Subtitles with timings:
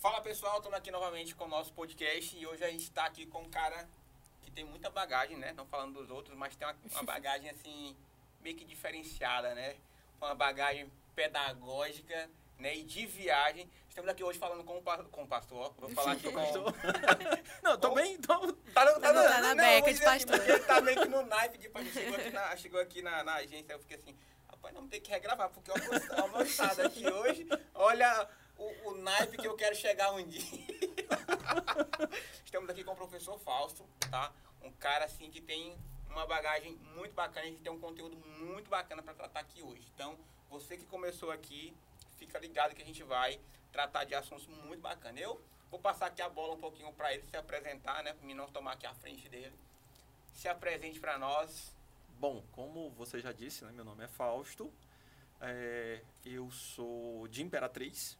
[0.00, 3.26] Fala pessoal, estamos aqui novamente com o nosso podcast e hoje a gente está aqui
[3.26, 3.86] com um cara
[4.40, 5.52] que tem muita bagagem, né?
[5.52, 7.94] Não falando dos outros, mas tem uma, uma bagagem assim,
[8.40, 9.76] meio que diferenciada, né?
[10.18, 13.70] Uma bagagem pedagógica né, e de viagem.
[13.90, 15.74] Estamos aqui hoje falando com o, com o pastor.
[15.76, 16.40] Vou falar aqui com.
[17.62, 18.16] Não, tô bem.
[18.22, 18.38] Tô...
[18.72, 20.48] Tá, no- Tá no- tá na não, beca de assim, pastor.
[20.48, 21.92] Ele tá meio que no naipe de pastor.
[21.92, 24.16] Chegou aqui na, chegou aqui na, na agência, eu fiquei assim,
[24.48, 28.26] rapaz, não tem que regravar, porque o almoçado aqui hoje, olha
[28.60, 30.42] o, o naipe que eu quero chegar um dia.
[32.44, 34.32] Estamos aqui com o professor Fausto, tá?
[34.62, 35.76] Um cara assim que tem
[36.10, 39.88] uma bagagem muito bacana, a gente tem um conteúdo muito bacana para tratar aqui hoje.
[39.94, 40.18] Então,
[40.50, 41.74] você que começou aqui,
[42.18, 43.40] fica ligado que a gente vai
[43.72, 45.20] tratar de assuntos muito bacanas.
[45.22, 45.40] Eu
[45.70, 48.12] vou passar aqui a bola um pouquinho para ele se apresentar, né?
[48.12, 49.54] Para não tomar aqui a frente dele.
[50.34, 51.74] Se apresente para nós.
[52.18, 54.70] Bom, como você já disse, né, meu nome é Fausto.
[55.40, 58.18] É, eu sou de Imperatriz,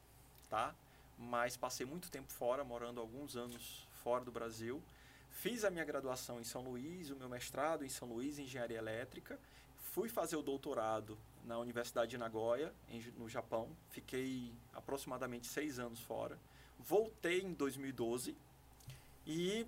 [0.51, 0.75] tá?
[1.17, 4.83] Mas passei muito tempo fora, morando alguns anos fora do Brasil.
[5.31, 8.79] Fiz a minha graduação em São Luís, o meu mestrado em São Luís em Engenharia
[8.79, 9.39] Elétrica.
[9.93, 13.69] Fui fazer o doutorado na Universidade de Nagoya, em no Japão.
[13.91, 16.39] Fiquei aproximadamente seis anos fora.
[16.79, 18.37] Voltei em 2012
[19.27, 19.67] e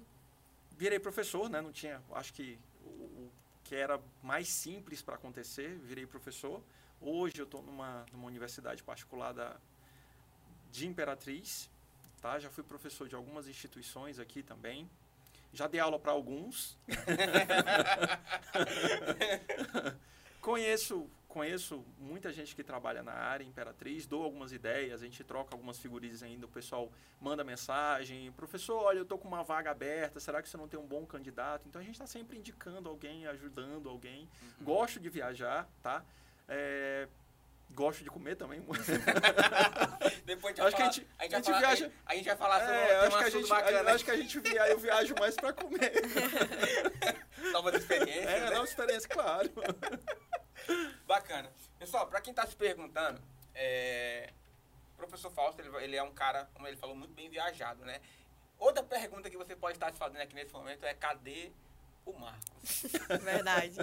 [0.76, 1.60] virei professor, né?
[1.60, 3.30] Não tinha, acho que o
[3.64, 6.62] que era mais simples para acontecer, virei professor.
[7.00, 9.56] Hoje eu estou numa, numa universidade particular da,
[10.72, 11.70] de Imperatriz,
[12.20, 12.38] tá?
[12.38, 14.90] Já fui professor de algumas instituições aqui também.
[15.52, 16.78] Já dei aula para alguns.
[20.40, 25.54] conheço, conheço muita gente que trabalha na área Imperatriz, dou algumas ideias, a gente troca
[25.54, 30.18] algumas figurinhas ainda, o pessoal manda mensagem, professor, olha, eu tô com uma vaga aberta,
[30.18, 31.68] será que você não tem um bom candidato?
[31.68, 34.26] Então a gente está sempre indicando alguém, ajudando alguém.
[34.62, 36.02] Gosto de viajar, tá?
[36.48, 37.06] É,
[37.74, 38.60] gosto de comer também.
[40.24, 42.74] Depois Acho que a gente- vai a gente falar- viaja- A gente vai falar sobre
[42.76, 43.90] É, acho, que a gente, bacana.
[43.92, 45.92] acho que a gente via, eu viajo mais para comer.
[47.52, 48.50] Novas experiências, É, né?
[48.50, 49.50] nova experiência, claro.
[51.06, 51.50] Bacana.
[51.78, 53.20] Pessoal, para quem está se perguntando,
[53.54, 54.30] é,
[54.94, 58.00] o professor Fausto, ele, ele é um cara, como ele falou, muito bem viajado, né?
[58.58, 61.50] Outra pergunta que você pode estar se fazendo aqui nesse momento é cadê
[62.06, 62.82] o Marcos?
[63.22, 63.76] Verdade.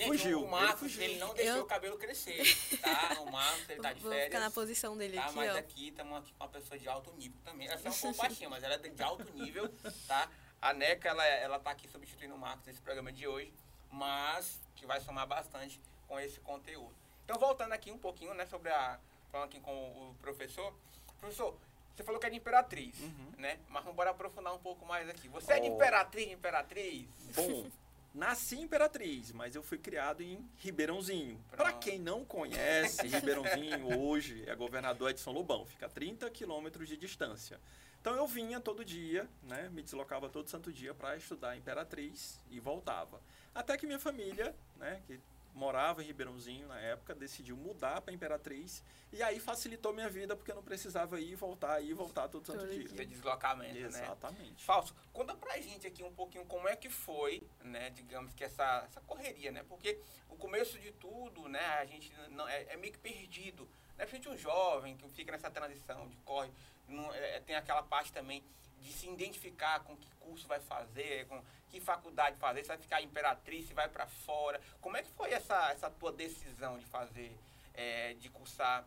[0.00, 1.02] Gente, Fugiu, o Marcos, ele fugiu.
[1.04, 2.42] ele, não deixou Eu- o cabelo crescer,
[2.80, 3.20] tá?
[3.20, 4.26] O Marcos, ele tá de Vou férias.
[4.28, 5.58] ficar na posição dele Tá, aqui, mas ó.
[5.58, 7.66] aqui estamos aqui com uma pessoa de alto nível também.
[7.68, 9.68] Ela é um pouco baixinha, mas ela é de alto nível,
[10.08, 10.28] tá?
[10.62, 13.52] A NECA, ela, ela tá aqui substituindo o Marcos nesse programa de hoje,
[13.90, 16.94] mas que vai somar bastante com esse conteúdo.
[17.24, 18.98] Então, voltando aqui um pouquinho, né, sobre a...
[19.30, 19.72] Falando aqui com
[20.10, 20.74] o professor.
[21.20, 21.56] Professor,
[21.94, 23.32] você falou que é de Imperatriz, Uhum.
[23.38, 23.60] né?
[23.68, 25.28] Mas vamos bora aprofundar um pouco mais aqui.
[25.28, 25.74] Você é de Oh.
[25.74, 27.06] Imperatriz, Imperatriz?
[27.36, 27.70] Bom,
[28.14, 31.42] nasci em Imperatriz, mas eu fui criado em Ribeirãozinho.
[31.50, 36.88] Para quem não conhece, Ribeirãozinho hoje é governador de São Lobão, fica a 30 quilômetros
[36.88, 37.60] de distância.
[38.00, 42.58] Então eu vinha todo dia, né, me deslocava todo santo dia para estudar Imperatriz e
[42.58, 43.20] voltava.
[43.54, 45.20] Até que minha família, né, que
[45.54, 50.50] morava em Ribeirãozinho na época, decidiu mudar para Imperatriz e aí facilitou minha vida porque
[50.50, 52.84] eu não precisava ir e voltar, ir e voltar todo santo dia.
[52.84, 53.86] Esse deslocamento, né?
[53.86, 54.64] Exatamente.
[54.64, 58.84] Falso, conta pra gente aqui um pouquinho como é que foi, né, digamos que essa,
[58.86, 59.64] essa correria, né?
[59.68, 63.68] Porque o começo de tudo, né, a gente não, é, é meio que perdido.
[63.96, 64.06] Né?
[64.06, 66.50] Principalmente um jovem que fica nessa transição de corre,
[66.88, 68.42] não, é, tem aquela parte também
[68.80, 73.00] de se identificar com que curso vai fazer, com que faculdade fazer, se vai ficar
[73.00, 74.60] imperatriz, se vai para fora.
[74.80, 77.34] Como é que foi essa, essa tua decisão de fazer,
[77.74, 78.84] é, de cursar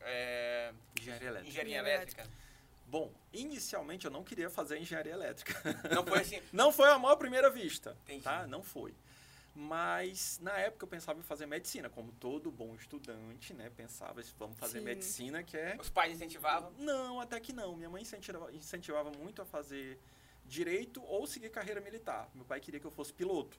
[0.00, 1.48] é, Engenharia elétrica.
[1.48, 2.30] engenharia Engenharia elétrica?
[2.88, 5.54] Bom, inicialmente eu não queria fazer engenharia elétrica.
[5.92, 8.22] Não foi assim, Não foi a maior primeira vista, Entendi.
[8.22, 8.46] tá?
[8.46, 8.94] Não foi.
[9.54, 13.70] Mas na época eu pensava em fazer medicina, como todo bom estudante, né?
[13.74, 14.84] Pensava, vamos fazer Sim.
[14.84, 16.70] medicina, que é os pais incentivavam?
[16.78, 17.74] não, até que não.
[17.74, 19.98] Minha mãe incentivava, incentivava muito a fazer
[20.46, 22.30] direito ou seguir carreira militar.
[22.34, 23.58] Meu pai queria que eu fosse piloto.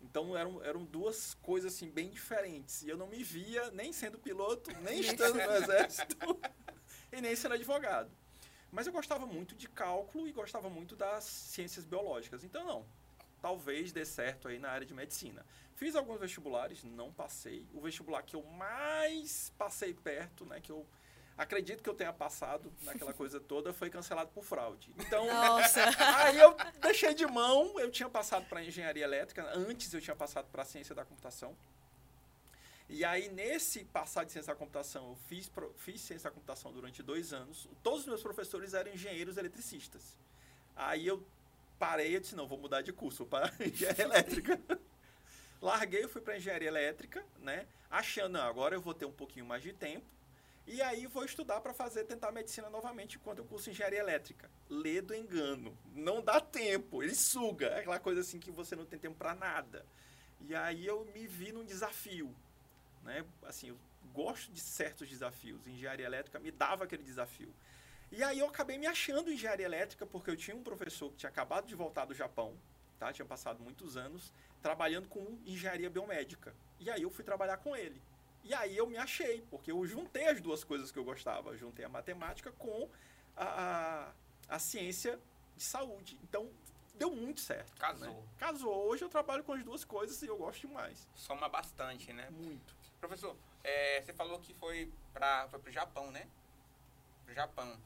[0.00, 2.82] Então eram, eram duas coisas assim bem diferentes.
[2.82, 6.40] E eu não me via nem sendo piloto, nem estando no exército
[7.12, 8.10] e nem sendo advogado.
[8.70, 12.44] Mas eu gostava muito de cálculo e gostava muito das ciências biológicas.
[12.44, 12.86] Então não,
[13.40, 15.44] talvez dê certo aí na área de medicina.
[15.74, 17.66] Fiz alguns vestibulares, não passei.
[17.72, 20.86] O vestibular que eu mais passei perto, né, que eu
[21.38, 24.92] acredito que eu tenha passado naquela coisa toda, foi cancelado por fraude.
[24.98, 25.24] Então,
[26.18, 30.48] aí eu deixei de mão, eu tinha passado para engenharia elétrica, antes eu tinha passado
[30.50, 31.56] para ciência da computação.
[32.90, 37.02] E aí, nesse passar de ciência da computação, eu fiz, fiz ciência da computação durante
[37.02, 37.68] dois anos.
[37.82, 40.18] Todos os meus professores eram engenheiros eletricistas.
[40.74, 41.24] Aí eu
[41.78, 44.60] parei e disse, não, vou mudar de curso para engenharia elétrica.
[45.60, 47.66] Larguei, fui para engenharia elétrica, né?
[47.90, 50.06] Achando, não, agora eu vou ter um pouquinho mais de tempo.
[50.70, 54.50] E aí vou estudar para fazer, tentar medicina novamente, enquanto eu curso engenharia elétrica.
[54.68, 55.76] Lê do engano.
[55.94, 57.68] Não dá tempo, ele suga.
[57.68, 59.86] É aquela coisa assim que você não tem tempo para nada.
[60.46, 62.36] E aí eu me vi num desafio.
[63.02, 63.24] Né?
[63.44, 63.78] Assim, eu
[64.12, 65.66] gosto de certos desafios.
[65.66, 67.52] Engenharia elétrica me dava aquele desafio.
[68.12, 71.30] E aí eu acabei me achando engenharia elétrica porque eu tinha um professor que tinha
[71.30, 72.54] acabado de voltar do Japão,
[72.98, 73.10] tá?
[73.10, 76.54] Tinha passado muitos anos trabalhando com engenharia biomédica.
[76.78, 78.02] E aí eu fui trabalhar com ele.
[78.44, 81.50] E aí eu me achei, porque eu juntei as duas coisas que eu gostava.
[81.50, 82.88] Eu juntei a matemática com
[83.36, 83.44] a,
[84.48, 85.18] a, a ciência
[85.56, 86.18] de saúde.
[86.22, 86.50] Então,
[86.94, 87.70] deu muito certo.
[87.70, 87.78] Né?
[87.78, 88.08] Casou.
[88.08, 88.22] Né?
[88.38, 88.86] Casou.
[88.86, 91.08] Hoje eu trabalho com as duas coisas e eu gosto demais.
[91.14, 92.28] Soma bastante, né?
[92.30, 92.74] Muito.
[93.00, 96.26] Professor, é, você falou que foi para foi o Japão, né?
[97.24, 97.78] Pro Japão.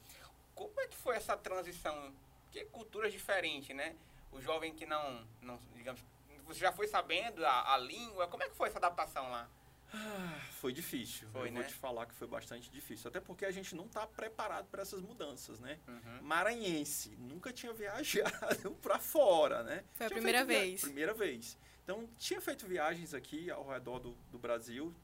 [0.55, 2.13] Como é que foi essa transição?
[2.45, 3.97] Porque culturas diferentes, né?
[4.31, 6.03] O jovem que não, não digamos,
[6.47, 9.49] você já foi sabendo a, a língua, como é que foi essa adaptação lá?
[9.95, 11.29] Ah, foi difícil.
[11.31, 11.61] Foi, eu né?
[11.61, 13.09] vou te falar que foi bastante difícil.
[13.09, 15.79] Até porque a gente não está preparado para essas mudanças, né?
[15.87, 16.23] Uhum.
[16.23, 19.85] Maranhense, nunca tinha viajado para fora, né?
[19.93, 20.81] Foi a Tinha primeira feito via- vez.
[20.81, 21.59] Primeira vez.
[21.85, 24.95] Então, tinha feito viagens aqui ao redor do, do Brasil,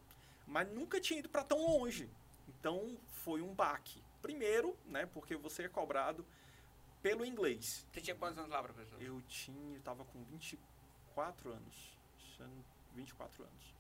[0.47, 2.09] mas nunca tinha ido para tão longe.
[2.49, 4.03] Então, foi um baque.
[4.23, 5.05] Primeiro, né?
[5.07, 6.25] Porque você é cobrado
[7.03, 7.87] pelo inglês.
[7.93, 9.01] Você tinha quantos anos lá, professor?
[9.03, 11.99] Eu tinha, eu tava com 24 anos.
[12.37, 12.65] sendo
[12.95, 13.78] 24 anos.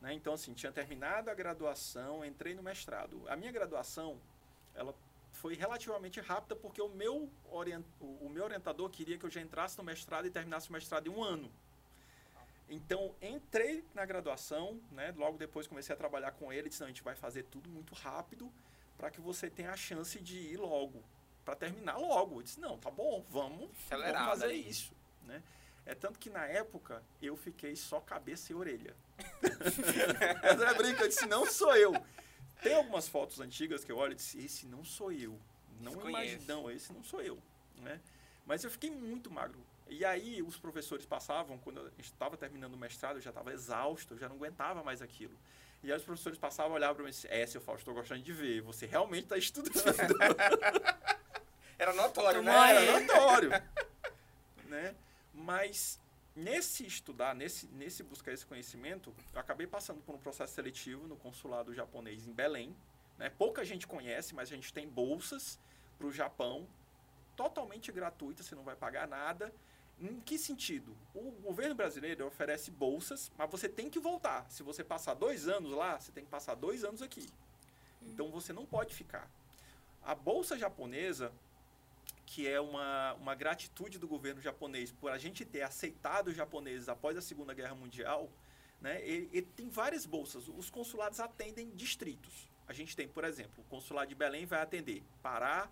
[0.00, 0.14] Né?
[0.14, 3.22] Então, assim, tinha terminado a graduação, entrei no mestrado.
[3.28, 4.18] A minha graduação,
[4.74, 4.94] ela
[5.32, 9.76] foi relativamente rápida porque o meu, orient, o, meu orientador queria que eu já entrasse
[9.78, 11.50] no mestrado e terminasse o mestrado em um ano.
[12.68, 15.12] Então, entrei na graduação, né?
[15.16, 17.94] logo depois comecei a trabalhar com ele, disse, não, a gente vai fazer tudo muito
[17.94, 18.50] rápido
[18.96, 21.02] para que você tenha a chance de ir logo,
[21.44, 22.38] para terminar logo.
[22.38, 24.68] Eu disse, não, tá bom, vamos, Acelerado vamos fazer aí.
[24.68, 24.92] isso.
[25.22, 25.42] Né?
[25.86, 28.94] É tanto que na época eu fiquei só cabeça e orelha.
[30.50, 31.94] André brinca, eu disse, não sou eu.
[32.62, 35.38] Tem algumas fotos antigas que eu olho e disse, esse não sou eu.
[35.80, 37.38] Não imagino, não, esse não sou eu.
[37.76, 38.00] Né?
[38.44, 39.60] Mas eu fiquei muito magro.
[39.88, 43.52] E aí os professores passavam, quando a gente estava terminando o mestrado, eu já estava
[43.52, 45.36] exausto, eu já não aguentava mais aquilo.
[45.82, 48.22] E aí os professores passavam, olhavam para mim e diziam, é, seu Fausto, estou gostando
[48.22, 49.74] de ver, você realmente está estudando.
[51.78, 52.56] Era notório, né?
[52.56, 52.86] Aí.
[52.86, 53.50] Era notório.
[55.50, 55.98] Mas
[56.36, 61.16] nesse estudar, nesse, nesse buscar esse conhecimento, eu acabei passando por um processo seletivo no
[61.16, 62.76] consulado japonês em Belém.
[63.18, 63.30] Né?
[63.30, 65.58] Pouca gente conhece, mas a gente tem bolsas
[65.98, 66.68] para o Japão,
[67.34, 69.52] totalmente gratuitas, você não vai pagar nada.
[69.98, 70.96] Em que sentido?
[71.12, 74.48] O governo brasileiro oferece bolsas, mas você tem que voltar.
[74.48, 77.26] Se você passar dois anos lá, você tem que passar dois anos aqui.
[78.00, 79.28] Então você não pode ficar.
[80.00, 81.32] A bolsa japonesa,
[82.30, 86.88] que é uma, uma gratitude do governo japonês por a gente ter aceitado os japoneses
[86.88, 88.30] após a Segunda Guerra Mundial,
[88.80, 90.46] né, ele, ele tem várias bolsas.
[90.46, 92.48] Os consulados atendem distritos.
[92.68, 95.68] A gente tem, por exemplo, o consulado de Belém vai atender Pará,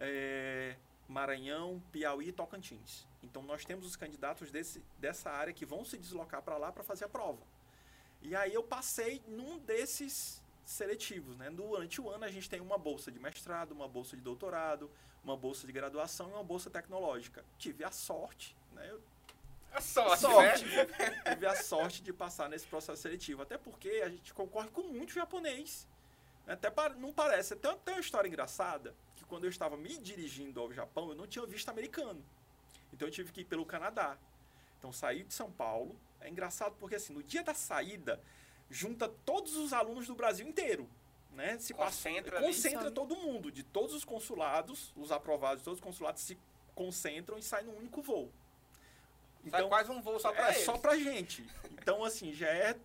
[0.00, 0.74] eh,
[1.08, 3.06] Maranhão, Piauí e Tocantins.
[3.22, 6.82] Então nós temos os candidatos desse, dessa área que vão se deslocar para lá para
[6.82, 7.46] fazer a prova.
[8.20, 11.50] E aí eu passei num desses seletivos, né?
[11.50, 14.90] Durante o ano a gente tem uma bolsa de mestrado, uma bolsa de doutorado,
[15.22, 17.44] uma bolsa de graduação e uma bolsa tecnológica.
[17.58, 18.88] Tive a sorte, né?
[18.90, 19.00] Eu
[19.72, 20.64] A sorte, sorte.
[20.66, 20.86] né?
[21.34, 23.42] tive a sorte de passar nesse processo seletivo.
[23.42, 25.86] Até porque a gente concorre com muito japonês.
[26.46, 27.56] Até não parece.
[27.56, 31.26] Tem, tem uma história engraçada que quando eu estava me dirigindo ao Japão, eu não
[31.26, 32.22] tinha visto americano.
[32.92, 34.16] Então eu tive que ir pelo Canadá.
[34.78, 35.98] Então saí de São Paulo.
[36.20, 38.20] É engraçado porque assim, no dia da saída,
[38.74, 40.88] junta todos os alunos do Brasil inteiro.
[41.30, 41.58] Né?
[41.58, 42.46] Se passa- Concentra ali.
[42.46, 46.36] concentra todo mundo, de todos os consulados, os aprovados de todos os consulados se
[46.74, 48.30] concentram e saem num único voo.
[49.50, 50.64] Sai quase um voo só pra é eles.
[50.64, 51.44] só pra gente.
[51.72, 52.76] Então, assim, já é,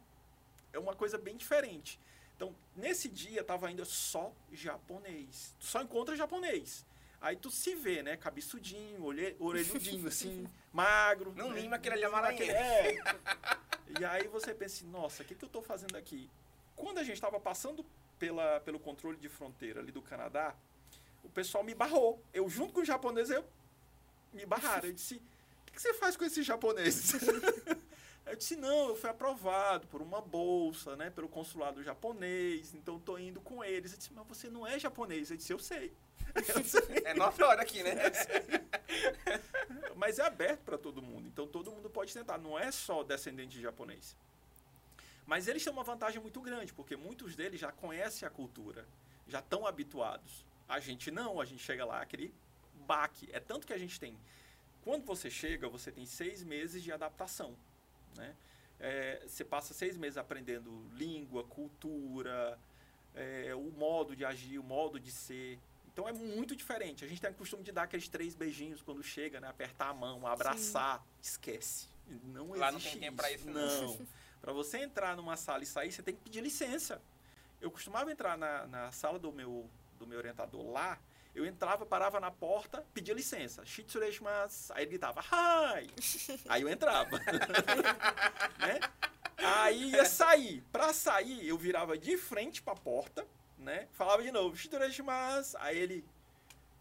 [0.74, 2.00] é uma coisa bem diferente.
[2.36, 5.56] Então, nesse dia, tava ainda só japonês.
[5.60, 6.86] Tu só encontra japonês.
[7.22, 8.16] Aí tu se vê, né?
[8.16, 11.34] Cabeçudinho, olhe- orelhudinho, assim, magro.
[11.36, 11.76] No né?
[11.76, 12.52] aquele ali No mínimo maranhense.
[12.52, 14.00] aquele- É.
[14.00, 16.30] E aí você pensa, nossa, o que, que eu tô fazendo aqui?
[16.76, 17.86] Quando a gente estava passando
[18.18, 20.56] pela, pelo controle de fronteira ali do Canadá,
[21.24, 22.24] o pessoal me barrou.
[22.34, 23.44] Eu, junto com os japoneses, eu
[24.32, 24.88] me barraram.
[24.88, 27.14] Eu disse, o que, você faz com esses japoneses?
[28.26, 33.18] Eu disse, não, eu fui aprovado por uma bolsa, né, pelo consulado japonês, então estou
[33.18, 33.92] indo com eles.
[33.92, 35.32] Eu disse, mas você não é japonês.
[35.32, 35.92] Eu disse, eu sei.
[37.06, 37.96] É notório aqui, né?
[39.96, 43.58] Mas é aberto para todo mundo, então todo mundo pode tentar, não é só descendente
[43.58, 44.16] de japonês.
[45.26, 48.88] Mas eles têm uma vantagem muito grande, porque muitos deles já conhecem a cultura,
[49.28, 50.46] já estão habituados.
[50.68, 52.34] A gente não, a gente chega lá, aquele
[52.86, 53.30] baque.
[53.32, 54.18] É tanto que a gente tem.
[54.82, 57.56] Quando você chega, você tem seis meses de adaptação.
[58.18, 58.36] Né?
[58.80, 62.58] É, você passa seis meses aprendendo língua, cultura,
[63.14, 65.60] é, o modo de agir, o modo de ser.
[66.00, 67.04] Então é muito diferente.
[67.04, 69.50] A gente tem o costume de dar aqueles três beijinhos quando chega, né?
[69.50, 71.06] Apertar a mão, abraçar.
[71.22, 71.90] Esquece.
[72.24, 73.98] Não Lá não existe tem tempo pra isso, não.
[73.98, 74.08] Não.
[74.40, 77.02] Para você entrar numa sala e sair, você tem que pedir licença.
[77.60, 80.98] Eu costumava entrar na, na sala do meu, do meu orientador lá,
[81.36, 83.66] eu entrava, parava na porta, pedia licença.
[83.66, 84.72] Shitsureshimasu.
[84.72, 85.90] Aí ele gritava, hi!
[86.48, 87.20] Aí eu entrava.
[88.58, 88.80] né?
[89.36, 90.64] Aí ia sair.
[90.72, 93.28] Pra sair, eu virava de frente pra porta,
[93.60, 93.88] né?
[93.92, 95.58] Falava de novo, Shitsureshimasu.
[95.60, 96.06] Aí ele!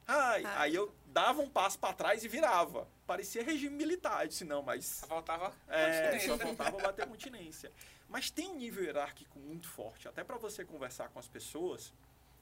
[0.08, 0.42] Hi.
[0.56, 2.88] Aí eu dava um passo pra trás e virava.
[3.06, 4.22] Parecia regime militar.
[4.22, 7.70] Eu disse, não, mas Só faltava é, só faltava bater continência.
[8.08, 10.08] Mas tem um nível hierárquico muito forte.
[10.08, 11.92] Até para você conversar com as pessoas,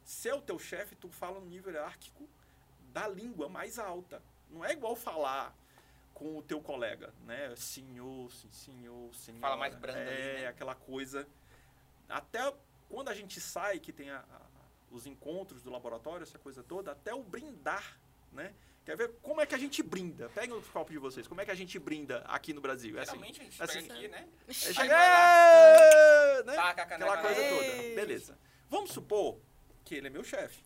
[0.04, 2.28] se é o teu chefe, tu fala no nível hierárquico
[2.92, 4.22] da língua mais alta.
[4.48, 5.52] Não é igual falar
[6.14, 7.52] com o teu colega, né?
[7.56, 9.40] Senhor, sim, senhor, senhor.
[9.40, 10.46] Fala mais brando É, ali, né?
[10.46, 11.26] aquela coisa.
[12.08, 12.54] Até
[12.88, 14.46] quando a gente sai, que tem a- a-
[14.90, 17.98] os encontros do laboratório, essa coisa toda, até o brindar,
[18.32, 18.54] né?
[18.84, 20.28] Quer ver como é que a gente brinda?
[20.28, 21.26] Pega o copo de vocês.
[21.26, 22.96] Como é que a gente brinda aqui no Brasil?
[22.96, 23.12] É assim.
[23.12, 24.28] Geralmente a gente assim, pega aqui, né?
[24.46, 26.54] É chegar, vai né?
[26.54, 27.48] Taca a caneca Aquela coisa lá.
[27.48, 27.94] toda.
[27.96, 28.38] Beleza.
[28.70, 29.40] Vamos supor
[29.84, 30.62] que ele é meu chefe.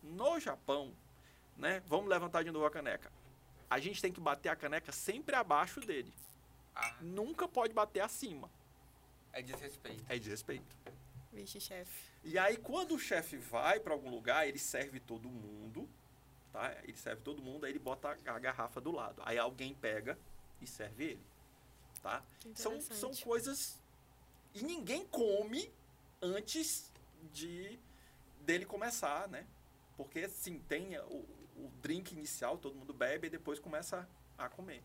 [0.00, 0.94] No Japão,
[1.56, 1.82] né?
[1.86, 3.10] Vamos levantar de novo a caneca.
[3.68, 6.12] A gente tem que bater a caneca sempre abaixo dele.
[6.76, 8.48] Ah, Nunca pode bater acima.
[9.32, 10.04] é desrespeito.
[10.08, 10.76] É desrespeito.
[11.32, 12.08] Vixe, chefe.
[12.24, 15.88] E aí, quando o chefe vai para algum lugar, ele serve todo mundo,
[16.52, 16.74] tá?
[16.82, 19.22] Ele serve todo mundo, aí ele bota a garrafa do lado.
[19.24, 20.18] Aí alguém pega
[20.60, 21.26] e serve ele,
[22.02, 22.22] tá?
[22.54, 23.78] São, são coisas...
[24.54, 25.70] E ninguém come
[26.20, 26.90] antes
[27.32, 27.78] de
[28.40, 29.46] dele começar, né?
[29.96, 34.82] Porque, assim, tem o, o drink inicial, todo mundo bebe e depois começa a comer.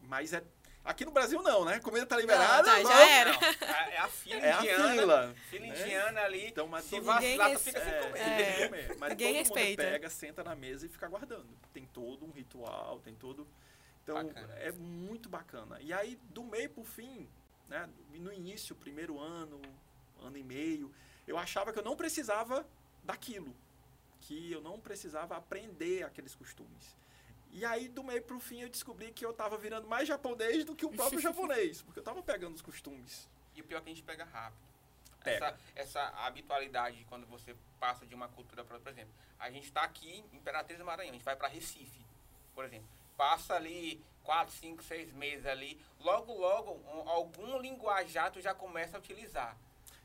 [0.00, 0.44] Mas é...
[0.84, 1.80] Aqui no Brasil não, né?
[1.80, 2.62] Comida tá liberada.
[2.62, 2.90] tá, já não.
[2.92, 3.32] era.
[3.32, 4.90] Não, é é a fila É a indiana.
[4.92, 5.34] fila.
[5.48, 5.80] Fila né?
[5.80, 6.46] indiana ali.
[6.48, 8.12] Então, mas se todo vacilar, fica sem é, comer.
[8.12, 8.68] tem que É.
[8.68, 8.96] comer.
[8.98, 9.82] Mas Ninguém todo respeita.
[9.82, 11.48] mundo pega, senta na mesa e fica aguardando.
[11.72, 13.46] Tem todo um ritual, tem todo.
[14.02, 14.54] Então Bacana.
[14.58, 15.78] é muito bacana.
[15.80, 17.26] E aí, do meio pro fim,
[17.66, 17.88] né?
[18.12, 19.58] No início, primeiro ano,
[20.20, 20.94] ano e meio,
[21.26, 22.66] eu achava que eu não precisava
[23.02, 23.56] daquilo.
[24.20, 26.94] Que eu não precisava aprender aqueles costumes.
[27.54, 30.74] E aí, do meio pro fim, eu descobri que eu estava virando mais japonês do
[30.74, 31.82] que o próprio japonês.
[31.82, 33.28] Porque eu estava pegando os costumes.
[33.54, 34.58] E o pior é que a gente pega rápido.
[35.22, 35.46] Pega.
[35.76, 39.14] Essa, essa habitualidade quando você passa de uma cultura para outra, por exemplo.
[39.38, 42.04] A gente está aqui em Imperatriz do Maranhão, a gente vai para Recife,
[42.56, 42.88] por exemplo.
[43.16, 48.96] Passa ali 4, 5, 6 meses ali, logo, logo, um- algum linguajar tu já começa
[48.96, 49.56] a utilizar.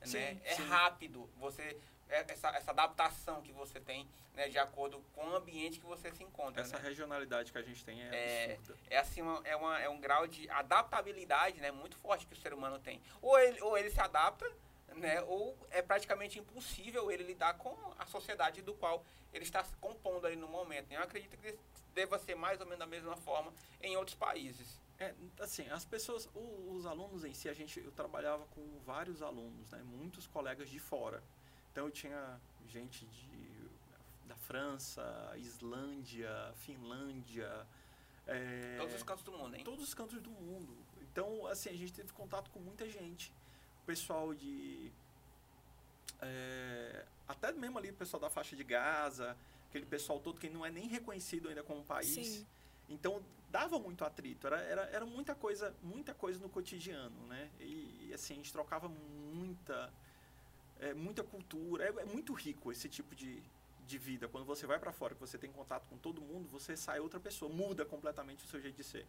[0.04, 0.38] Sim, né?
[0.46, 0.68] É sim.
[0.68, 1.78] rápido, você
[2.10, 6.24] essa, essa adaptação que você tem né, de acordo com o ambiente que você se
[6.24, 6.62] encontra.
[6.62, 6.88] Essa né?
[6.88, 8.82] regionalidade que a gente tem é, É, absurda.
[8.90, 12.38] é assim uma, é, uma, é um grau de adaptabilidade né, muito forte que o
[12.38, 13.02] ser humano tem.
[13.22, 14.50] Ou ele, ou ele se adapta,
[14.96, 19.76] né, ou é praticamente impossível ele lidar com a sociedade do qual ele está se
[19.78, 20.92] compondo ali no momento.
[20.92, 21.58] Eu acredito que
[21.94, 24.82] deva ser mais ou menos da mesma forma em outros países.
[24.98, 29.72] É, assim, as pessoas, os alunos em si, a gente, eu trabalhava com vários alunos,
[29.72, 31.24] né, muitos colegas de fora.
[31.80, 33.70] Então eu tinha gente de,
[34.26, 37.66] da França, Islândia, Finlândia,
[38.28, 39.64] é, Todos os cantos do mundo, hein?
[39.64, 40.78] todos os cantos do mundo.
[41.02, 43.32] Então, assim, a gente teve contato com muita gente.
[43.82, 44.92] O pessoal de.
[46.22, 49.38] é, até mesmo ali o pessoal da faixa de Gaza,
[49.70, 52.14] aquele pessoal todo que não é nem reconhecido ainda como país.
[52.14, 52.46] Sim.
[52.90, 57.50] Então dava muito atrito, era, era, era muita coisa, muita coisa no cotidiano, né?
[57.58, 59.92] E, e, assim, a gente trocava muita,
[60.80, 63.42] é, muita cultura, é, é muito rico esse tipo de,
[63.86, 64.28] de vida.
[64.28, 67.20] Quando você vai para fora, que você tem contato com todo mundo, você sai outra
[67.20, 69.06] pessoa, muda completamente o seu jeito de ser.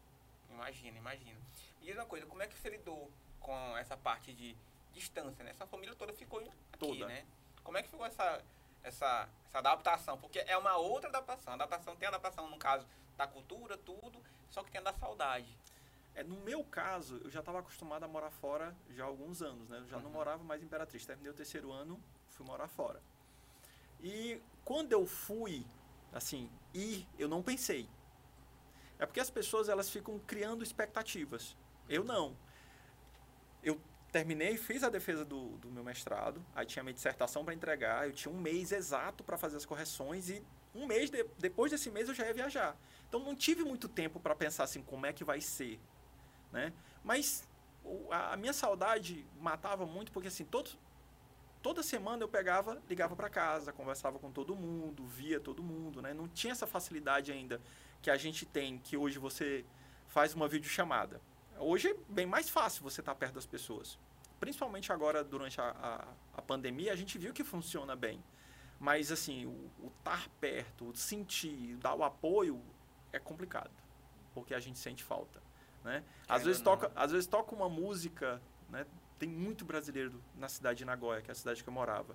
[0.50, 1.38] Imagina, imagina.
[1.80, 4.56] Me diz uma coisa, como é que você lidou com essa parte de
[4.92, 5.50] distância, né?
[5.52, 7.06] Essa família toda ficou aqui, Toda.
[7.06, 7.24] né?
[7.62, 8.42] Como é que ficou essa,
[8.82, 10.18] essa, essa adaptação?
[10.18, 11.52] Porque é uma outra adaptação.
[11.52, 12.86] A adaptação tem a adaptação, no caso,
[13.16, 15.56] da cultura, tudo, só que tem a da saudade.
[16.14, 19.68] É, no meu caso, eu já estava acostumado a morar fora já há alguns anos,
[19.68, 19.78] né?
[19.78, 20.12] Eu já não Uhum.
[20.12, 21.06] morava mais em Imperatriz.
[21.06, 23.00] Terminei o terceiro ano, fui morar fora.
[24.02, 25.64] E quando eu fui,
[26.12, 27.88] assim, ir, eu não pensei.
[28.98, 31.56] É porque as pessoas, elas ficam criando expectativas.
[31.88, 32.36] Eu não.
[33.62, 38.06] Eu terminei, fiz a defesa do, do meu mestrado, aí tinha minha dissertação para entregar,
[38.06, 41.90] eu tinha um mês exato para fazer as correções e um mês, de- depois desse
[41.90, 42.76] mês eu já ia viajar.
[43.08, 45.78] Então não tive muito tempo para pensar assim, como é que vai ser,
[46.52, 46.72] né?
[47.04, 47.48] Mas
[48.10, 50.70] a, minha saudade matava muito porque assim, todo,
[51.62, 56.12] toda semana eu pegava, ligava para casa, conversava com todo mundo, via todo mundo, né?
[56.12, 57.60] Não tinha essa facilidade ainda
[58.02, 59.64] que a gente tem, que hoje você
[60.08, 61.20] faz uma videochamada.
[61.58, 63.98] Hoje é bem mais fácil você estar perto das pessoas.
[64.38, 68.22] principalmente agora durante a, a, a pandemia, a gente viu que funciona bem.
[68.78, 72.62] Mas, assim, o estar perto, o sentir, dar o apoio
[73.12, 73.70] é complicado,
[74.32, 75.42] porque a gente sente falta.
[75.84, 76.02] Né?
[76.28, 78.86] Às, vezes toca, às vezes toca uma música, né?
[79.18, 82.14] tem muito brasileiro na cidade de Nagoya, que é a cidade que eu morava.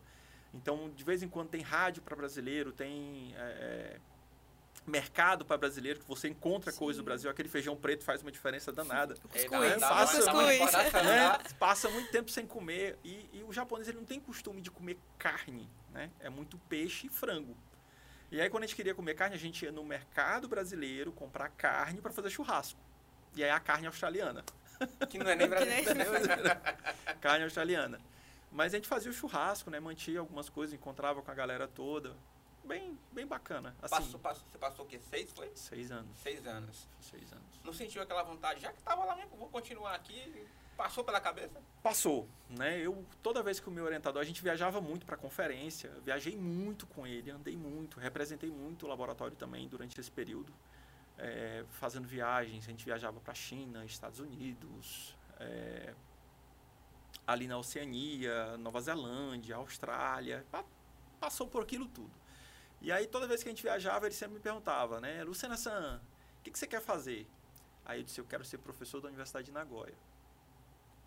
[0.53, 3.99] Então, de vez em quando tem rádio para brasileiro, tem é,
[4.87, 6.79] mercado para brasileiro, que você encontra Sim.
[6.79, 7.29] coisa do Brasil.
[7.29, 9.15] Aquele feijão preto faz uma diferença danada.
[9.33, 9.47] É,
[9.79, 11.37] passa, né?
[11.59, 12.97] passa muito tempo sem comer.
[13.03, 15.69] E, e, o japonês ele não tem costume de comer carne.
[15.91, 16.09] Né?
[16.19, 17.57] É muito peixe e frango.
[18.31, 21.49] E aí, quando a gente queria comer carne, a gente ia no mercado brasileiro comprar
[21.49, 22.79] carne para fazer churrasco.
[23.35, 24.43] E aí a carne australiana.
[25.09, 26.61] Que não é nem brasileira.
[27.21, 27.97] carne australiana.
[28.51, 29.79] Mas a gente fazia o churrasco, né?
[29.79, 32.13] Mantia algumas coisas, encontrava com a galera toda.
[32.65, 33.75] Bem, bem bacana.
[33.81, 34.99] Assim, passou, passou, você passou o quê?
[34.99, 35.51] Seis, foi?
[35.53, 36.17] Seis anos.
[36.17, 36.87] Seis anos.
[36.99, 37.45] Seis anos.
[37.63, 41.61] Não sentiu aquela vontade, já que estava lá mesmo, vou continuar aqui, passou pela cabeça?
[41.83, 42.79] Passou, né?
[42.79, 46.87] Eu, toda vez que o meu orientador, a gente viajava muito para conferência, viajei muito
[46.87, 50.51] com ele, andei muito, representei muito o laboratório também durante esse período,
[51.17, 55.93] é, fazendo viagens, a gente viajava para a China, Estados Unidos, é,
[57.25, 60.45] ali na Oceania, Nova Zelândia, Austrália,
[61.19, 62.11] passou por aquilo tudo.
[62.81, 66.01] E aí toda vez que a gente viajava, ele sempre me perguntava, né, Luciana San,
[66.39, 67.27] o que, que você quer fazer?
[67.85, 69.93] Aí eu disse, eu quero ser professor da Universidade de Nagoya.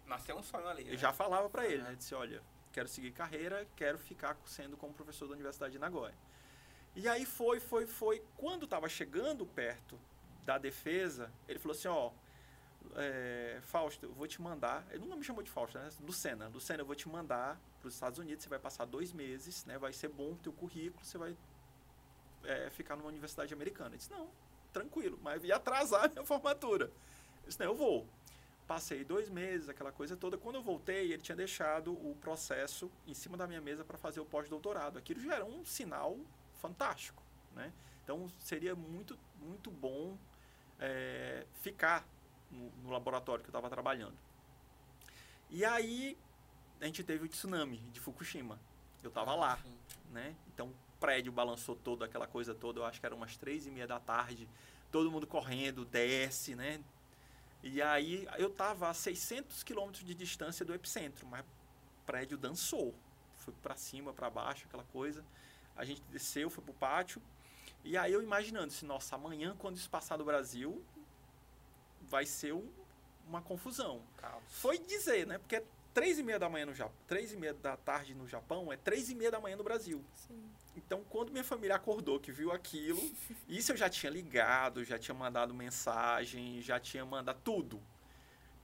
[0.06, 0.84] Nasceu um sonho ali.
[0.84, 0.96] Eu né?
[0.96, 1.94] já falava para ele, né?
[1.94, 2.40] Disse, olha,
[2.72, 6.14] quero seguir carreira, quero ficar sendo como professor da Universidade de Nagoya.
[6.98, 8.20] E aí foi, foi, foi.
[8.36, 9.96] Quando estava chegando perto
[10.44, 12.10] da defesa, ele falou assim, ó,
[12.96, 14.84] é, Fausto, eu vou te mandar.
[14.90, 15.88] Ele nunca me chamou de Fausto, né?
[16.00, 16.48] Lucena.
[16.48, 18.42] Lucena, eu vou te mandar para os Estados Unidos.
[18.42, 19.78] Você vai passar dois meses, né?
[19.78, 21.04] Vai ser bom o teu currículo.
[21.04, 21.36] Você vai
[22.42, 23.94] é, ficar numa universidade americana.
[23.94, 24.28] Eu disse, não,
[24.72, 26.86] tranquilo, mas ia atrasar a minha formatura.
[26.86, 28.08] Eu disse, não, eu vou.
[28.66, 30.36] Passei dois meses, aquela coisa toda.
[30.36, 34.18] Quando eu voltei, ele tinha deixado o processo em cima da minha mesa para fazer
[34.18, 34.98] o pós-doutorado.
[34.98, 36.18] Aquilo já era um sinal
[36.58, 37.22] fantástico,
[37.54, 37.72] né?
[38.04, 40.16] Então, seria muito, muito bom
[40.78, 42.06] é, ficar
[42.50, 44.16] no, no laboratório que eu estava trabalhando.
[45.50, 46.16] E aí
[46.80, 48.58] a gente teve o tsunami de Fukushima.
[49.02, 49.58] Eu estava lá,
[50.10, 50.34] né?
[50.52, 52.80] Então o prédio balançou todo, aquela coisa toda.
[52.80, 54.48] Eu acho que era umas três e meia da tarde.
[54.90, 56.80] Todo mundo correndo, desce, né?
[57.62, 62.94] E aí eu estava a 600 quilômetros de distância do epicentro, mas o prédio dançou.
[63.36, 65.24] Foi para cima, para baixo, aquela coisa.
[65.78, 67.22] A gente desceu, foi pro pátio.
[67.84, 70.84] E aí eu imaginando, se nossa, amanhã quando isso passar do Brasil,
[72.02, 72.68] vai ser um,
[73.26, 74.02] uma confusão.
[74.16, 74.42] Caos.
[74.48, 75.38] Foi dizer, né?
[75.38, 75.64] Porque é
[75.94, 78.76] três e meia da manhã no Japão, três e meia da tarde no Japão, é
[78.76, 80.04] três e meia da manhã no Brasil.
[80.14, 80.42] Sim.
[80.76, 83.00] Então, quando minha família acordou, que viu aquilo,
[83.48, 87.80] isso eu já tinha ligado, já tinha mandado mensagem, já tinha mandado tudo.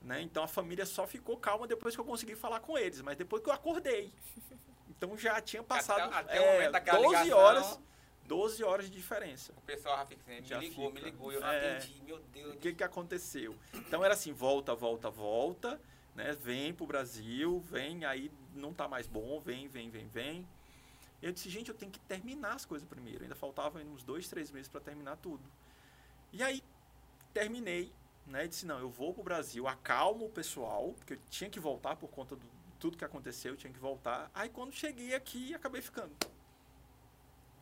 [0.01, 0.21] Né?
[0.21, 3.41] Então, a família só ficou calma depois que eu consegui falar com eles, mas depois
[3.41, 4.13] que eu acordei.
[4.97, 7.79] Então, já tinha passado até, até é, 12 ligação, horas
[8.27, 9.53] 12 horas de diferença.
[9.55, 10.99] O pessoal já fica assim, me já ligou, fica.
[10.99, 12.55] me ligou, eu não é, atendi, meu Deus.
[12.55, 13.55] O que, que aconteceu?
[13.73, 15.79] Então era assim, volta, volta, volta,
[16.15, 16.33] né?
[16.33, 20.47] Vem pro Brasil, vem, aí não tá mais bom, vem, vem, vem, vem.
[21.21, 23.23] Eu disse, gente, eu tenho que terminar as coisas primeiro.
[23.23, 25.43] Ainda faltavam uns dois, três meses para terminar tudo.
[26.33, 26.63] E aí
[27.33, 27.91] terminei,
[28.25, 28.47] né?
[28.47, 32.09] disse, não, eu vou pro Brasil, acalmo o pessoal, porque eu tinha que voltar por
[32.09, 32.54] conta do
[32.85, 34.29] tudo que aconteceu, eu tinha que voltar.
[34.31, 36.15] Aí quando cheguei aqui, acabei ficando.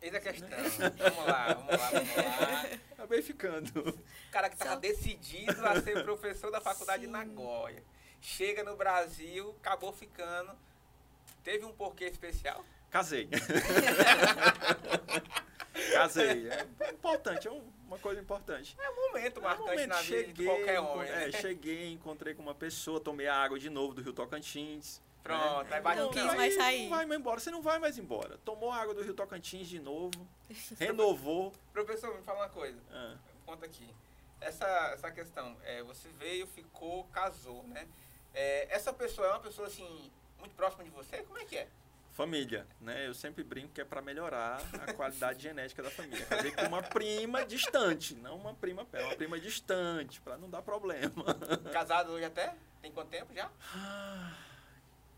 [0.01, 0.49] Eis a questão.
[0.99, 2.65] vamos lá, vamos lá, vamos lá.
[2.91, 3.89] Acabei ficando.
[3.89, 7.07] O cara que estava decidido a ser professor da faculdade Sim.
[7.07, 7.81] de Nagoya.
[8.19, 10.51] Chega no Brasil, acabou ficando.
[11.41, 12.65] Teve um porquê especial?
[12.91, 13.29] Casei.
[15.93, 16.49] Casei.
[16.49, 17.51] É importante, é
[17.87, 18.75] uma coisa importante.
[18.77, 19.89] É um momento marcante é um momento.
[19.89, 21.09] na vida cheguei, de qualquer homem.
[21.09, 25.01] É, cheguei, encontrei com uma pessoa, tomei a água de novo do Rio Tocantins.
[25.23, 26.83] Pronto, aí vai não quis mais sair.
[26.83, 28.37] Não vai mais embora, você não vai mais embora.
[28.43, 30.27] Tomou água do Rio Tocantins de novo,
[30.77, 31.53] renovou.
[31.71, 32.77] Professor, me fala uma coisa.
[32.91, 33.15] Ah.
[33.45, 33.87] Conta aqui.
[34.41, 37.87] Essa, essa questão, é, você veio, ficou, casou, né?
[38.33, 41.23] É, essa pessoa é uma pessoa, assim, muito próxima de você?
[41.23, 41.67] Como é que é?
[42.11, 43.07] Família, né?
[43.07, 46.25] Eu sempre brinco que é para melhorar a qualidade genética da família.
[46.25, 50.61] Casei com uma prima distante, não uma prima perto, uma prima distante, para não dar
[50.61, 51.25] problema.
[51.71, 52.53] Casado hoje até?
[52.81, 53.49] Tem quanto tempo já?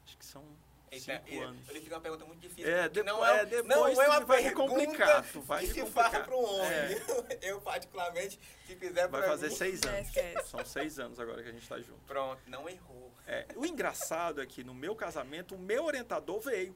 [0.06, 0.44] Acho que são
[0.92, 1.70] Eita, cinco anos.
[1.70, 2.72] Ele fiz uma pergunta muito difícil.
[2.72, 5.26] É, depois, não é, depois não é uma vai complicar.
[5.32, 6.12] Tu vai que se complicar.
[6.12, 6.72] faz para um homem.
[6.72, 7.40] É.
[7.50, 10.16] Eu, particularmente, se fizer Vai fazer mim, seis anos.
[10.18, 12.00] É, São seis anos agora que a gente está junto.
[12.08, 13.12] Pronto, não errou.
[13.28, 16.76] É, o engraçado é que no meu casamento, o meu orientador veio.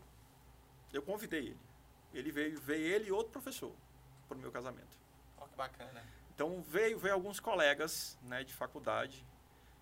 [0.91, 1.59] Eu convidei ele.
[2.13, 3.71] Ele veio, veio ele e outro professor
[4.27, 4.97] para o meu casamento.
[5.37, 6.03] Ó, que bacana.
[6.33, 9.25] Então veio, veio alguns colegas né, de faculdade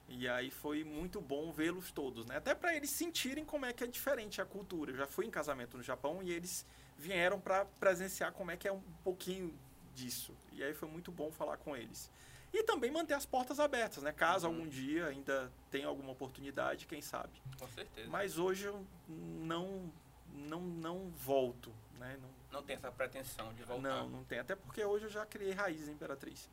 [0.09, 2.37] E aí foi muito bom vê-los todos, né?
[2.37, 4.91] Até para eles sentirem como é que é diferente a cultura.
[4.91, 6.65] Eu já fui em casamento no Japão e eles
[6.97, 9.53] vieram para presenciar como é que é um pouquinho
[9.93, 10.33] disso.
[10.53, 12.09] E aí foi muito bom falar com eles.
[12.53, 14.13] E também manter as portas abertas, né?
[14.13, 14.53] Caso Uhum.
[14.55, 17.33] algum dia ainda tenha alguma oportunidade, quem sabe.
[17.59, 18.09] Com certeza.
[18.09, 19.91] Mas hoje eu não
[20.33, 22.17] não não volto, né?
[22.21, 23.81] Não, Não tem essa pretensão de voltar.
[23.89, 24.39] não, não tem.
[24.39, 26.49] Até porque hoje eu já criei raízes Imperatriz.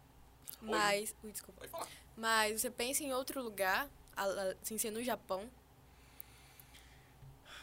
[0.60, 1.64] Mas, ui, desculpa.
[2.16, 3.88] Mas você pensa em outro lugar,
[4.62, 5.48] sem ser no Japão?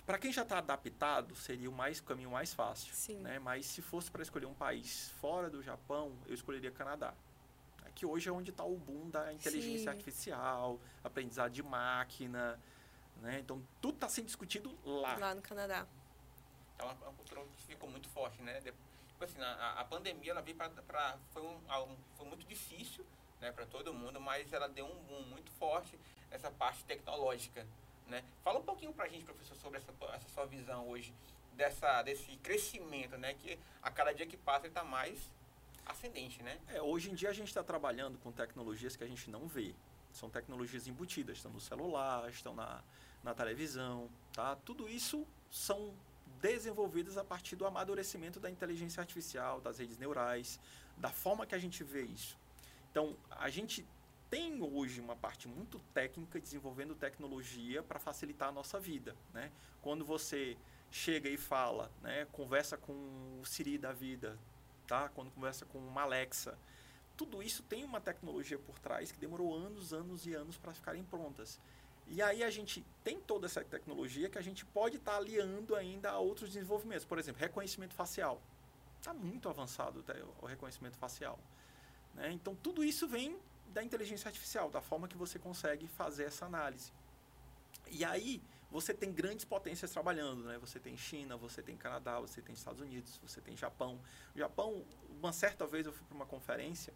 [0.06, 3.18] Para quem já está adaptado, seria o mais o caminho mais fácil, Sim.
[3.20, 3.40] né?
[3.40, 7.14] Mas se fosse para escolher um país fora do Japão, eu escolheria Canadá.
[7.86, 9.90] É que hoje é onde está o boom da inteligência Sim.
[9.90, 12.60] artificial, aprendizado de máquina,
[13.22, 13.40] né?
[13.40, 15.16] Então tudo está sendo discutido lá.
[15.18, 15.88] Lá no Canadá.
[16.80, 18.60] É uma, uma cultura que ficou muito forte, né?
[18.60, 18.74] De-
[19.08, 23.06] Tipo assim, a, a pandemia ela veio pra, pra- foi, um, um- foi muito difícil,
[23.41, 25.99] né, para todo mundo, mas ela deu um boom muito forte
[26.30, 27.65] nessa parte tecnológica,
[28.08, 28.23] né?
[28.43, 31.13] Fala um pouquinho pra gente, professor, sobre essa, essa sua visão hoje
[31.54, 35.30] dessa desse crescimento, né, que a cada dia que passa ele tá mais
[35.86, 36.60] ascendente, né?
[36.69, 39.73] É, hoje em dia a gente está trabalhando com tecnologias que a gente não vê.
[40.13, 42.82] São tecnologias embutidas, estão no celular, estão na,
[43.23, 44.56] na televisão, tá?
[44.58, 45.93] Tudo isso são
[46.41, 50.60] desenvolvidas a partir do amadurecimento da inteligência artificial, das redes neurais,
[50.97, 52.38] da forma que a gente vê isso.
[52.91, 53.88] Então, a gente
[54.30, 59.51] tem hoje uma parte muito técnica desenvolvendo tecnologia para facilitar a nossa vida, né?
[59.82, 60.58] Quando você
[60.91, 62.93] chega e fala, né, conversa com
[63.41, 64.38] o Siri da vida,
[64.88, 65.10] tá?
[65.10, 66.58] Quando conversa com uma Alexa,
[67.15, 71.04] tudo isso tem uma tecnologia por trás que demorou anos, anos e anos para ficarem
[71.04, 71.60] prontas.
[72.08, 76.12] E aí a gente tem toda essa tecnologia que a gente pode estar aliando ainda
[76.12, 77.06] a outros desenvolvimentos.
[77.06, 78.41] Por exemplo, reconhecimento facial.
[78.99, 81.39] Está muito avançado tá, o reconhecimento facial.
[82.13, 82.32] Né?
[82.32, 86.91] Então, tudo isso vem da inteligência artificial, da forma que você consegue fazer essa análise.
[87.89, 90.58] E aí, você tem grandes potências trabalhando, né?
[90.60, 94.00] Você tem China, você tem Canadá, você tem Estados Unidos, você tem Japão.
[94.34, 94.86] O Japão,
[95.19, 96.93] uma certa vez eu fui para uma conferência,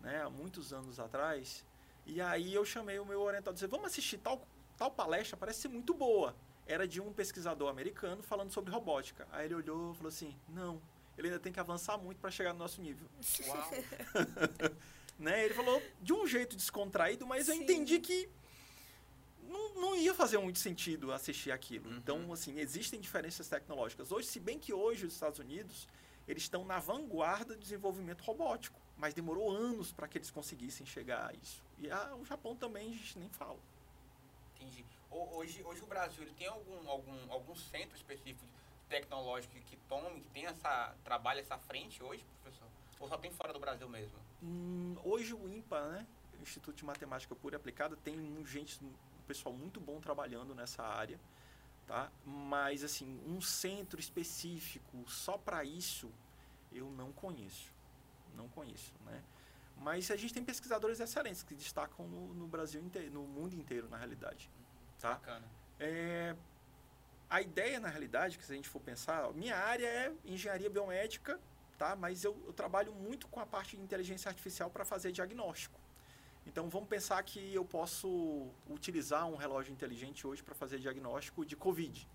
[0.00, 1.64] né, há muitos anos atrás,
[2.06, 5.62] e aí eu chamei o meu orientador e disse, vamos assistir tal, tal palestra, parece
[5.62, 6.36] ser muito boa.
[6.66, 9.26] Era de um pesquisador americano falando sobre robótica.
[9.30, 10.80] Aí ele olhou e falou assim, não,
[11.16, 13.08] ele ainda tem que avançar muito para chegar no nosso nível.
[13.46, 13.70] Uau.
[15.16, 15.44] Né?
[15.44, 17.62] Ele falou de um jeito descontraído, mas eu Sim.
[17.62, 18.28] entendi que
[19.48, 21.88] não, não ia fazer muito sentido assistir aquilo.
[21.88, 21.96] Uhum.
[21.98, 24.10] Então, assim, existem diferenças tecnológicas.
[24.10, 25.86] Hoje, se bem que hoje os Estados Unidos,
[26.26, 31.30] eles estão na vanguarda do desenvolvimento robótico, mas demorou anos para que eles conseguissem chegar
[31.30, 31.62] a isso.
[31.78, 33.58] E ah, o Japão também a gente nem fala.
[34.56, 34.84] Entendi.
[35.12, 38.44] Ho- Hoje, hoje o Brasil ele tem algum, algum, algum centro específico
[38.88, 42.68] tecnológico que tome, que tem essa, trabalha essa frente hoje, professor?
[43.00, 44.18] Ou só tem fora do Brasil mesmo?
[44.42, 46.06] Hum, hoje o IMPA, né,
[46.38, 48.92] o Instituto de Matemática Pura e Aplicada, tem um gente, um
[49.26, 51.18] pessoal muito bom trabalhando nessa área,
[51.86, 52.10] tá?
[52.24, 56.10] Mas assim, um centro específico só para isso
[56.72, 57.72] eu não conheço,
[58.34, 59.22] não conheço, né?
[59.76, 63.88] Mas a gente tem pesquisadores excelentes que destacam no, no Brasil inteiro, no mundo inteiro,
[63.88, 64.50] na realidade,
[65.00, 65.14] tá?
[65.14, 65.46] Bacana.
[65.78, 66.36] É,
[67.34, 71.40] a ideia, na realidade, que se a gente for pensar, minha área é engenharia biomédica,
[71.76, 71.96] tá?
[71.96, 75.80] mas eu, eu trabalho muito com a parte de inteligência artificial para fazer diagnóstico.
[76.46, 81.56] Então, vamos pensar que eu posso utilizar um relógio inteligente hoje para fazer diagnóstico de
[81.56, 82.08] Covid.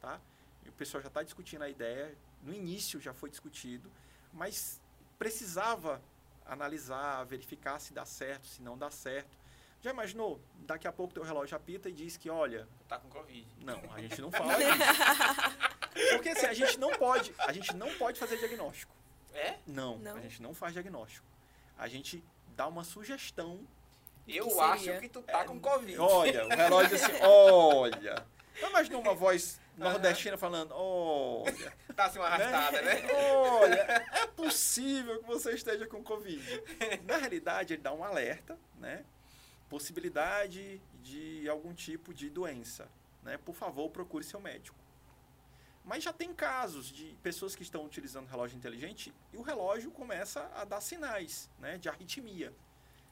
[0.00, 0.18] Tá?
[0.64, 3.92] E o pessoal já está discutindo a ideia, no início já foi discutido,
[4.32, 4.80] mas
[5.18, 6.00] precisava
[6.46, 9.36] analisar, verificar se dá certo, se não dá certo.
[9.84, 10.40] Já imaginou?
[10.60, 13.46] Daqui a pouco teu relógio apita e diz que, olha, Tá com Covid.
[13.58, 14.78] não, a gente não fala isso.
[16.16, 18.94] Porque assim, a gente não pode, a gente não pode fazer diagnóstico.
[19.34, 19.56] É?
[19.66, 20.16] Não, Não?
[20.16, 21.26] a gente não faz diagnóstico.
[21.76, 22.24] A gente
[22.56, 23.60] dá uma sugestão.
[24.26, 25.98] Eu que acho que tu tá com Covid.
[25.98, 28.26] Olha, o relógio diz assim, olha.
[28.58, 33.02] Já imaginou uma voz nordestina falando, olha, Tá assim uma arrastada, né?
[33.12, 36.42] olha, é possível que você esteja com Covid.
[37.04, 39.04] Na realidade, ele dá um alerta, né?
[39.74, 42.88] Possibilidade de algum tipo de doença,
[43.24, 43.36] né?
[43.38, 44.78] Por favor, procure seu médico.
[45.84, 50.48] Mas já tem casos de pessoas que estão utilizando relógio inteligente e o relógio começa
[50.54, 51.76] a dar sinais, né?
[51.76, 52.54] De arritmia.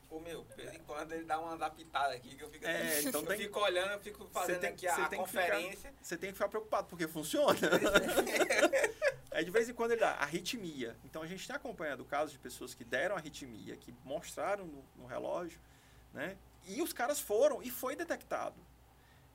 [0.09, 3.01] Ô meu, de vez em quando ele dá uma adaptada aqui que eu fico, É,
[3.03, 5.92] então eu tem- fico olhando, eu fico fazendo tem- aqui a, conferência.
[6.01, 7.59] Você tem que ficar preocupado, porque funciona.
[9.33, 10.96] Aí de vez em quando ele dá arritmia.
[11.05, 15.07] Então a gente tem acompanhado casos de pessoas que deram arritmia, que mostraram no, no
[15.07, 15.59] relógio,
[16.14, 16.37] né?
[16.66, 18.57] E os caras foram e foi detectado.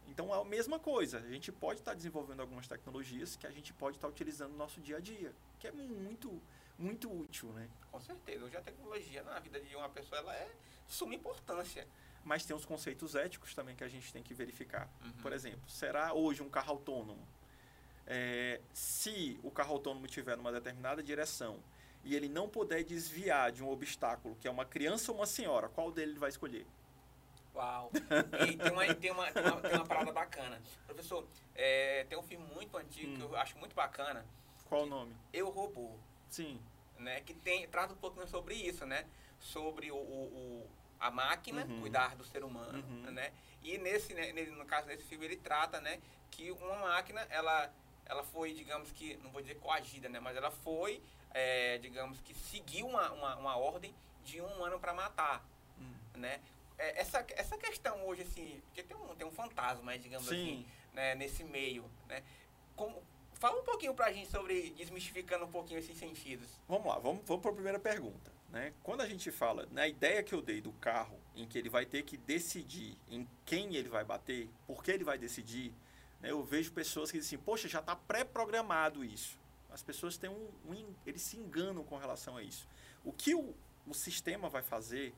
[0.07, 1.19] Então é a mesma coisa.
[1.19, 4.79] A gente pode estar desenvolvendo algumas tecnologias que a gente pode estar utilizando no nosso
[4.79, 6.41] dia a dia, que é muito,
[6.77, 7.69] muito útil, né?
[7.91, 10.49] Com certeza, hoje a tecnologia na vida de uma pessoa ela é
[10.87, 11.87] de suma importância.
[12.23, 14.89] mas tem os conceitos éticos também que a gente tem que verificar.
[15.01, 15.11] Uhum.
[15.21, 17.25] Por exemplo, será hoje um carro autônomo?
[18.05, 21.57] É, se o carro autônomo tiver numa determinada direção
[22.03, 25.69] e ele não puder desviar de um obstáculo, que é uma criança ou uma senhora,
[25.69, 26.65] qual dele ele vai escolher?
[27.57, 27.91] Uau.
[28.47, 30.61] E tem uma, tem uma, tem uma, tem uma parada bacana.
[30.85, 33.15] Professor, é, tem um filme muito antigo Hum.
[33.15, 34.23] que eu acho muito bacana,
[34.65, 35.15] Qual o nome?
[35.33, 35.97] Eu, Robô,
[36.29, 36.61] Sim.
[36.99, 37.21] né?
[37.21, 39.05] Que tem, trata um pouquinho sobre isso, né?
[39.39, 40.27] Sobre o, o-
[40.63, 41.79] o- a máquina Uhum.
[41.81, 43.11] cuidar do ser humano, Uhum.
[43.11, 43.31] né?
[43.63, 45.99] E nesse, né, no caso desse filme, ele trata, né?
[46.29, 47.71] Que uma máquina, ela,
[48.05, 50.19] ela foi, digamos que, não vou dizer coagida, né?
[50.19, 54.93] Mas ela foi, é, digamos que, seguiu uma, uma, uma ordem de um humano para
[54.93, 55.43] matar,
[55.79, 55.93] Hum.
[56.15, 56.41] né?
[56.77, 60.65] É, essa, essa questão hoje, assim, porque tem um, tem um fantasma, digamos assim, Sim.
[60.93, 62.23] né, nesse meio, né?
[62.75, 63.01] Como,
[63.33, 66.47] fala um pouquinho pra gente sobre, desmistificando um pouquinho esses sentidos.
[66.67, 68.31] Vamos lá, vamos, vamos para a primeira pergunta.
[68.49, 68.73] Né?
[68.83, 71.85] Quando a gente fala, na ideia que eu dei do carro, em que ele vai
[71.85, 75.73] ter que decidir em quem ele vai bater, por que ele vai decidir,
[76.21, 76.31] né?
[76.31, 79.37] eu vejo pessoas que dizem assim, poxa, já está pré-programado isso.
[79.69, 82.67] As pessoas têm um, um Eles se enganam com relação a isso.
[83.03, 83.53] O que o,
[83.85, 85.13] o sistema vai fazer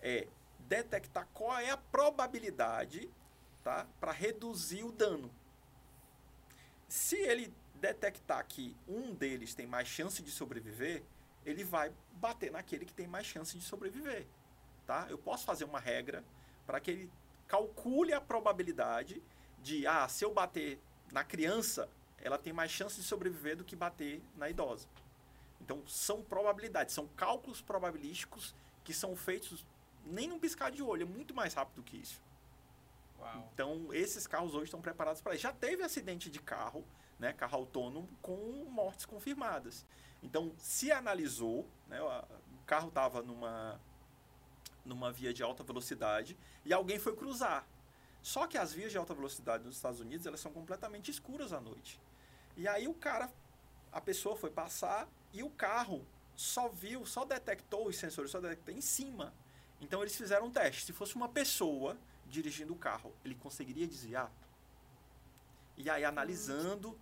[0.00, 0.26] é
[0.68, 3.10] detectar qual é a probabilidade
[3.62, 5.30] tá, para reduzir o dano.
[6.88, 11.02] Se ele detectar que um deles tem mais chance de sobreviver,
[11.44, 14.26] ele vai bater naquele que tem mais chance de sobreviver,
[14.86, 15.06] tá?
[15.10, 16.24] Eu posso fazer uma regra
[16.66, 17.10] para que ele
[17.48, 19.22] calcule a probabilidade
[19.60, 23.74] de, ah, se eu bater na criança, ela tem mais chance de sobreviver do que
[23.74, 24.86] bater na idosa.
[25.60, 29.64] Então, são probabilidades, são cálculos probabilísticos que são feitos
[30.04, 32.20] nem num piscar de olho, é muito mais rápido que isso.
[33.18, 33.48] Uau.
[33.52, 35.42] Então, esses carros hoje estão preparados para isso.
[35.42, 36.84] Já teve acidente de carro,
[37.18, 38.36] né, carro autônomo, com
[38.68, 39.86] mortes confirmadas.
[40.22, 43.80] Então, se analisou, né, o carro estava numa,
[44.84, 47.66] numa via de alta velocidade e alguém foi cruzar.
[48.22, 51.60] Só que as vias de alta velocidade nos Estados Unidos, elas são completamente escuras à
[51.60, 52.00] noite.
[52.56, 53.30] E aí o cara,
[53.90, 58.74] a pessoa foi passar e o carro só viu, só detectou os sensores, só detectou
[58.74, 59.34] em cima.
[59.82, 60.86] Então eles fizeram um teste.
[60.86, 64.32] Se fosse uma pessoa dirigindo o carro, ele conseguiria desviar?
[65.76, 66.96] E aí, analisando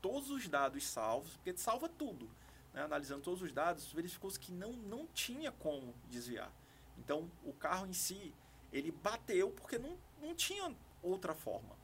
[0.00, 2.30] todos os dados salvos, porque salva tudo,
[2.72, 2.82] né?
[2.82, 6.50] analisando todos os dados, verificou-se que não, não tinha como desviar.
[6.96, 8.32] Então, o carro em si,
[8.72, 11.76] ele bateu porque não, não tinha outra forma.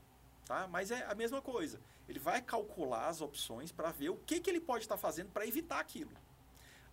[0.45, 0.67] Tá?
[0.67, 1.81] Mas é a mesma coisa.
[2.07, 5.45] Ele vai calcular as opções para ver o que, que ele pode estar fazendo para
[5.45, 6.11] evitar aquilo.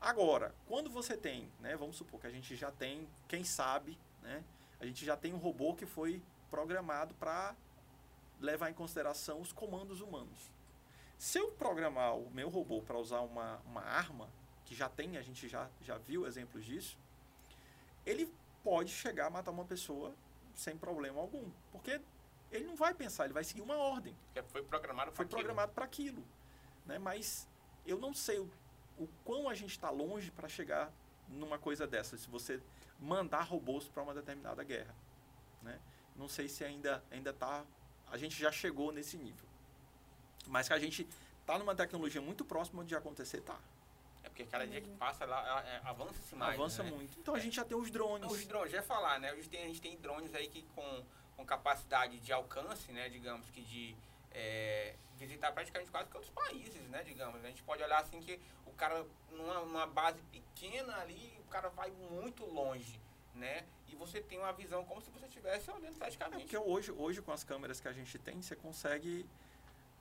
[0.04, 4.44] Agora, quando você tem, né, vamos supor que a gente já tem, quem sabe, né,
[4.78, 7.56] a gente já tem um robô que foi programado para
[8.38, 10.52] levar em consideração os comandos humanos.
[11.16, 14.28] Se eu programar o meu robô para usar uma, uma arma,
[14.66, 16.98] que já tem, a gente já, já viu exemplos disso,
[18.04, 18.30] ele
[18.62, 20.14] pode chegar a matar uma pessoa
[20.54, 21.50] sem problema algum.
[21.72, 21.98] Porque
[22.52, 25.38] ele não vai pensar, ele vai seguir uma ordem Porque foi programado foi pra aquilo.
[25.38, 26.22] programado para aquilo.
[26.84, 26.98] Né?
[26.98, 27.48] Mas
[27.86, 28.50] eu não sei o,
[28.98, 30.92] o quão a gente está longe para chegar
[31.28, 32.60] numa coisa dessa, se você
[32.98, 34.94] mandar robôs para uma determinada guerra.
[35.62, 35.78] Né?
[36.16, 37.64] Não sei se ainda ainda está.
[38.10, 39.46] A gente já chegou nesse nível.
[40.46, 41.08] Mas que a gente
[41.40, 43.58] está numa tecnologia muito próxima de acontecer, tá.
[44.22, 46.54] É porque cada dia que passa, ela, é, avança-se mais.
[46.54, 46.90] Avança né?
[46.90, 47.18] muito.
[47.18, 48.30] Então a gente já tem os drones.
[48.30, 49.32] Os drones, já ia falar, né?
[49.32, 51.04] Hoje tem, a gente tem drones aí que com,
[51.36, 53.08] com capacidade de alcance, né?
[53.08, 53.96] Digamos que de
[54.34, 57.02] é, visitar praticamente quase todos os países, né?
[57.04, 57.42] Digamos.
[57.44, 61.68] A gente pode olhar assim que o cara, numa, numa base pequena ali, o cara
[61.68, 63.00] vai muito longe,
[63.34, 63.64] né?
[63.88, 66.42] E você tem uma visão como se você estivesse olhando É praticamente.
[66.42, 69.24] porque hoje, hoje, com as câmeras que a gente tem, você consegue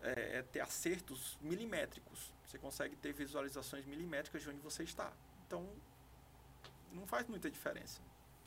[0.02, 2.34] é, é, ter acertos milimétricos.
[2.46, 5.12] Você consegue ter visualizações milimétricas de onde você está.
[5.48, 5.67] Então,
[6.91, 8.02] não faz muita diferença.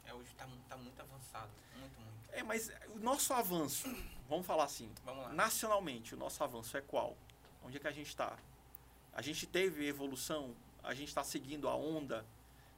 [0.04, 1.50] É, hoje tá, mu- tá muito avançado.
[1.76, 2.15] Muito, muito.
[2.36, 3.88] É, mas o nosso avanço,
[4.28, 7.16] vamos falar assim, Vamos nacionalmente, o nosso avanço é qual?
[7.64, 8.36] Onde é que a gente está?
[9.14, 10.54] A gente teve evolução?
[10.82, 12.26] A gente está seguindo a onda?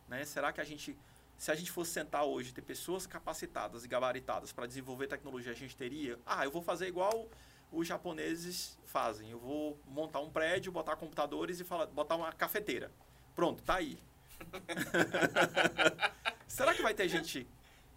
[0.09, 0.25] Né?
[0.25, 0.97] Será que a gente,
[1.37, 5.57] se a gente fosse sentar hoje, ter pessoas capacitadas e gabaritadas para desenvolver tecnologia, a
[5.57, 6.21] gente teria?
[6.25, 7.27] Ah, eu vou fazer igual
[7.73, 9.33] os japoneses fazem.
[9.33, 12.93] Eu vou montar um prédio, botar computadores e falar, botar uma cafeteira.
[13.35, 13.99] Pronto, tá aí.
[16.47, 17.45] Será que vai ter gente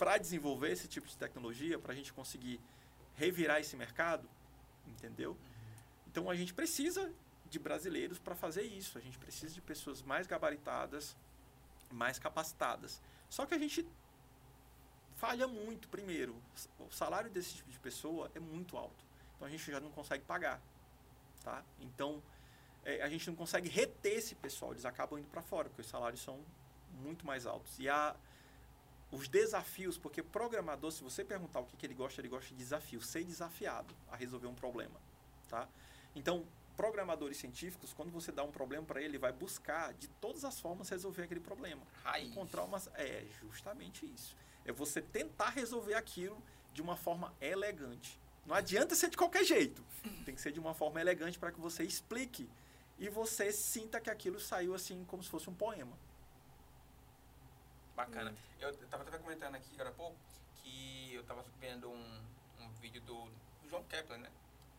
[0.01, 2.59] para desenvolver esse tipo de tecnologia, para a gente conseguir
[3.13, 4.27] revirar esse mercado?
[4.87, 5.37] Entendeu?
[6.07, 7.13] Então a gente precisa
[7.45, 8.97] de brasileiros para fazer isso.
[8.97, 11.15] A gente precisa de pessoas mais gabaritadas,
[11.91, 12.99] mais capacitadas.
[13.29, 13.87] Só que a gente
[15.17, 16.35] falha muito, primeiro.
[16.79, 19.05] O salário desse tipo de pessoa é muito alto.
[19.35, 20.59] Então a gente já não consegue pagar.
[21.43, 21.63] Tá?
[21.79, 22.23] Então
[22.83, 24.71] é, a gente não consegue reter esse pessoal.
[24.71, 26.43] Eles acabam indo para fora, porque os salários são
[27.03, 27.77] muito mais altos.
[27.77, 28.15] E a,
[29.11, 32.55] os desafios, porque programador, se você perguntar o que, que ele gosta, ele gosta de
[32.55, 34.99] desafio, ser desafiado a resolver um problema,
[35.49, 35.67] tá?
[36.15, 36.45] Então,
[36.77, 40.59] programadores científicos, quando você dá um problema para ele, ele vai buscar de todas as
[40.59, 41.81] formas resolver aquele problema.
[42.03, 42.29] Raiz.
[42.29, 44.35] Encontrar uma é justamente isso.
[44.65, 46.41] É você tentar resolver aquilo
[46.73, 48.19] de uma forma elegante.
[48.45, 49.83] Não adianta ser de qualquer jeito.
[50.25, 52.49] Tem que ser de uma forma elegante para que você explique
[52.97, 55.97] e você sinta que aquilo saiu assim como se fosse um poema.
[58.05, 58.33] Bacana.
[58.59, 60.15] Eu estava até comentando aqui agora há pouco
[60.55, 62.21] que eu estava vendo um,
[62.59, 63.27] um vídeo do
[63.69, 64.29] João Kepler, né?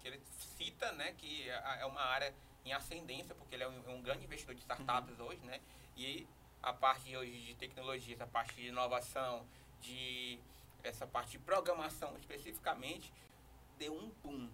[0.01, 0.21] Que ele
[0.57, 4.03] cita, né, que é é uma área em ascendência, porque ele é um, é um
[4.03, 5.61] grande investidor de startups hoje, né?
[5.97, 6.27] E
[6.61, 9.47] a parte hoje de tecnologia, essa parte de inovação,
[9.81, 10.41] de
[10.83, 13.13] essa parte de programação especificamente,
[13.79, 14.51] deu um boom.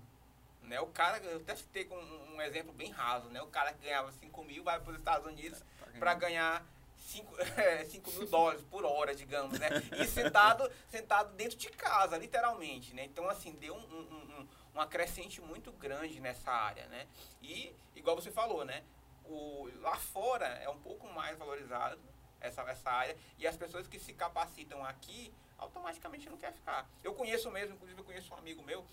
[0.63, 0.79] Né?
[0.81, 3.41] O cara, eu até citei com um, um exemplo bem raso, né?
[3.41, 5.65] O cara que ganhava 5 mil vai para os Estados Unidos
[5.99, 6.63] para ganhar
[7.09, 9.68] 5 mil dólares por hora, digamos, né?
[9.99, 13.05] E sentado, sentado dentro de casa, literalmente, né?
[13.05, 17.07] Então, assim, deu um, um, um, uma crescente muito grande nessa área, né?
[17.42, 18.85] E, igual você falou, né?
[19.25, 21.99] O, lá fora é um pouco mais valorizado
[22.40, 26.88] essa, essa área e as pessoas que se capacitam aqui automaticamente não quer ficar.
[27.03, 28.87] Eu conheço mesmo, inclusive eu conheço um amigo meu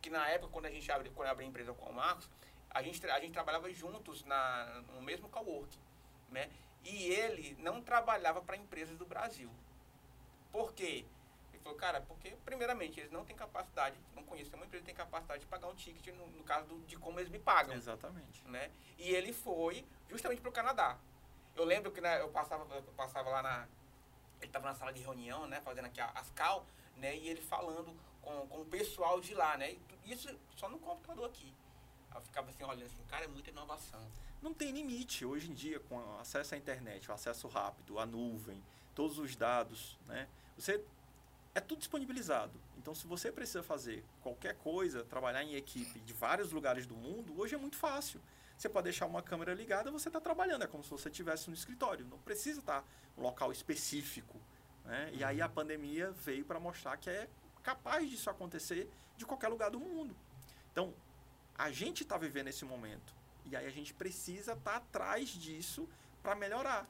[0.00, 2.28] que na época quando a gente abre, quando eu abri a empresa com o Marcos,
[2.70, 5.78] a gente, a gente trabalhava juntos na, no mesmo coworking,
[6.30, 6.48] né?
[6.84, 9.50] E ele não trabalhava para empresas do Brasil.
[10.50, 11.04] Por quê?
[11.52, 14.94] Ele falou, cara, porque, primeiramente, eles não têm capacidade, não conheço uma empresa que tem
[14.94, 17.74] capacidade de pagar um ticket no, no caso do, de como eles me pagam.
[17.74, 18.42] Exatamente.
[18.48, 18.70] Né?
[18.98, 20.98] E ele foi justamente para o Canadá.
[21.54, 23.68] Eu lembro que né, eu, passava, eu passava lá na.
[24.40, 25.60] Ele estava na sala de reunião, né?
[25.60, 26.66] Fazendo aqui as cal,
[26.96, 27.14] né?
[27.16, 29.76] E ele falando com, com o pessoal de lá, né?
[30.04, 31.54] Isso só no computador aqui.
[32.14, 34.04] Eu ficava assim, olhando assim, cara, é muita inovação.
[34.42, 38.60] Não tem limite hoje em dia com acesso à internet, o acesso rápido, a nuvem,
[38.92, 40.28] todos os dados, né?
[40.58, 40.84] Você
[41.54, 42.58] é tudo disponibilizado.
[42.76, 47.38] Então, se você precisa fazer qualquer coisa, trabalhar em equipe de vários lugares do mundo,
[47.40, 48.20] hoje é muito fácil.
[48.58, 51.54] Você pode deixar uma câmera ligada, você está trabalhando, é como se você estivesse no
[51.54, 52.04] escritório.
[52.06, 52.84] Não precisa estar
[53.16, 54.40] um local específico.
[54.84, 55.10] Né?
[55.14, 57.28] E aí a pandemia veio para mostrar que é
[57.62, 60.16] capaz disso acontecer de qualquer lugar do mundo.
[60.72, 60.92] Então,
[61.56, 63.21] a gente está vivendo esse momento.
[63.46, 65.88] E aí a gente precisa estar tá atrás disso
[66.22, 66.88] para melhorar.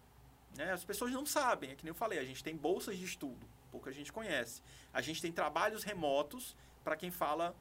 [0.57, 0.73] Né?
[0.73, 3.47] As pessoas não sabem, é que nem eu falei, a gente tem bolsas de estudo,
[3.71, 4.63] pouca gente conhece.
[4.93, 7.57] A gente tem trabalhos remotos para quem fala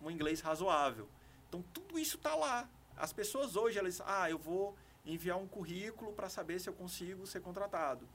[0.00, 1.08] um inglês razoável.
[1.48, 2.68] Então tudo isso está lá.
[2.96, 7.26] As pessoas hoje, elas, ah, eu vou enviar um currículo para saber se eu consigo
[7.26, 8.08] ser contratado.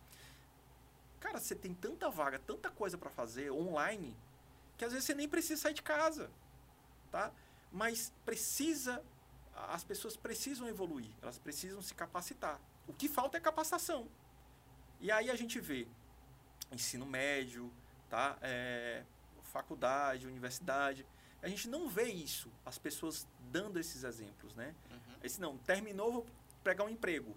[1.19, 4.15] Cara, você tem tanta vaga, tanta coisa para fazer online,
[4.77, 6.29] que às vezes você nem precisa sair de casa,
[7.11, 7.31] tá?
[7.71, 9.03] Mas precisa
[9.55, 12.59] as pessoas precisam evoluir, elas precisam se capacitar.
[12.87, 14.07] O que falta é capacitação.
[14.99, 15.87] E aí a gente vê
[16.71, 17.71] ensino médio,
[18.09, 18.37] tá?
[18.41, 19.03] É,
[19.43, 21.05] faculdade, universidade.
[21.41, 24.75] A gente não vê isso, as pessoas dando esses exemplos, né?
[24.89, 25.15] Uhum.
[25.23, 26.25] Esse não, terminou, vou
[26.63, 27.35] pegar um emprego.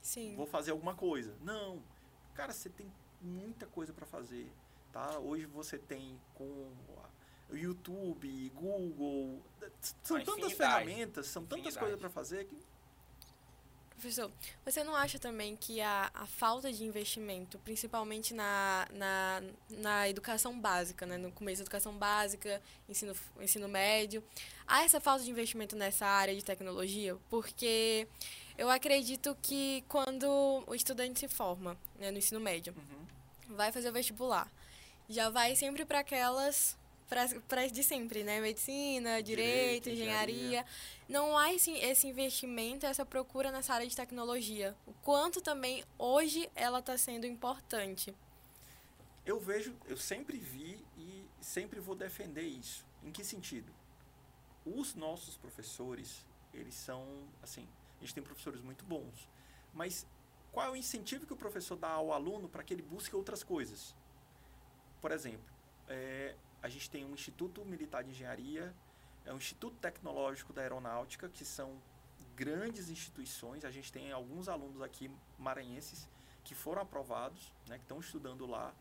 [0.00, 0.36] Sim.
[0.36, 1.34] Vou fazer alguma coisa.
[1.40, 1.82] Não.
[2.34, 4.52] Cara, você tem muita coisa para fazer,
[4.92, 5.18] tá?
[5.18, 6.70] Hoje você tem com
[7.50, 9.42] YouTube, Google.
[10.02, 12.56] São tantas ferramentas, são tantas coisas para fazer que.
[13.90, 14.30] Professor,
[14.62, 20.60] você não acha também que a, a falta de investimento, principalmente na, na, na educação
[20.60, 21.16] básica, né?
[21.16, 24.22] no começo da educação básica, ensino, ensino médio,
[24.66, 27.16] há essa falta de investimento nessa área de tecnologia?
[27.30, 28.06] Porque
[28.58, 30.28] eu acredito que quando
[30.66, 33.56] o estudante se forma né, no ensino médio, uhum.
[33.56, 34.46] vai fazer o vestibular,
[35.08, 36.76] já vai sempre para aquelas
[37.08, 38.40] para as de sempre, né?
[38.40, 40.34] Medicina, direito, direito engenharia.
[40.34, 40.66] engenharia.
[41.08, 44.76] Não há esse, esse investimento, essa procura nessa área de tecnologia.
[44.86, 48.14] O quanto também hoje ela está sendo importante.
[49.24, 52.84] Eu vejo, eu sempre vi e sempre vou defender isso.
[53.04, 53.72] Em que sentido?
[54.64, 57.04] Os nossos professores, eles são,
[57.42, 59.28] assim, a gente tem professores muito bons,
[59.72, 60.06] mas
[60.52, 63.42] qual é o incentivo que o professor dá ao aluno para que ele busque outras
[63.42, 63.94] coisas?
[65.00, 65.54] Por exemplo,
[65.88, 68.74] é, a gente tem um Instituto Militar de Engenharia,
[69.24, 71.80] é um Instituto Tecnológico da Aeronáutica, que são
[72.34, 73.64] grandes instituições.
[73.64, 76.08] A gente tem alguns alunos aqui maranhenses
[76.44, 78.74] que foram aprovados, né, que estão estudando lá.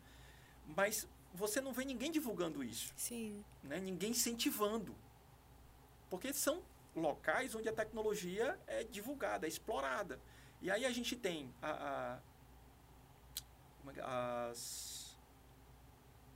[0.75, 2.93] Mas você não vê ninguém divulgando isso.
[2.95, 3.43] Sim.
[3.63, 4.95] Né, ninguém incentivando.
[6.09, 6.61] Porque são
[6.95, 10.19] locais onde a tecnologia é divulgada, é explorada.
[10.61, 12.19] E aí a gente tem a, a
[13.95, 15.15] é as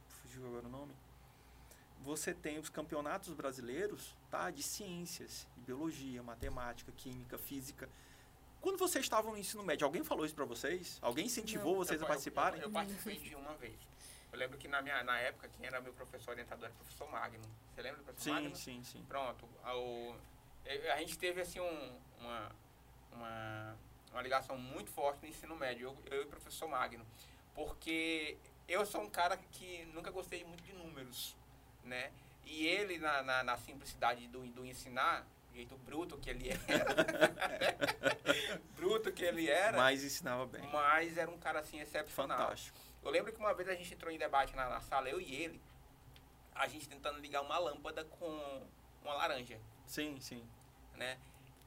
[0.07, 0.93] fugiu agora o nome
[2.00, 7.89] você tem os campeonatos brasileiros tá, de ciências, de biologia, matemática, química, física.
[8.62, 10.97] Quando vocês estavam no ensino médio, alguém falou isso para vocês?
[11.02, 12.60] Alguém incentivou Não, vocês eu, a participarem?
[12.60, 13.78] Eu, eu, participei de uma vez.
[14.32, 17.10] Eu lembro que na, minha, na época, quem era meu professor orientador era o professor
[17.10, 17.43] Magno.
[17.74, 18.56] Você lembra do professor Sim, Magno?
[18.56, 19.06] sim, sim.
[19.08, 19.47] Pronto.
[19.64, 20.16] A, o-
[20.93, 22.52] a gente teve, assim, um- uma,
[23.12, 23.78] uma,
[24.12, 27.06] uma ligação muito forte no ensino médio, eu, eu e o professor Magno.
[27.56, 28.38] Porque
[28.68, 31.36] eu sou um cara que nunca gostei muito de números,
[31.89, 32.11] né?
[32.45, 36.59] E ele, na, na, na simplicidade do, do ensinar, do jeito bruto que ele era,
[38.75, 40.61] bruto que ele era, Mas ensinava bem.
[40.71, 42.37] mas era um cara, assim, excepcional.
[42.39, 42.77] Fantástico.
[43.03, 45.33] Eu lembro que uma vez a gente entrou em debate na, na sala, eu e
[45.35, 45.61] ele,
[46.55, 48.67] a gente tentando ligar uma lâmpada com
[49.03, 50.43] uma laranja, Sim, sim.
[50.95, 51.17] né?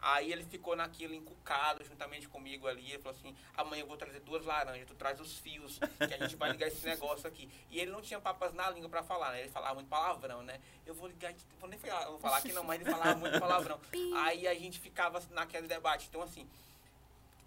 [0.03, 2.91] Aí ele ficou naquilo encucado juntamente comigo ali.
[2.91, 6.19] Ele falou assim: amanhã eu vou trazer duas laranjas, tu traz os fios, que a
[6.19, 7.49] gente vai ligar esse negócio aqui.
[7.71, 9.43] E ele não tinha papas na língua pra falar, né?
[9.43, 10.61] Ele falava muito palavrão, né?
[10.85, 13.81] Eu vou ligar, vou nem falar, vou falar aqui não, mas ele falava muito palavrão.
[14.25, 16.09] Aí a gente ficava naquele debate.
[16.09, 16.49] Então, assim,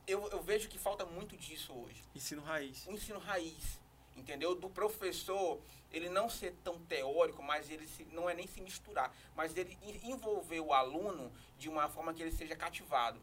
[0.08, 2.86] eu, eu vejo que falta muito disso hoje Ensino raiz.
[2.88, 3.80] o ensino raiz,
[4.16, 4.55] entendeu?
[4.55, 5.59] Do professor,
[5.91, 9.78] ele não ser tão teórico, mas ele se, não é nem se misturar, mas ele
[9.82, 13.20] en- envolver o aluno de uma forma que ele seja cativado.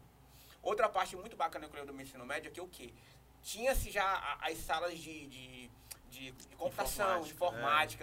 [0.61, 2.93] Outra parte muito bacana que eu lembro do ensino médio é que o quê?
[3.41, 5.69] Tinha-se já as salas de, de,
[6.09, 7.33] de, de computação, de Informática,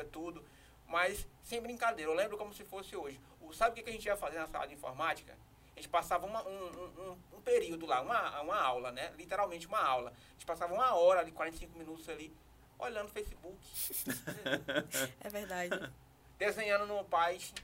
[0.03, 0.45] informática, tudo,
[0.87, 2.11] mas sem brincadeira.
[2.11, 3.19] Eu lembro como se fosse hoje.
[3.41, 5.35] O, sabe o que que a gente ia fazer na sala de informática?
[5.75, 9.11] A gente passava uma- um, um- um- um período lá, uma, uma aula, né?
[9.17, 10.11] Literalmente uma aula.
[10.11, 12.31] A gente passava uma hora ali, 45 minutos ali,
[12.81, 13.59] olhando o Facebook,
[15.21, 15.93] É verdade.
[16.39, 17.55] desenhando no Python.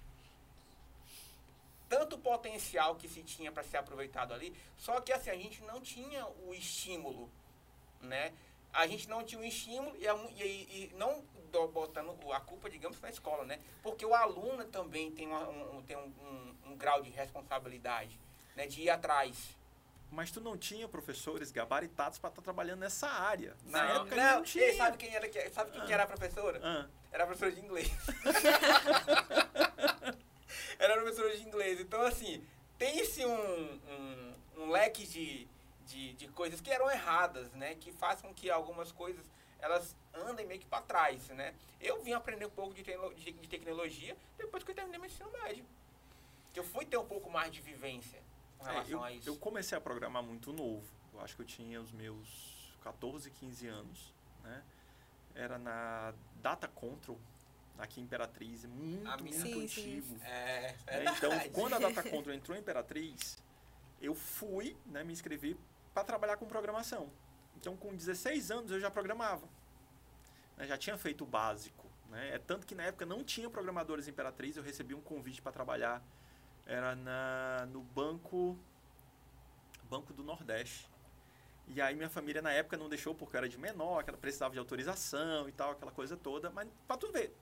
[1.88, 5.80] Tanto potencial que se tinha para ser aproveitado ali, só que assim, a gente não
[5.80, 7.30] tinha o estímulo,
[8.00, 8.32] né?
[8.72, 12.68] A gente não tinha o estímulo e, a e, e não do- botando a culpa,
[12.68, 13.60] digamos, na escola, né?
[13.84, 16.00] Porque o aluno também tem, uma- um, um- tem um,
[16.66, 18.18] um- um grau de responsabilidade,
[18.56, 18.66] né?
[18.66, 19.56] De ir atrás.
[20.10, 23.54] Mas tu não tinha professores gabaritados para estar trabalhando nessa área.
[23.66, 24.64] Na Não, época não, não tinha.
[24.64, 26.60] Ei, sabe quem era que sabe quem que era a professora?
[26.62, 27.88] Ah, Era a professora de inglês.
[30.78, 31.80] era a professora de inglês.
[31.80, 32.42] Então, assim,
[32.78, 35.46] tem-se um, um, um leque de,
[35.86, 37.74] de, de coisas que eram erradas, né?
[37.74, 39.24] Que façam que algumas coisas
[39.58, 41.54] elas andem meio que para trás, né?
[41.80, 45.30] Eu vim aprender um pouco de, de, de tecnologia depois que eu terminei meu ensino
[45.42, 45.64] médio.
[46.52, 48.20] Que eu fui ter um pouco mais de vivência
[48.58, 49.28] com é, relação eu, a isso.
[49.28, 50.86] eu comecei a programar muito novo.
[51.14, 54.14] Eu acho que eu tinha os meus 14, 15 anos.
[54.42, 54.62] Né?
[55.34, 57.18] Era na Data Control,
[57.78, 58.64] aqui em Imperatriz.
[58.64, 59.96] Muito, A minha- muito Sim, sim.
[59.98, 60.24] antigo.
[60.24, 61.04] É, né?
[61.16, 63.42] Então, quando a Data Control entrou em Imperatriz,
[64.00, 65.56] eu fui, né, me inscrevi
[65.92, 67.10] para trabalhar com programação.
[67.56, 69.48] Então, com 16 anos, eu já programava.
[70.56, 71.86] Né, Já tinha feito o básico.
[72.10, 72.34] Né?
[72.34, 75.52] É tanto que na época não tinha programadores em Imperatriz, eu recebi um convite para
[75.52, 76.02] trabalhar.
[76.66, 78.58] Era na, no Banco,
[79.88, 80.88] banco do Nordeste.
[81.68, 84.18] E aí minha família na época não deixou porque eu era de menor, que ela
[84.18, 86.50] precisava de autorização e tal, aquela coisa toda.
[86.50, 87.34] Mas para tu ver,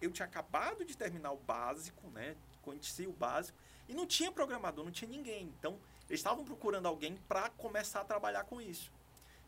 [0.00, 2.36] eu tinha acabado de terminar o básico, né?
[2.62, 3.56] Conhecia o básico
[3.88, 5.52] e não tinha programador, não tinha ninguém.
[5.58, 8.90] Então, eles estavam procurando alguém para começar a trabalhar com isso.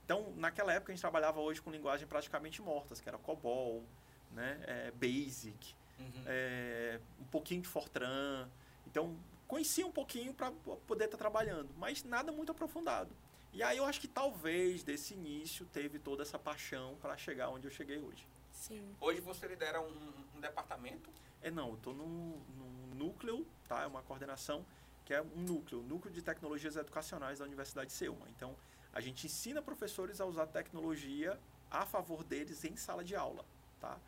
[0.05, 3.85] Então, naquela época a gente trabalhava hoje com linguagem praticamente mortas, que era COBOL,
[4.33, 4.61] né?
[4.67, 6.23] É, Basic, Uhum.
[6.27, 8.49] é, um pouquinho de Fortran.
[8.91, 9.17] Então,
[9.47, 10.51] conhecia um pouquinho para
[10.87, 13.15] poder estar trabalhando, mas nada muito aprofundado.
[13.53, 17.67] E aí eu acho que talvez desse início teve toda essa paixão para chegar onde
[17.67, 18.27] eu cheguei hoje.
[18.53, 18.95] Sim.
[19.01, 21.11] Hoje você lidera um, um departamento
[21.43, 23.83] É não, eu estou num, num núcleo, tá?
[23.83, 24.65] É uma coordenação
[25.05, 28.29] que é um núcleo, núcleo de tecnologias educacionais da Universidade de Selma.
[28.29, 28.55] Então,
[28.93, 31.39] a gente ensina professores a usar tecnologia
[31.71, 33.45] a favor deles em sala de aula,
[33.81, 33.99] tá?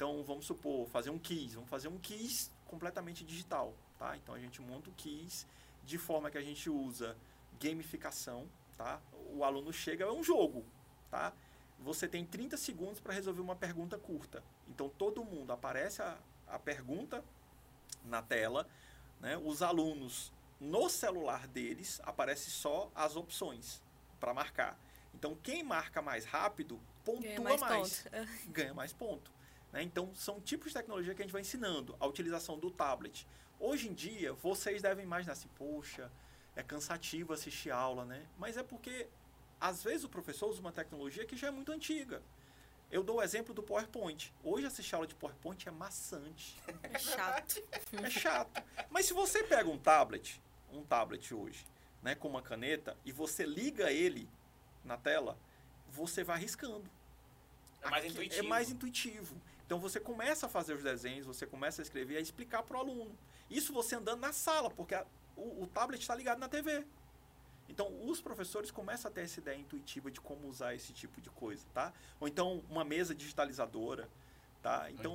[0.00, 4.16] Então, vamos supor, fazer um quiz, vamos fazer um quiz completamente digital, tá?
[4.16, 5.46] Então, a gente monta o quiz
[5.84, 7.14] de forma que a gente usa
[7.60, 8.48] gamificação,
[8.78, 8.98] tá?
[9.34, 10.64] O aluno chega, é um jogo,
[11.10, 11.34] tá?
[11.80, 14.42] Você tem 30 segundos para resolver uma pergunta curta.
[14.66, 16.16] Então, todo mundo aparece a,
[16.48, 17.22] a pergunta
[18.02, 18.66] na tela,
[19.20, 19.36] né?
[19.36, 23.82] Os alunos no celular deles aparece só as opções
[24.18, 24.80] para marcar.
[25.14, 28.06] Então, quem marca mais rápido pontua Ganha mais, mais
[28.48, 29.30] ganha mais ponto.
[29.72, 29.82] Né?
[29.82, 31.96] Então, são tipos de tecnologia que a gente vai ensinando.
[32.00, 33.26] A utilização do tablet.
[33.58, 36.10] Hoje em dia, vocês devem imaginar assim, poxa,
[36.56, 38.26] é cansativo assistir aula, né?
[38.38, 39.06] Mas é porque,
[39.60, 42.22] às vezes, o professor usa uma tecnologia que já é muito antiga.
[42.90, 44.32] Eu dou o exemplo do PowerPoint.
[44.42, 46.60] Hoje, assistir aula de PowerPoint é maçante.
[46.82, 47.62] É chato.
[48.02, 48.62] É chato.
[48.90, 50.40] Mas se você pega um tablet,
[50.72, 51.64] um tablet hoje,
[52.02, 54.28] né, com uma caneta, e você liga ele
[54.84, 55.38] na tela,
[55.88, 56.90] você vai riscando.
[57.82, 58.46] é mais Aqui intuitivo.
[58.46, 59.36] É mais intuitivo.
[59.70, 62.80] Então você começa a fazer os desenhos, você começa a escrever, a explicar para o
[62.80, 63.16] aluno.
[63.48, 65.06] Isso você andando na sala, porque a-
[65.36, 66.84] o, o tablet está ligado na TV.
[67.68, 71.30] Então os professores começam a ter essa ideia intuitiva de como usar esse tipo de
[71.30, 71.92] coisa, tá?
[72.18, 74.08] Ou então uma mesa digitalizadora.
[74.60, 74.90] Tá?
[74.90, 75.14] Então,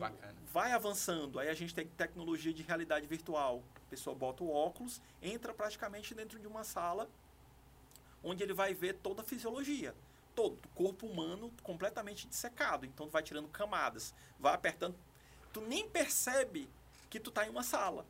[0.53, 1.37] vai avançando.
[1.37, 3.61] Aí a gente tem tecnologia de realidade virtual.
[3.87, 7.09] A pessoa bota o óculos, entra praticamente dentro de uma sala
[8.23, 9.93] onde ele vai ver toda a fisiologia.
[10.35, 12.85] Todo o corpo humano completamente dissecado.
[12.85, 14.95] Então, tu vai tirando camadas, vai apertando.
[15.53, 16.69] Tu nem percebe
[17.09, 18.05] que tu está em uma sala.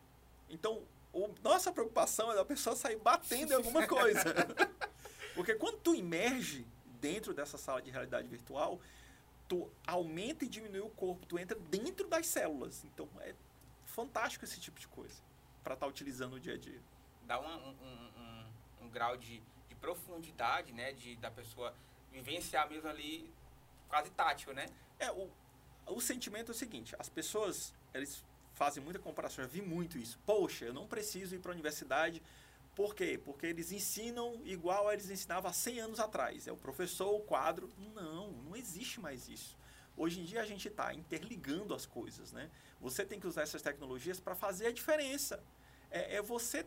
[0.49, 0.82] Então,
[1.13, 4.23] o, nossa preocupação é a pessoa sair batendo em alguma coisa.
[5.36, 6.65] Porque quando tu emerge
[6.99, 8.80] dentro dessa sala de realidade virtual,
[9.47, 12.84] tu aumenta e diminui o corpo, tu entra dentro das células.
[12.86, 13.36] Então é
[13.86, 15.15] fantástico esse tipo de coisa
[15.63, 16.82] para estar tá utilizando no dia a dia.
[17.23, 18.45] Dá um, um, um,
[18.84, 20.93] um grau de, de, profundidade, né?
[20.93, 21.73] De, da pessoa
[22.16, 23.32] vivenciar mesmo ali
[23.88, 24.66] quase tátil, né?
[24.99, 25.30] É, o,
[25.88, 30.18] o sentimento é o seguinte, as pessoas, eles fazem muita comparação, eu vi muito isso.
[30.26, 32.22] Poxa, eu não preciso ir para a universidade
[32.76, 33.18] por quê?
[33.24, 36.45] Porque eles ensinam igual eles ensinavam há 100 anos atrás.
[36.45, 37.70] É o professor, o quadro.
[37.95, 39.57] Não, não existe mais isso.
[39.95, 42.51] Hoje em dia a gente está interligando as coisas, né?
[42.82, 45.41] Você tem que usar essas tecnologias para fazer a diferença.
[45.89, 46.66] É, é, você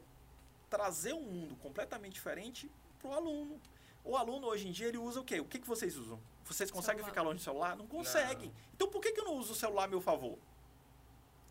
[0.71, 3.61] trazer um mundo completamente diferente para o aluno.
[4.09, 5.39] O aluno hoje em dia ele usa o quê?
[5.39, 6.19] O que, que vocês usam?
[6.45, 7.11] Vocês conseguem celular.
[7.11, 7.77] ficar longe do celular?
[7.77, 8.49] Não conseguem.
[8.49, 8.55] Não.
[8.75, 10.39] Então por que, que eu não uso o celular a meu favor?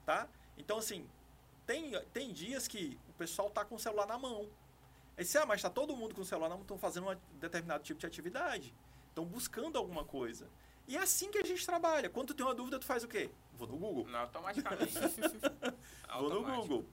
[0.05, 0.27] Tá?
[0.57, 1.07] Então assim,
[1.65, 4.47] tem, tem dias que pessoal está com o celular na mão.
[5.17, 7.17] Aí você, ah, mas está todo mundo com o celular na mão, estão fazendo um
[7.39, 8.73] determinado tipo de atividade.
[9.09, 10.47] Estão buscando alguma coisa.
[10.87, 12.09] E é assim que a gente trabalha.
[12.09, 13.29] Quando tu tem uma dúvida, tu faz o quê?
[13.55, 14.07] Vou no Google.
[14.07, 14.93] Não, automaticamente.
[16.19, 16.85] Vou no Google.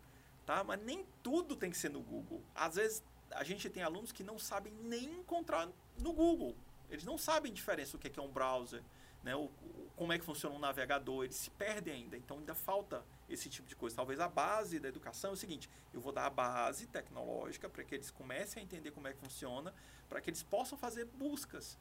[0.44, 0.64] Tá?
[0.64, 2.42] Mas nem tudo tem que ser no Google.
[2.54, 3.04] Às vezes,
[3.35, 5.68] a gente tem alunos que não sabem nem encontrar
[5.99, 6.57] no Google.
[6.91, 8.82] Eles não sabem a diferença do que é um browser,
[9.22, 9.35] né?
[9.35, 9.51] O,
[9.97, 11.24] como é que funciona um navegador.
[11.24, 12.16] Eles se perdem ainda.
[12.16, 13.97] Então, ainda falta esse tipo de coisa.
[13.97, 17.82] Talvez a base da educação é o seguinte: eu vou dar a base tecnológica para
[17.85, 19.74] que eles comecem a entender como é que funciona,
[20.09, 21.78] para que eles possam fazer buscas.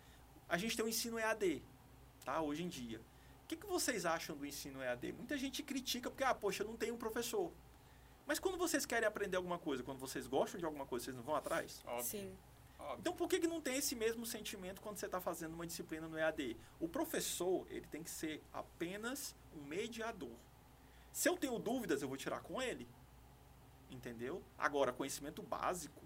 [0.47, 1.63] A gente tem o ensino EAD,
[2.23, 2.41] tá?
[2.41, 2.99] Hoje em dia.
[3.43, 5.11] O que, que vocês acham do ensino EAD?
[5.11, 7.51] Muita gente critica porque, ah, poxa, eu não tenho um professor.
[8.25, 11.23] Mas quando vocês querem aprender alguma coisa, quando vocês gostam de alguma coisa, vocês não
[11.23, 11.81] vão atrás?
[11.85, 12.03] Óbvio.
[12.03, 12.35] Sim.
[12.99, 16.07] Então, por que, que não tem esse mesmo sentimento quando você está fazendo uma disciplina
[16.07, 16.57] no EAD?
[16.79, 20.35] O professor, ele tem que ser apenas um mediador.
[21.11, 22.87] Se eu tenho dúvidas, eu vou tirar com ele.
[23.89, 24.43] Entendeu?
[24.57, 26.02] Agora, conhecimento básico,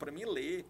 [0.00, 0.64] para mim ler,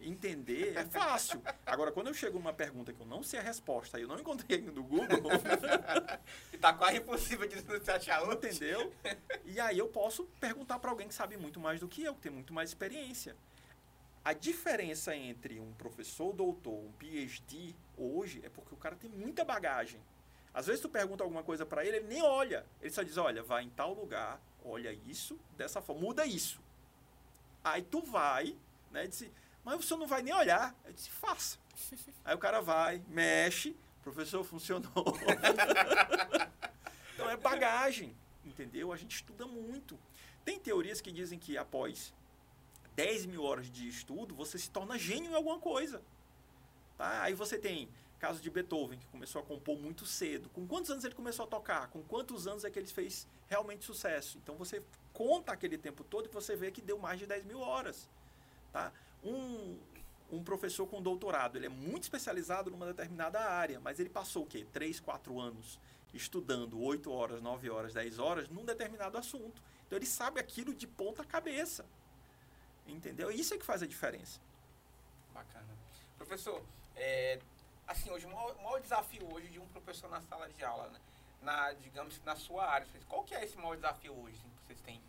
[0.00, 1.42] entender, é fácil.
[1.66, 4.18] Agora, quando eu chego numa pergunta que eu não sei a resposta e eu não
[4.18, 5.06] encontrei no Google.
[6.50, 8.48] e tá quase impossível de você achar outro.
[8.48, 8.90] Entendeu?
[9.44, 12.22] E aí eu posso perguntar para alguém que sabe muito mais do que eu, que
[12.22, 13.36] tem muito mais experiência.
[14.24, 19.44] A diferença entre um professor doutor, um PhD, hoje, é porque o cara tem muita
[19.44, 20.00] bagagem.
[20.54, 22.64] Às vezes tu pergunta alguma coisa para ele, ele nem olha.
[22.80, 26.60] Ele só diz, olha, vai em tal lugar, olha isso, dessa forma, muda isso.
[27.64, 28.56] Aí tu vai,
[28.90, 29.32] né, disse,
[29.64, 30.74] mas o senhor não vai nem olhar.
[30.84, 31.58] Eu disse, faça.
[32.24, 34.90] Aí o cara vai, mexe, professor, funcionou.
[37.14, 38.92] então é bagagem, entendeu?
[38.92, 39.98] A gente estuda muito.
[40.44, 42.12] Tem teorias que dizem que após
[42.96, 46.02] 10 mil horas de estudo, você se torna gênio em alguma coisa.
[46.98, 47.22] Tá?
[47.22, 47.88] Aí você tem
[48.18, 50.48] caso de Beethoven, que começou a compor muito cedo.
[50.50, 51.88] Com quantos anos ele começou a tocar?
[51.88, 54.38] Com quantos anos é que ele fez realmente sucesso?
[54.38, 54.82] Então você
[55.12, 58.08] conta aquele tempo todo e você vê que deu mais de 10 mil horas.
[58.72, 58.92] Tá?
[59.22, 59.78] Um,
[60.30, 64.46] um professor com doutorado, ele é muito especializado numa determinada área, mas ele passou o
[64.46, 64.66] quê?
[64.72, 65.78] 3, 4 anos
[66.14, 69.62] estudando 8 horas, 9 horas, 10 horas num determinado assunto.
[69.86, 71.84] Então ele sabe aquilo de ponta cabeça.
[72.86, 73.30] Entendeu?
[73.30, 74.40] Isso é que faz a diferença.
[75.32, 75.68] Bacana.
[76.18, 76.62] Professor,
[76.96, 77.38] é,
[77.86, 81.00] assim, hoje, o maior, maior, desafio hoje de um professor na sala de aula, né?
[81.42, 85.00] na, digamos, na sua área, qual que é esse maior desafio hoje que vocês têm,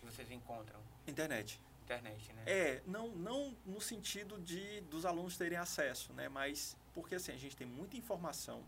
[0.00, 0.80] que vocês encontram?
[1.06, 1.60] Internet.
[1.84, 2.42] Internet, né?
[2.46, 6.28] É, não, não no sentido de dos alunos terem acesso, né?
[6.28, 8.62] Mas porque assim, a gente tem muita informação.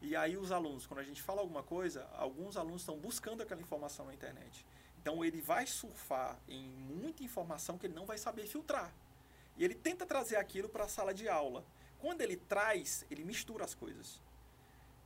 [0.00, 3.60] E aí os alunos, quando a gente fala alguma coisa, alguns alunos estão buscando aquela
[3.60, 4.64] informação na internet.
[5.00, 8.92] Então ele vai surfar em muita informação que ele não vai saber filtrar.
[9.56, 11.64] E ele tenta trazer aquilo para a sala de aula.
[11.98, 14.20] Quando ele traz, ele mistura as coisas.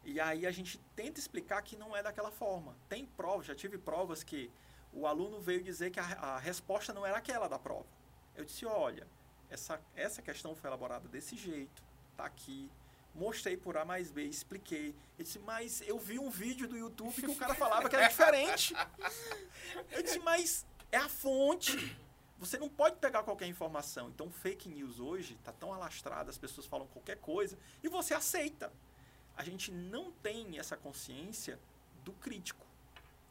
[0.05, 2.76] E aí a gente tenta explicar que não é daquela forma.
[2.88, 4.51] Tem provas, já tive provas que
[4.92, 7.86] o aluno veio dizer que a, a resposta não era aquela da prova.
[8.34, 9.07] Eu disse, olha,
[9.51, 11.82] essa, essa questão foi elaborada desse jeito,
[12.16, 12.70] tá aqui.
[13.14, 14.94] Mostrei por A mais B, expliquei.
[15.16, 18.07] Ele disse, mas eu vi um vídeo do YouTube que o cara falava que era
[18.07, 18.74] diferente.
[19.90, 21.99] Eu disse, mas é a fonte.
[22.38, 24.09] Você não pode pegar qualquer informação.
[24.09, 28.72] Então, fake news hoje está tão alastrada, as pessoas falam qualquer coisa e você aceita.
[29.39, 31.61] A gente não tem essa consciência
[32.05, 32.66] do crítico,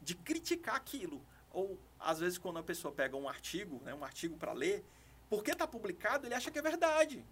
[0.01, 1.21] de criticar aquilo.
[1.51, 4.85] Ou, às vezes, quando a pessoa pega um artigo, né, um artigo para ler,
[5.29, 7.25] porque está publicado, ele acha que é verdade.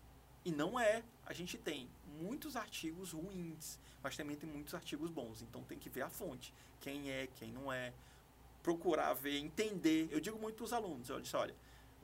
[0.43, 1.03] E não é.
[1.25, 5.41] A gente tem muitos artigos ruins, mas também tem muitos artigos bons.
[5.41, 7.93] Então tem que ver a fonte, quem é, quem não é,
[8.61, 10.09] procurar ver, entender.
[10.11, 11.55] Eu digo muito para os alunos, eu disse, olha,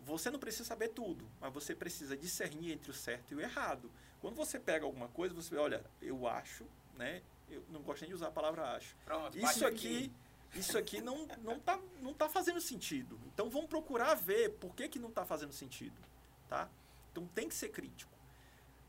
[0.06, 3.92] você não precisa saber tudo, mas você precisa discernir entre o certo e o errado.
[4.22, 6.66] Quando você pega alguma coisa, você olha, eu acho,
[6.96, 7.22] né?
[7.50, 8.96] Eu não gosto nem de usar a palavra acho.
[9.04, 10.06] Pronto, Isso aqui.
[10.06, 13.20] aqui, isso aqui não, não, tá, não tá fazendo sentido.
[13.34, 16.00] Então vamos procurar ver por que, que não está fazendo sentido.
[16.48, 16.70] Tá?
[17.12, 18.12] Então tem que ser crítico.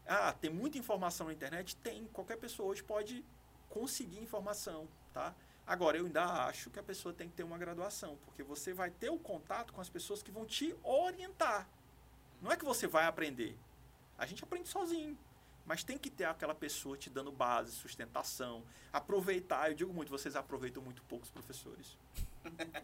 [0.07, 1.77] Ah, tem muita informação na internet?
[1.77, 2.07] Tem.
[2.09, 3.25] Qualquer pessoa hoje pode
[3.69, 4.87] conseguir informação.
[5.13, 5.35] Tá?
[5.67, 8.91] Agora, eu ainda acho que a pessoa tem que ter uma graduação, porque você vai
[8.91, 11.69] ter o contato com as pessoas que vão te orientar.
[12.41, 13.57] Não é que você vai aprender.
[14.19, 15.17] A gente aprende sozinho.
[15.65, 19.71] Mas tem que ter aquela pessoa te dando base, sustentação, aproveitar.
[19.71, 21.97] Eu digo muito, vocês aproveitam muito pouco os professores.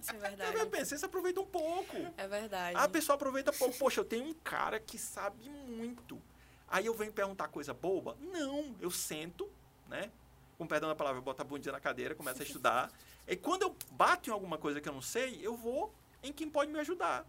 [0.01, 0.67] Isso é Eu verdade.
[0.67, 1.97] pensei, vocês aproveitam pouco.
[2.17, 2.77] É verdade.
[2.79, 3.77] A pessoa aproveita pouco.
[3.77, 6.23] Poxa, eu tenho um cara que sabe muito.
[6.69, 8.17] Aí eu venho perguntar coisa boba?
[8.21, 9.51] Não, eu sento,
[9.89, 10.13] né?
[10.57, 12.93] Com perdão da palavra, eu boto a bundinha na cadeira, começo a estudar.
[13.27, 16.49] E quando eu bato em alguma coisa que eu não sei, eu vou em quem
[16.49, 17.27] pode me ajudar.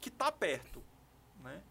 [0.00, 0.82] Que está perto,
[1.42, 1.62] né?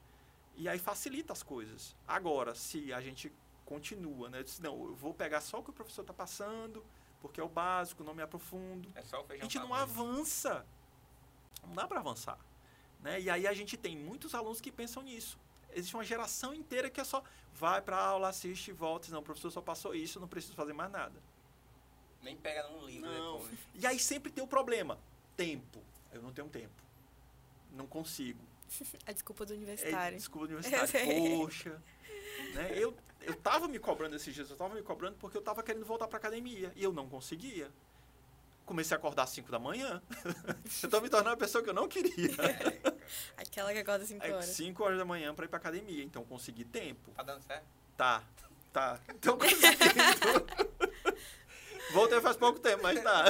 [0.55, 1.95] E aí facilita as coisas.
[2.07, 3.31] Agora, se a gente
[3.65, 4.39] continua, né?
[4.39, 6.83] Eu disse, não, eu vou pegar só o que o professor está passando,
[7.21, 8.89] porque é o básico, não me aprofundo.
[8.95, 10.65] É só o A feijão gente com não avança.
[11.65, 12.37] Não dá para avançar.
[13.01, 13.21] Né?
[13.21, 15.39] E aí a gente tem muitos alunos que pensam nisso.
[15.73, 17.23] Existe uma geração inteira que é só
[17.53, 19.09] vai para aula, assiste e volta.
[19.11, 21.21] Não, o professor só passou isso, não preciso fazer mais nada.
[22.21, 23.39] Nem pega num livro Não.
[23.39, 23.59] depois.
[23.73, 24.99] E aí sempre tem o problema.
[25.35, 25.81] Tempo.
[26.11, 26.83] Eu não tenho tempo.
[27.71, 28.50] Não consigo.
[29.05, 30.17] A desculpa do É, universitário.
[30.17, 31.37] desculpa, Eu universitário.
[31.37, 31.81] Poxa.
[32.53, 32.71] Né?
[32.75, 35.85] Eu, eu tava me cobrando esses dias, eu tava me cobrando porque eu tava querendo
[35.85, 36.71] voltar pra academia.
[36.75, 37.69] E eu não conseguia.
[38.65, 40.01] Comecei a acordar às 5 da manhã.
[40.83, 42.29] eu tô me tornando uma pessoa que eu não queria.
[43.35, 44.45] Aquela que acorda 5 Aí, horas.
[44.45, 46.03] 5 horas da manhã pra ir pra academia.
[46.03, 47.11] Então consegui tempo.
[47.11, 47.65] Tá dando certo?
[47.97, 48.23] Tá,
[48.71, 48.99] tá.
[49.09, 49.81] Então conseguindo.
[51.91, 53.25] Voltei faz pouco tempo, mas tá.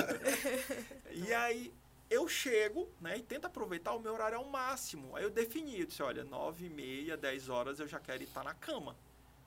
[1.11, 1.73] E aí
[2.11, 5.15] eu chego, né, e tento aproveitar o meu horário ao máximo.
[5.15, 8.43] Aí eu defini, eu disse, olha, 9 e meia, 10 horas eu já quero estar
[8.43, 8.97] na cama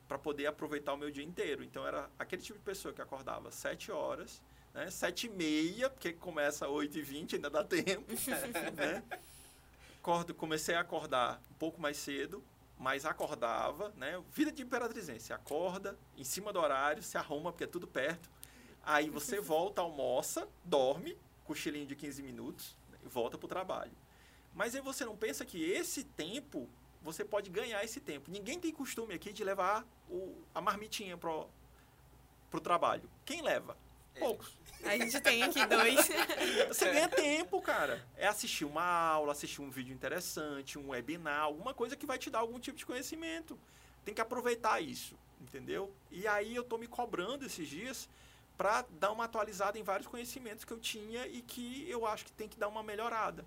[0.09, 1.63] para poder aproveitar o meu dia inteiro.
[1.63, 4.43] Então era aquele tipo de pessoa que acordava 7 horas,
[4.73, 8.11] né, 7 e meia, porque começa 8 e 20, ainda dá tempo,
[8.75, 9.05] né?
[10.01, 12.43] Acordo, comecei a acordar um pouco mais cedo,
[12.79, 14.23] mas acordava, né?
[14.33, 18.31] Vida de imperatrizense, acorda em cima do horário, se arruma porque é tudo perto.
[18.83, 23.93] Aí você volta, almoça, dorme, cochilinho de 15 minutos e volta pro trabalho.
[24.55, 26.69] Mas aí você não pensa que esse tempo,
[27.03, 28.31] você pode ganhar esse tempo.
[28.31, 31.49] Ninguém tem costume aqui de levar o, a marmitinha pro,
[32.51, 33.11] pro trabalho.
[33.25, 33.77] Quem leva?
[34.19, 34.57] Poucos.
[34.85, 36.09] A gente tem aqui dois.
[36.69, 38.07] Você ganha tempo, cara.
[38.17, 42.31] É assistir uma aula, assistir um vídeo interessante, um webinar, alguma coisa que vai te
[42.31, 43.59] dar algum tipo de conhecimento.
[44.05, 45.93] Tem que aproveitar isso, entendeu?
[46.11, 48.09] E aí eu tô me cobrando esses dias
[48.57, 52.33] para dar uma atualizada em vários conhecimentos que eu tinha e que eu acho que
[52.33, 53.45] tem que dar uma melhorada.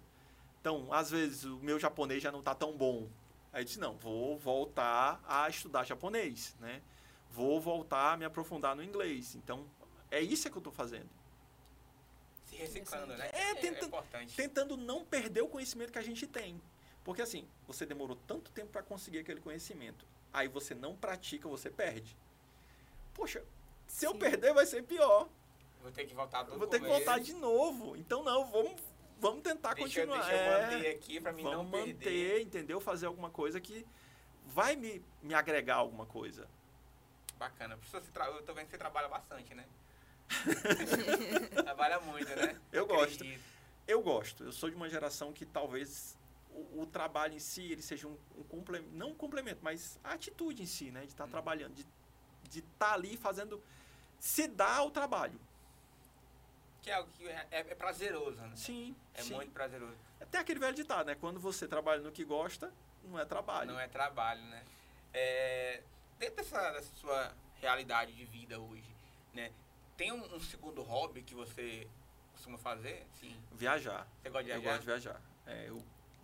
[0.60, 3.08] Então, às vezes o meu japonês já não tá tão bom.
[3.54, 6.82] Aí eu disse, não, vou voltar a estudar japonês, né?
[7.32, 9.36] Vou voltar a me aprofundar no inglês.
[9.36, 9.66] Então,
[10.12, 11.10] é isso que eu tô fazendo.
[12.46, 13.30] Se reciclando, né?
[13.32, 14.36] É, tenta- importante.
[14.36, 16.62] tentando não perder o conhecimento que a gente tem.
[17.04, 20.06] Porque assim, você demorou tanto tempo para conseguir aquele conhecimento.
[20.34, 22.16] Aí você não pratica, você perde.
[23.14, 23.44] Poxa,
[23.88, 24.20] se eu Sim.
[24.20, 25.28] perder vai ser pior.
[25.82, 27.96] Vou ter que voltar do Eu vou ter que voltar de novo.
[27.96, 28.82] Então não, vamos,
[29.20, 30.26] vamos tentar Deixa, eu- continuar.
[30.28, 32.42] deixa eu É, manter aqui pra mim vamos não manter, perder.
[32.42, 32.80] entendeu?
[32.82, 33.86] Fazer alguma coisa que
[34.46, 36.48] vai me, me agregar alguma coisa.
[37.38, 37.78] Bacana.
[37.78, 38.26] Professor, você tra...
[38.28, 39.66] eu tô vendo que você trabalha bastante, né?
[41.64, 42.60] Trabalha muito, né?
[42.72, 43.14] Eu gosto.
[43.24, 43.44] Acredito.
[43.88, 44.44] Eu gosto.
[44.44, 46.18] Eu sou de uma geração que talvez
[46.52, 50.14] o, o trabalho em si ele seja um, um complemento, não um complemento, mas a
[50.14, 51.02] atitude em si, né?
[51.02, 51.30] De estar Hum.
[51.30, 51.86] trabalhando, de
[52.48, 53.62] de estar ali fazendo,
[54.20, 55.40] se dar o trabalho.
[56.82, 58.56] Que é algo que é, é prazeroso, né?
[58.56, 59.34] Sim, É sim.
[59.34, 59.98] muito prazeroso.
[60.22, 61.16] Até aquele velho ditado, né?
[61.16, 62.74] Quando você trabalha no que gosta,
[63.04, 63.72] não é trabalho.
[63.72, 64.64] Não é trabalho, né?
[65.14, 65.82] É,
[66.18, 68.96] dentro dessa, dessa sua realidade de vida hoje,
[69.34, 69.52] né?
[69.96, 71.88] Tem um, um segundo hobby que você
[72.34, 73.06] costuma fazer?
[73.20, 73.36] Sim.
[73.52, 74.08] Viajar.
[74.22, 74.70] Você gosta de Eu viajar?
[74.70, 75.22] gosto de viajar.
[75.46, 75.84] É, eu,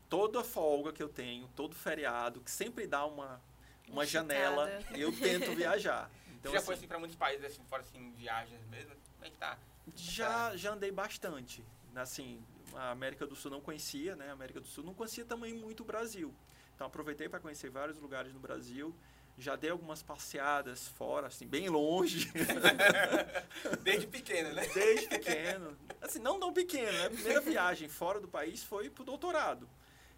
[0.10, 3.42] toda folga que eu tenho, todo feriado, que sempre dá uma,
[3.90, 6.10] uma janela, eu tento viajar.
[6.28, 8.96] Então, Você já assim, foi assim pra muitos países, assim, fora assim, viagens mesmo?
[9.16, 9.58] Como é que tá?
[9.96, 11.64] Já, já andei bastante.
[11.96, 14.30] Assim, a América do Sul não conhecia, né?
[14.30, 16.34] A América do Sul não conhecia também muito o Brasil.
[16.76, 18.96] Então aproveitei para conhecer vários lugares no Brasil.
[19.38, 22.32] Já dei algumas passeadas fora, assim, bem longe,
[23.82, 24.68] Desde pequeno, né?
[24.74, 25.76] desde pequeno.
[26.02, 27.08] Assim, não tão pequeno, né?
[27.08, 29.68] A primeira viagem fora do país foi pro doutorado.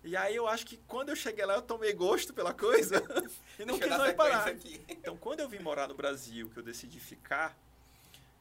[0.05, 2.97] E aí eu acho que quando eu cheguei lá eu tomei gosto pela coisa
[3.59, 4.47] e não Deixa quis mais parar.
[4.47, 4.79] aqui.
[4.87, 7.57] Então, quando eu vim morar no Brasil, que eu decidi ficar,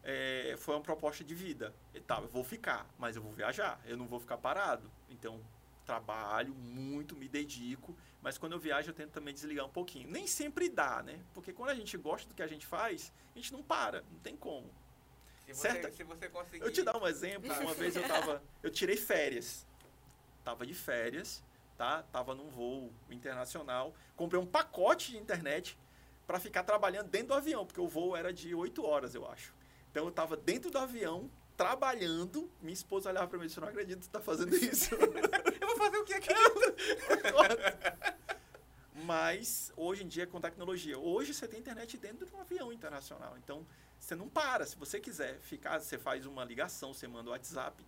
[0.03, 1.75] é, foi uma proposta de vida.
[1.95, 4.91] E tá, eu vou ficar, mas eu vou viajar, eu não vou ficar parado.
[5.09, 5.41] Então,
[5.87, 10.09] trabalho muito, me dedico, mas quando eu viajo eu tento também desligar um pouquinho.
[10.11, 11.19] Nem sempre dá, né?
[11.33, 14.19] Porque quando a gente gosta do que a gente faz, a gente não para, não
[14.21, 14.71] tem como.
[15.47, 16.62] Se você, Certa- se você conseguir.
[16.65, 17.51] Eu te dar um exemplo.
[17.61, 19.67] Uma vez eu tava, eu tirei férias.
[20.43, 21.43] Tava de férias,
[21.77, 22.03] tá?
[22.05, 23.95] Tava num voo internacional.
[24.16, 25.79] Comprei um pacote de internet
[26.27, 29.55] para ficar trabalhando dentro do avião, porque o voo era de 8 horas, eu acho.
[29.91, 32.51] Então eu tava dentro do avião, trabalhando.
[32.61, 34.95] Minha esposa olhava para mim e disse: "Eu não acredito que você tá fazendo isso".
[35.61, 36.29] Eu vou fazer o que aqui?
[39.05, 43.37] Mas hoje em dia com tecnologia, hoje você tem internet dentro de um avião internacional.
[43.37, 43.66] Então
[43.99, 44.66] você não para.
[44.66, 47.85] Se você quiser ficar, você faz uma ligação, você manda o WhatsApp.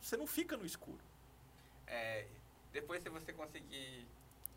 [0.00, 1.00] Você não fica no escuro.
[1.86, 2.26] É,
[2.72, 4.06] depois, se você conseguir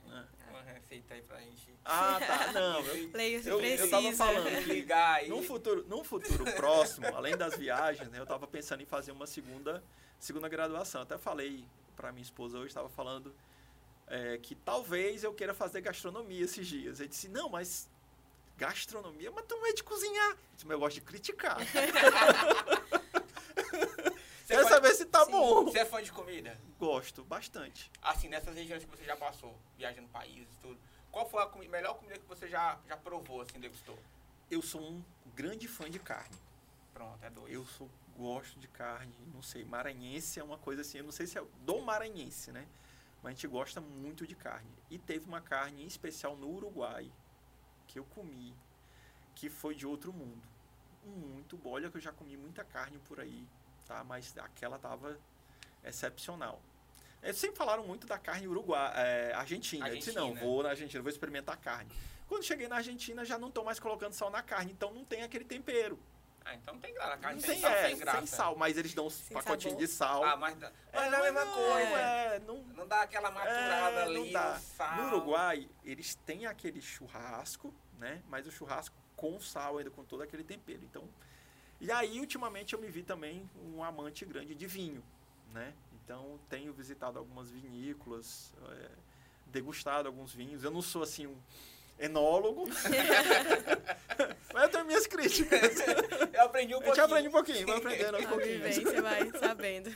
[0.05, 0.25] né?
[0.49, 2.51] uma receita aí pra gente Ah, tá.
[2.53, 4.49] Não, eu, Leia se Eu- eu tava falando.
[4.67, 5.29] ligar aí.
[5.29, 9.25] num futuro, num futuro próximo, além das viagens, né, eu estava pensando em fazer uma
[9.27, 9.83] segunda,
[10.19, 11.01] segunda graduação.
[11.01, 13.33] Até falei para minha esposa hoje, estava falando
[14.07, 16.99] é, que talvez eu queira fazer gastronomia esses dias.
[16.99, 17.89] Ele disse, não, mas
[18.57, 20.31] gastronomia, mas tu não é de cozinhar.
[20.31, 21.57] Eu disse, mas eu gosto de criticar.
[24.83, 25.31] Saber se tá Sim.
[25.31, 25.63] bom.
[25.63, 26.57] você é fã de comida?
[26.77, 27.89] Gosto, bastante.
[28.01, 30.77] Assim, nessas regiões que você já passou, viajando países e tudo,
[31.09, 33.97] qual foi a comi- melhor comida que você já, já provou, assim, degustou?
[34.51, 35.01] Eu sou um
[35.33, 36.35] grande fã de carne.
[36.93, 37.53] Pronto, é dois.
[37.53, 41.27] Eu sou, gosto de carne, não sei, maranhense é uma coisa assim, eu não sei
[41.27, 42.67] se é do maranhense, né?
[43.23, 44.69] Mas a gente gosta muito de carne.
[44.91, 47.09] E teve uma carne em especial no Uruguai,
[47.87, 48.53] que eu comi,
[49.33, 50.43] que foi de outro mundo.
[51.05, 51.75] Muito boa.
[51.75, 53.47] Olha que eu já comi muita carne por aí,
[53.85, 54.03] tá?
[54.03, 55.17] Mas aquela tava
[55.83, 56.61] excepcional.
[57.21, 59.87] Eles sempre falaram muito da carne uruguai, é, argentina.
[59.87, 60.45] Eu disse, não, Argentina.
[60.45, 61.89] vou na Argentina, vou experimentar carne.
[62.27, 65.23] Quando cheguei na Argentina, já não estou mais colocando sal na carne, então não tem
[65.23, 65.97] aquele tempero.
[66.45, 67.13] Ah, então tem graça.
[67.13, 68.17] A carne Não sem tem, sal, é, sem graça.
[68.17, 69.87] sem sal, mas eles dão uns Sem pacotinhos sabor.
[69.87, 70.23] de sal.
[70.25, 71.97] Ah, mas, dá- mas É, não é a mesma não, coisa.
[71.99, 74.59] É, não, Não dá aquela maturada é, ali, não dá.
[74.59, 74.97] sal.
[74.97, 78.21] No Uruguai, eles têm aquele churrasco, né?
[78.27, 80.83] Mas o churrasco com sal ainda, com todo aquele tempero.
[80.83, 81.07] Então,
[81.83, 85.03] e aí, ultimamente, eu me vi também um amante grande de vinho,
[85.53, 85.73] né?
[86.03, 88.89] Então, tenho visitado algumas vinícolas, é,
[89.47, 90.63] degustado alguns vinhos.
[90.63, 91.35] Eu não sou, assim, um
[91.99, 92.65] enólogo,
[94.53, 95.75] mas eu tenho minhas críticas.
[96.33, 97.05] Eu aprendi um A gente pouquinho.
[97.05, 98.75] aprende um pouquinho, vai aprendendo aos A pouquinhos.
[98.75, 99.89] vivência vai sabendo.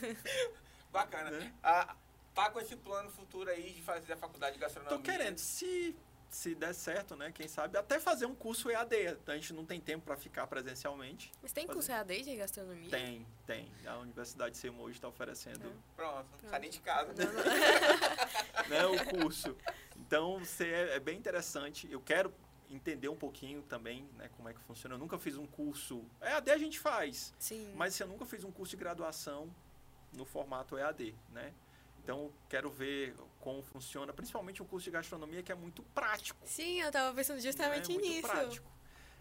[0.93, 1.31] Bacana.
[1.31, 1.53] Né?
[1.63, 1.95] Ah,
[2.35, 4.95] tá com esse plano futuro aí de fazer a faculdade de gastronomia?
[4.97, 5.95] Tô querendo, se,
[6.30, 7.32] se der certo, né?
[7.32, 9.17] Quem sabe, até fazer um curso EAD.
[9.25, 11.32] A gente não tem tempo para ficar presencialmente.
[11.41, 12.89] Mas tem curso EAD de gastronomia?
[12.89, 13.71] Tem, tem.
[13.86, 17.13] A Universidade Seymour hoje está oferecendo Pronto, não sai nem de casa.
[17.13, 17.43] Não, não.
[18.69, 19.55] né, o curso.
[19.95, 21.89] Então, você é, é bem interessante.
[21.91, 22.34] Eu quero
[22.69, 24.95] entender um pouquinho também né, como é que funciona.
[24.95, 26.03] Eu nunca fiz um curso...
[26.21, 27.73] EAD a gente faz, Sim.
[27.75, 29.49] mas eu nunca fiz um curso de graduação
[30.13, 31.53] no formato EAD, né?
[32.03, 33.15] Então, quero ver
[33.48, 36.38] como funciona, principalmente o curso de gastronomia, que é muito prático.
[36.43, 37.93] Sim, eu tava pensando justamente né?
[37.93, 38.28] Muito nisso.
[38.28, 38.70] prático.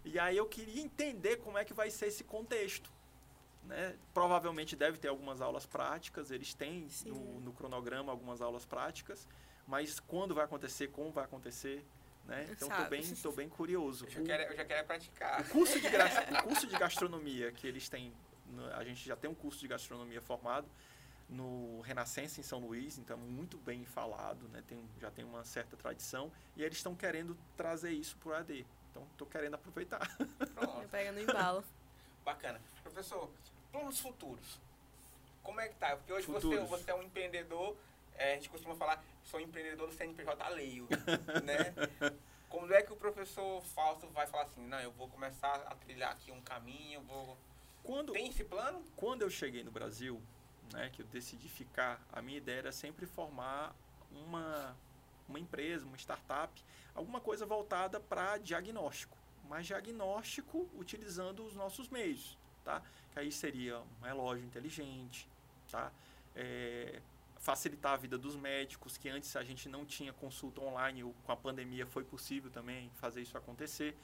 [0.04, 2.90] E aí eu queria entender como é que vai ser esse contexto.
[3.62, 3.96] Né?
[4.12, 9.28] Provavelmente deve ter algumas aulas práticas, eles têm no, no cronograma algumas aulas práticas,
[9.64, 11.84] mas quando vai acontecer, como vai acontecer,
[12.24, 12.48] né?
[12.50, 14.06] Então estou bem, tô bem curioso.
[14.06, 15.40] Eu já quero, eu já quero praticar.
[15.40, 18.12] o curso de, o curso de gastronomia que eles têm,
[18.74, 20.68] a gente já tem um curso de gastronomia formado
[21.28, 24.62] no Renascença em São Luís, então muito bem falado, né?
[24.66, 28.66] tem, já tem uma certa tradição, e eles estão querendo trazer isso para o AD.
[28.90, 30.08] Então estou querendo aproveitar.
[30.54, 31.64] Pronto, Pega no embalo.
[32.24, 32.60] bacana.
[32.82, 33.30] Professor,
[33.70, 34.60] planos futuros.
[35.42, 35.96] Como é que tá?
[35.96, 36.68] Porque hoje você, Futuros.
[36.68, 37.76] você é um empreendedor,
[38.16, 40.88] é, a gente costuma falar, sou empreendedor do CNPJ Leio,
[41.44, 41.72] né?
[42.48, 46.12] Como é que o professor Fausto vai falar assim, não, eu vou começar a trilhar
[46.12, 47.38] aqui um caminho, eu vou...
[47.84, 48.82] Quando, Tem esse plano?
[48.96, 50.20] quando eu cheguei no Brasil,
[50.72, 53.74] né, que eu decidi ficar, a minha ideia era sempre formar
[54.10, 54.76] uma,
[55.28, 56.52] uma empresa, uma startup,
[56.94, 59.16] alguma coisa voltada para diagnóstico,
[59.48, 62.82] mas diagnóstico utilizando os nossos meios, tá?
[63.12, 65.28] Que aí seria um relógio inteligente,
[65.70, 65.92] tá?
[66.34, 67.00] É,
[67.38, 71.32] facilitar a vida dos médicos, que antes a gente não tinha consulta online, o- com
[71.32, 73.96] a pandemia foi possível também fazer isso acontecer.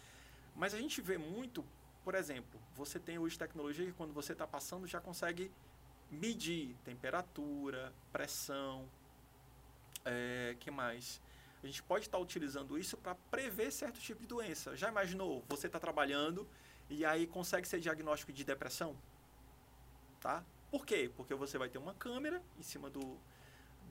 [0.55, 1.65] Mas a gente vê muito,
[2.05, 5.51] por exemplo, você tem hoje tecnologia que quando você está passando já consegue
[6.13, 8.89] medir temperatura, pressão,
[10.05, 11.21] é, que mais?
[11.63, 14.77] A gente pode estar utilizando isso para prever certo tipo de doença.
[14.77, 15.45] Já imaginou?
[15.49, 16.47] Você está trabalhando
[16.91, 18.97] e aí consegue ser diagnóstico de depressão?
[20.21, 20.45] Tá?
[20.71, 21.11] Por quê?
[21.17, 23.17] Porque você vai ter uma câmera em cima do,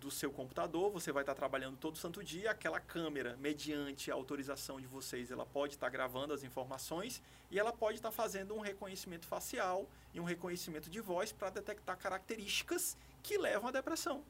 [0.01, 4.81] do seu computador, você vai estar trabalhando todo santo dia, aquela câmera, mediante a autorização
[4.81, 7.21] de vocês, ela pode estar gravando as informações
[7.51, 11.95] e ela pode estar fazendo um reconhecimento facial e um reconhecimento de voz para detectar
[11.97, 14.23] características que levam à depressão.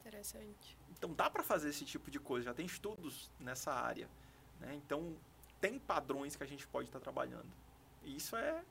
[0.00, 0.76] Interessante.
[0.90, 4.08] Então dá para fazer esse tipo de coisa, já tem estudos nessa área.
[4.60, 4.74] Né?
[4.74, 5.16] Então
[5.58, 7.50] tem padrões que a gente pode estar trabalhando.
[8.04, 8.62] E isso é,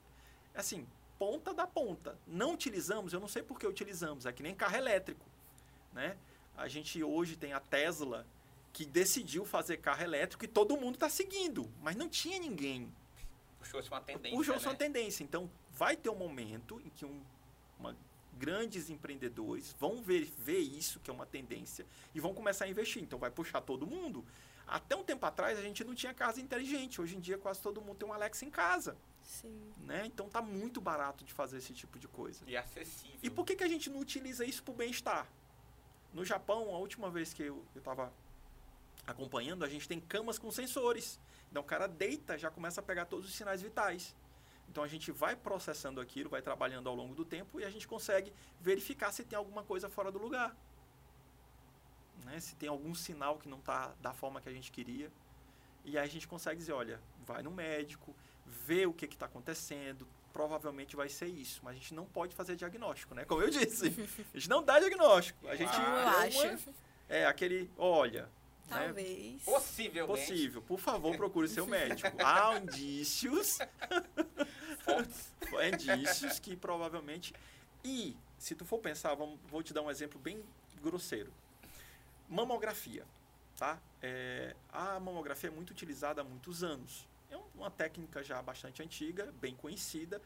[0.53, 0.87] assim,
[1.17, 2.15] ponta da ponta.
[2.27, 5.34] Não utilizamos, eu não sei por que utilizamos, é que nem carro elétrico
[5.95, 6.17] né?
[6.55, 8.27] A gente hoje tem a Tesla
[8.71, 12.93] que decidiu fazer carro elétrico e todo mundo está seguindo, mas não tinha ninguém.
[13.57, 14.37] Puxou-se uma tendência.
[14.37, 14.71] Puxou-se né?
[14.71, 15.23] uma tendência.
[15.23, 17.23] Então, vai ter um momento em que um,
[17.79, 17.95] uma,
[18.37, 23.01] grandes empreendedores vão ver, ver isso, que é uma tendência, e vão começar a investir.
[23.01, 24.25] Então, vai puxar todo mundo.
[24.67, 26.99] Até um tempo atrás, a gente não tinha casa inteligente.
[26.99, 28.97] Hoje em dia, quase todo mundo tem um Alexa em casa.
[29.23, 29.71] Sim.
[29.85, 30.05] Né?
[30.05, 32.43] Então, tá muito barato de fazer esse tipo de coisa.
[32.45, 33.19] E acessível.
[33.23, 35.27] E por que, que a gente não utiliza isso para o bem-estar?
[36.15, 38.09] No Japão, a última vez que eu estava
[39.05, 41.19] acompanhando, a gente tem camas com sensores.
[41.51, 44.15] Então o cara deita, já começa a pegar todos os sinais vitais.
[44.69, 47.85] Então a gente vai processando aquilo, vai trabalhando ao longo do tempo e a gente
[47.85, 50.55] consegue verificar se tem alguma coisa fora do lugar.
[52.23, 52.39] Né?
[52.39, 55.11] Se tem algum sinal que não está da forma que a gente queria.
[55.83, 60.07] E aí a gente consegue dizer, olha, vai no médico, vê o que está acontecendo,
[60.35, 61.61] provavelmente vai ser isso.
[61.63, 63.23] Mas a gente não pode fazer diagnóstico, né?
[63.23, 63.87] Como eu disse,
[64.33, 65.47] a gente não dá diagnóstico.
[65.47, 66.69] A gente Ah, eu é acho.
[67.07, 68.23] É aquele, olha,
[68.69, 68.87] né?
[68.87, 69.41] Talvez.
[69.43, 70.27] Possivelmente.
[70.27, 72.17] possível, por favor, procure seu médico.
[72.21, 73.59] Há indícios,
[74.83, 75.31] Fortes.
[75.71, 77.33] indícios que provavelmente
[77.81, 80.43] e se tu for pensar, vamos, vou te dar um exemplo bem
[80.83, 81.31] grosseiro.
[82.27, 83.05] Mamografia,
[83.57, 83.79] tá?
[84.01, 87.07] É, a mamografia é muito utilizada há muitos anos.
[87.29, 90.21] É um- uma técnica já bastante antiga, bem conhecida,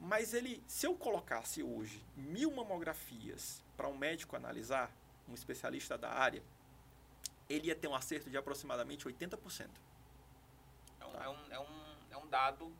[0.00, 4.90] mas ele, se eu colocasse hoje mil mamografias para um médico analisar,
[5.28, 6.42] um especialista da área,
[7.48, 9.68] ele ia ter um acerto de aproximadamente 80%.
[11.00, 12.72] É um, é um, é um, é um dado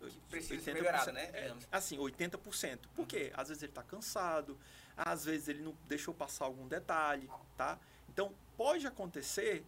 [0.00, 1.30] que precisa ser 80%, melhorado, né?
[1.32, 2.88] é, assim, 80%.
[2.94, 3.32] Por quê?
[3.34, 4.58] Às vezes ele está cansado,
[4.96, 7.78] às vezes ele não deixou passar algum detalhe, tá?
[8.08, 9.64] Então, pode acontecer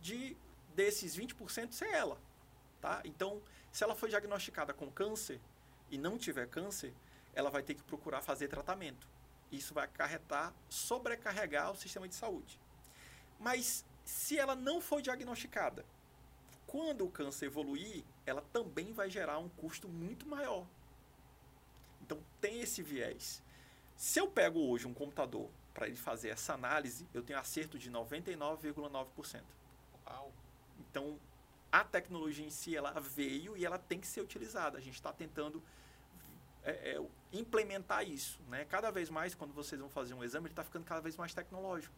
[0.00, 0.36] de
[0.74, 2.20] desses 20% ser ela,
[2.86, 3.00] tá?
[3.04, 5.40] Então, se ela foi diagnosticada com câncer
[5.90, 6.94] e não tiver câncer,
[7.34, 9.08] ela vai ter que procurar fazer tratamento.
[9.50, 12.60] Isso vai acarretar, sobrecarregar o sistema de saúde.
[13.40, 15.84] Mas se ela não foi diagnosticada,
[16.64, 20.64] quando o câncer evoluir, ela também vai gerar um custo muito maior.
[22.00, 23.42] Então tem esse viés.
[23.96, 27.90] Se eu pego hoje um computador para ele fazer essa análise, eu tenho acerto de
[27.90, 29.42] 99,9%.
[30.06, 30.32] Uau.
[30.78, 31.18] Então
[31.80, 34.78] a tecnologia em si ela veio e ela tem que ser utilizada.
[34.78, 35.62] A gente está tentando
[36.62, 38.64] é, é, implementar isso, né?
[38.64, 41.34] Cada vez mais quando vocês vão fazer um exame, ele está ficando cada vez mais
[41.34, 41.94] tecnológico.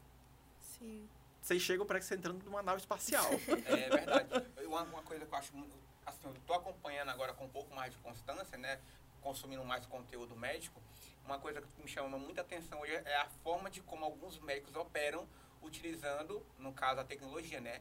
[0.61, 1.09] Sim.
[1.41, 3.25] Vocês chegam para que você entrando numa nave espacial.
[3.67, 4.29] É verdade.
[4.67, 5.77] Uma, uma coisa que eu acho muito.
[6.05, 8.81] Assim, eu tô acompanhando agora com um pouco mais de constância, né?
[9.21, 10.83] Consumindo mais conteúdo médico.
[11.25, 14.75] Uma coisa que me chama muita atenção hoje é a forma de como alguns médicos
[14.75, 15.29] operam
[15.63, 17.81] utilizando, no caso, a tecnologia, né?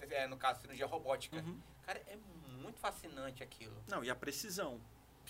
[0.00, 1.36] É, no caso, cirurgia robótica.
[1.36, 1.60] Uhum.
[1.82, 2.16] Cara, é
[2.60, 3.76] muito fascinante aquilo.
[3.88, 4.80] Não, e a precisão.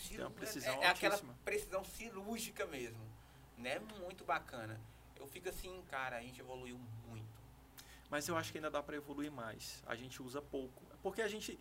[0.09, 3.01] Tem uma precisão é, é aquela precisão cirúrgica mesmo.
[3.57, 3.79] Né?
[3.79, 4.79] Muito bacana.
[5.17, 7.27] Eu fico assim, cara, a gente evoluiu muito.
[8.11, 9.83] Mas eu acho que ainda dá para evoluir mais.
[9.87, 10.83] A gente usa pouco.
[11.03, 11.59] Porque a gente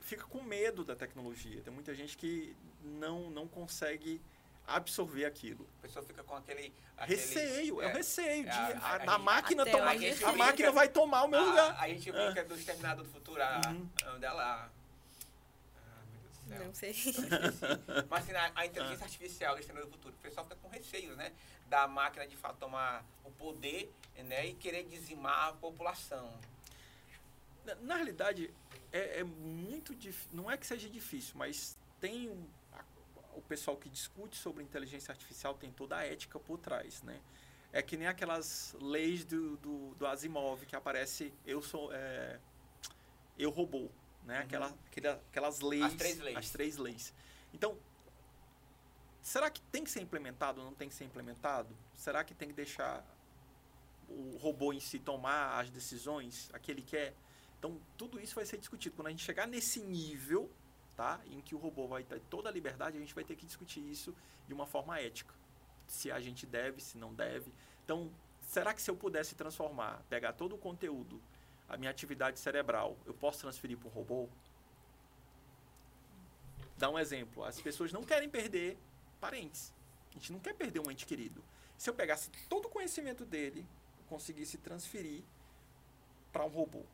[0.00, 1.62] fica com medo da tecnologia.
[1.62, 4.20] Tem muita gente que não, não consegue
[4.66, 5.66] absorver aquilo.
[5.78, 6.72] A pessoa fica com aquele.
[6.96, 9.88] aquele Receio, é, o receio de É, a- a, a a gente- máquina tomar.
[9.90, 11.76] A, é máquina vai tomar o meu a, lugar.
[11.80, 13.88] A gente brinca do Exterminador do Futuro, a, Uhum.
[14.02, 14.70] a nome dela.
[15.76, 16.66] Ah, meu Deus do céu.
[16.66, 18.06] Não sei.
[18.10, 21.14] Mas assim, a, a inteligência artificial do Exterminador do Futuro, o pessoal fica com receio,
[21.16, 21.32] né?
[21.68, 23.92] Da máquina de fato tomar o poder
[24.24, 24.46] né?
[24.46, 26.32] e querer dizimar a população.
[27.64, 28.52] Na, na realidade,
[28.92, 30.30] é, é muito difícil.
[30.32, 32.65] Não é que seja difícil, mas tem a-
[33.36, 37.20] o pessoal que discute sobre inteligência artificial tem toda a ética por trás, né?
[37.72, 42.38] É que nem aquelas leis do, do, do Asimov que aparece eu sou é,
[43.38, 43.90] eu robô,
[44.24, 44.38] né?
[44.38, 44.44] Uhum.
[44.44, 46.36] Aquela, aquela- aquelas leis, As três leis.
[46.36, 47.14] as três leis.
[47.52, 47.76] Então,
[49.22, 51.76] será que tem que ser implementado ou não tem que ser implementado?
[51.94, 53.04] Será que tem que deixar
[54.08, 57.14] o robô em si tomar as decisões, aquele que quer?
[57.58, 58.94] Então, tudo isso vai ser discutido.
[58.96, 60.50] Quando a gente chegar nesse nível,
[60.96, 63.44] tá, em que o robô vai ter toda a liberdade, a gente vai ter que
[63.44, 64.14] discutir isso
[64.48, 65.34] de uma forma ética.
[65.86, 67.52] Se a gente deve, se não deve.
[67.84, 71.20] Então, será que se eu pudesse transformar, pegar todo o conteúdo,
[71.68, 74.28] a minha atividade cerebral, eu posso transferir para um robô?
[76.76, 77.44] Dá um exemplo.
[77.44, 78.78] As pessoas não querem perder
[79.20, 79.72] parentes.
[80.10, 81.42] A gente não quer perder um ente querido.
[81.76, 83.66] Se eu pegasse todo o conhecimento dele,
[84.08, 85.22] conseguisse transferir
[86.32, 86.84] para um robô,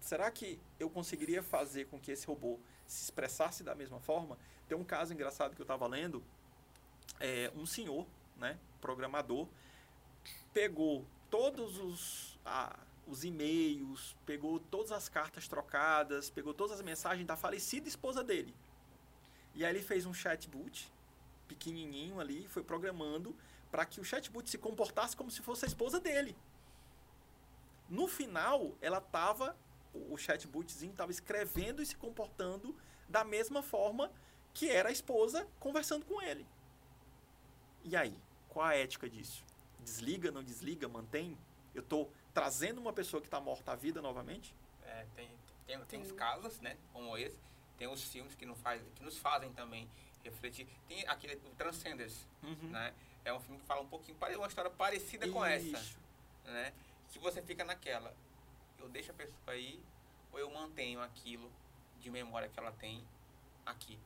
[0.00, 2.58] será que eu conseguiria fazer com que esse robô
[2.92, 4.38] se expressasse da mesma forma?
[4.68, 6.22] Tem um caso engraçado que eu estava lendo,
[7.18, 9.48] é, um senhor, né, programador,
[10.52, 17.26] pegou todos os, ah, os e-mails, pegou todas as cartas trocadas, pegou todas as mensagens
[17.26, 18.54] da falecida esposa dele.
[19.54, 20.90] E aí ele fez um chatbot
[21.48, 23.36] pequenininho ali, foi programando
[23.70, 26.36] para que o chatbot se comportasse como se fosse a esposa dele.
[27.88, 29.56] No final, ela estava,
[29.94, 32.76] o chatbotzinho estava escrevendo e se comportando
[33.08, 34.10] da mesma forma
[34.54, 36.46] que era a esposa conversando com ele.
[37.84, 38.16] E aí,
[38.48, 39.44] qual a ética disso?
[39.80, 41.36] Desliga, não desliga, mantém?
[41.74, 44.54] Eu estou trazendo uma pessoa que está morta à vida novamente?
[44.84, 45.28] É, tem,
[45.66, 47.38] tem, tem uns casos, né, como esse.
[47.76, 49.88] Tem os filmes que, não faz, que nos fazem também
[50.22, 50.66] refletir.
[50.86, 52.70] Tem aquele o Transcenders, Uhum.
[52.70, 52.94] né?
[53.24, 55.80] É um filme que fala um pouquinho, uma história parecida com essa,
[56.44, 56.72] né?
[57.10, 58.14] Que você fica naquela,
[58.82, 59.82] eu deixo a pessoa aí
[60.32, 61.50] ou eu mantenho aquilo
[61.98, 63.04] de memória que ela tem
[63.64, 63.98] aqui.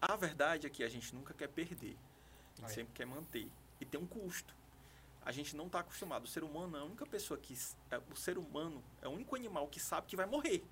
[0.00, 1.96] A verdade é que a gente nunca quer perder.
[2.54, 2.74] A gente Aí.
[2.74, 3.48] sempre quer manter.
[3.80, 4.54] E tem um custo.
[5.24, 6.24] A gente não está acostumado.
[6.24, 7.54] O ser humano é a única pessoa que.
[7.90, 10.64] é- o ser humano é o único animal que sabe que vai morrer.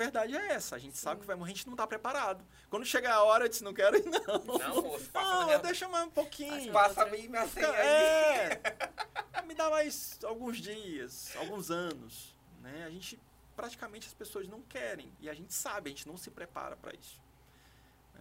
[0.00, 0.76] Verdade é essa.
[0.76, 2.42] A gente sabe que vai morrer, a gente não está preparado.
[2.70, 4.38] Quando chegar a hora, eu disse, não quero ir, não.
[4.58, 6.72] Não, moço, passa Não, minha- deixa mais um pouquinho.
[6.72, 7.86] Passa bem minha senha aí.
[9.34, 12.34] É, me dá mais alguns dias, alguns anos.
[12.62, 12.84] Né?
[12.86, 13.20] A gente,
[13.54, 15.12] praticamente as pessoas não querem.
[15.20, 17.20] E a gente sabe, a gente não se prepara para isso.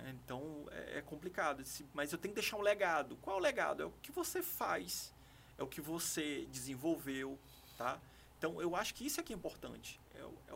[0.06, 1.64] É, Então é, é complicado.
[1.94, 3.16] Mas eu tenho que deixar um legado.
[3.22, 3.84] Qual é o legado?
[3.84, 5.14] É o que você faz,
[5.58, 7.40] é o que você desenvolveu.
[7.78, 7.98] Tá?
[8.38, 9.98] Então eu acho que isso é que é importante.
[10.14, 10.54] É o, é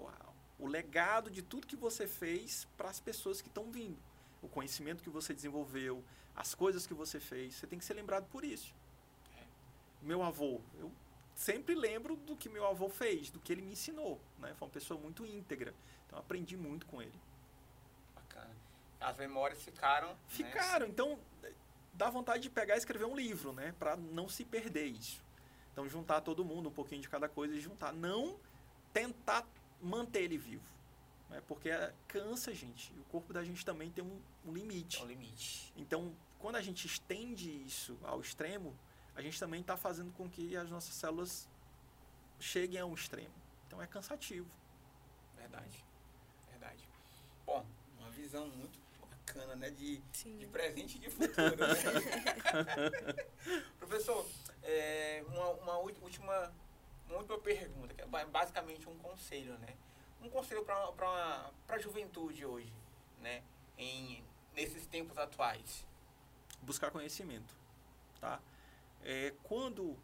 [0.64, 3.98] o, legado de tudo que você fez para as pessoas que estão vindo.
[4.42, 6.04] O conhecimento que você desenvolveu,
[6.36, 7.56] as coisas que você fez.
[7.56, 8.74] Você tem que ser lembrado por isso.
[10.02, 10.92] Meu avô, eu
[11.36, 14.20] sempre lembro do que meu avô fez, do que ele me ensinou.
[14.40, 14.54] Né?
[14.56, 15.74] Foi uma pessoa muito íntegra.
[16.06, 17.20] Então aprendi muito com ele.
[18.14, 18.56] Bacana.
[19.00, 20.10] As memórias ficaram.
[20.10, 20.18] né?
[20.28, 21.20] Ficaram, então
[21.94, 25.24] dá vontade de pegar e escrever um livro, né, para não se perder isso.
[25.72, 28.38] Então juntar todo mundo, um pouquinho de cada coisa e juntar, não
[28.92, 29.46] tentar
[29.84, 30.64] manter ele vivo,
[31.30, 31.42] né?
[31.48, 32.94] Porque é- cansa, gente.
[32.96, 35.02] E o corpo da gente também tem um, um limite.
[35.02, 35.74] É o limite.
[35.76, 38.76] Então, quando a gente estende isso ao extremo,
[39.16, 41.48] a gente também está fazendo com que as nossas células
[42.40, 43.34] cheguem a um extremo.
[43.68, 44.50] Então é cansativo.
[45.38, 45.84] Verdade.
[46.50, 46.88] Verdade.
[47.46, 47.66] Bom,
[48.00, 48.80] uma visão muito
[49.10, 49.70] bacana, né?
[49.70, 50.38] De, Sim.
[50.38, 51.58] de presente e de futuro.
[51.58, 51.74] né?
[53.80, 54.26] Professor,
[54.64, 55.92] é, uma, uma ú-
[57.10, 59.76] última, uma pergunta, que é ba- basicamente um conselho, né?
[60.22, 62.72] Um conselho para a juventude hoje,
[63.20, 63.44] né?
[63.78, 64.24] Em,
[64.54, 65.86] nesses tempos atuais.
[66.62, 67.54] buscar conhecimento,
[68.22, 68.40] tá?
[69.04, 69.98] É, quando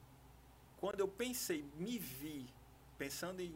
[0.78, 2.48] quando eu pensei, me vi
[2.98, 3.54] pensando em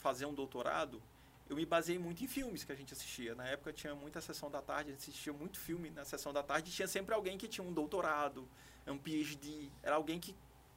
[0.00, 1.02] fazer um doutorado,
[1.48, 3.34] eu me baseei muito em filmes que a gente assistia.
[3.34, 6.42] Na época tinha muita sessão da tarde, a gente assistia muito filme na sessão da
[6.42, 8.46] tarde, tinha sempre alguém que tinha um doutorado,
[8.86, 10.34] um PhD, era alguém que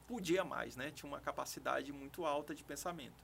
[0.10, 0.89] podia mais, né?
[0.89, 3.20] Tinha uma capacidade muito alta de pensamento.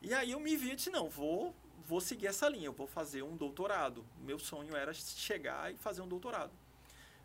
[0.00, 1.54] E aí eu me vi e disse, não, vou
[1.86, 4.04] vou seguir essa linha, eu vou fazer um doutorado.
[4.20, 6.52] Meu sonho era chegar e fazer um doutorado.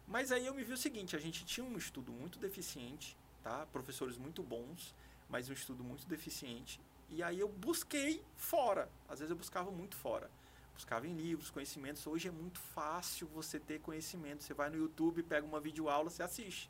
[0.07, 3.65] Mas aí eu me vi o seguinte, a gente tinha um estudo muito deficiente, tá?
[3.71, 4.93] Professores muito bons,
[5.29, 6.79] mas um estudo muito deficiente.
[7.09, 8.89] E aí eu busquei fora.
[9.09, 10.29] Às vezes eu buscava muito fora.
[10.75, 12.05] Buscava em livros, conhecimentos.
[12.05, 14.43] Hoje é muito fácil você ter conhecimento.
[14.43, 16.69] Você vai no YouTube, pega uma videoaula, você assiste.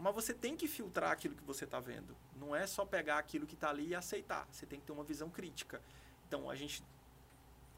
[0.00, 2.16] Mas você tem que filtrar aquilo que você está vendo.
[2.34, 4.48] Não é só pegar aquilo que está ali e aceitar.
[4.50, 5.82] Você tem que ter uma visão crítica.
[6.26, 6.82] Então, a gente,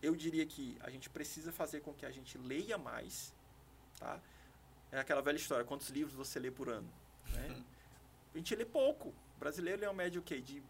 [0.00, 3.34] eu diria que a gente precisa fazer com que a gente leia mais,
[3.98, 4.20] tá?
[4.92, 6.88] É aquela velha história, quantos livros você lê por ano?
[7.32, 7.64] Né?
[8.34, 9.08] A gente lê pouco.
[9.08, 10.40] O brasileiro lê uma média o quê?
[10.40, 10.62] De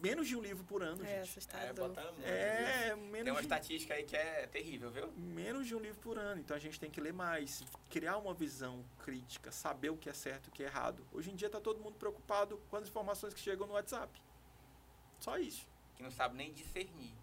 [0.00, 1.30] menos de um livro por ano, É gente.
[1.30, 1.88] assustador.
[1.88, 2.26] botando muito, viu?
[2.26, 5.12] É, Tem menos uma de, estatística aí que é terrível, viu?
[5.12, 6.40] menos de um livro por ano.
[6.40, 10.12] Então a gente tem que ler mais, criar uma visão crítica, saber o que é
[10.12, 11.06] certo e o que é errado.
[11.12, 14.20] Hoje em dia está todo mundo preocupado com as informações que chegam no WhatsApp.
[15.20, 15.66] Só isso.
[15.96, 17.14] Que não sabe nem discernir.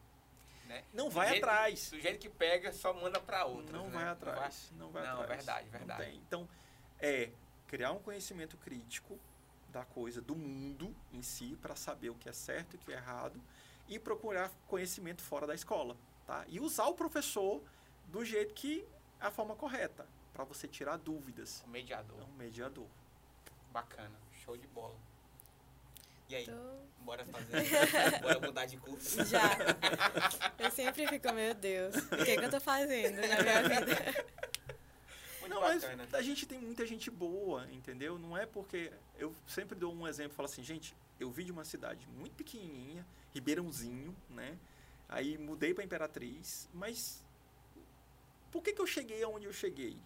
[0.65, 0.83] Né?
[0.93, 1.89] Não vai Do jeito atrás.
[1.89, 3.75] Que, do jeito que pega, só manda para outro.
[3.75, 3.91] Não né?
[3.91, 4.71] vai atrás.
[4.77, 5.29] Não vai Não, atrás.
[5.43, 6.03] verdade, Não verdade.
[6.05, 6.15] tem.
[6.27, 6.47] Então,
[6.99, 7.31] é
[7.67, 9.19] criar um conhecimento crítico
[9.71, 12.91] da coisa, do mundo em si, para saber o que é certo e o que
[12.91, 13.41] é errado,
[13.87, 15.95] e procurar conhecimento fora da escola.
[16.25, 16.45] Tá?
[16.47, 17.61] E usar o professor
[18.07, 18.85] do jeito que
[19.19, 21.63] é a forma correta, para você tirar dúvidas.
[21.65, 22.19] O mediador.
[22.19, 22.87] É um mediador.
[23.71, 24.15] Bacana.
[24.43, 24.95] Show de bola.
[26.29, 26.43] E aí?
[26.43, 27.65] Então, Bora fazer?
[28.21, 29.23] Bora mudar de curso?
[29.25, 29.57] já.
[30.59, 34.25] Eu sempre fico, meu Deus, o que, que eu tô fazendo na minha vida?
[35.49, 35.83] Não, mas
[36.13, 38.17] a gente tem muita gente boa, entendeu?
[38.17, 38.91] Não é porque.
[39.17, 43.05] Eu sempre dou um exemplo, falo assim, gente, eu vi de uma cidade muito pequenininha,
[43.33, 44.57] Ribeirãozinho, né?
[45.07, 47.23] Aí mudei para Imperatriz, mas
[48.51, 49.97] por que, que eu cheguei aonde eu cheguei?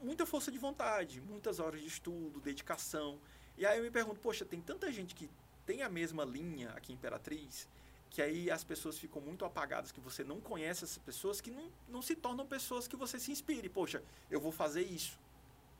[0.00, 3.20] Muita força de vontade, muitas horas de estudo, dedicação.
[3.56, 5.28] E aí eu me pergunto, poxa, tem tanta gente que
[5.66, 7.68] tem a mesma linha aqui em Imperatriz,
[8.10, 11.70] que aí as pessoas ficam muito apagadas, que você não conhece essas pessoas, que não,
[11.88, 13.68] não se tornam pessoas que você se inspire.
[13.68, 15.18] Poxa, eu vou fazer isso.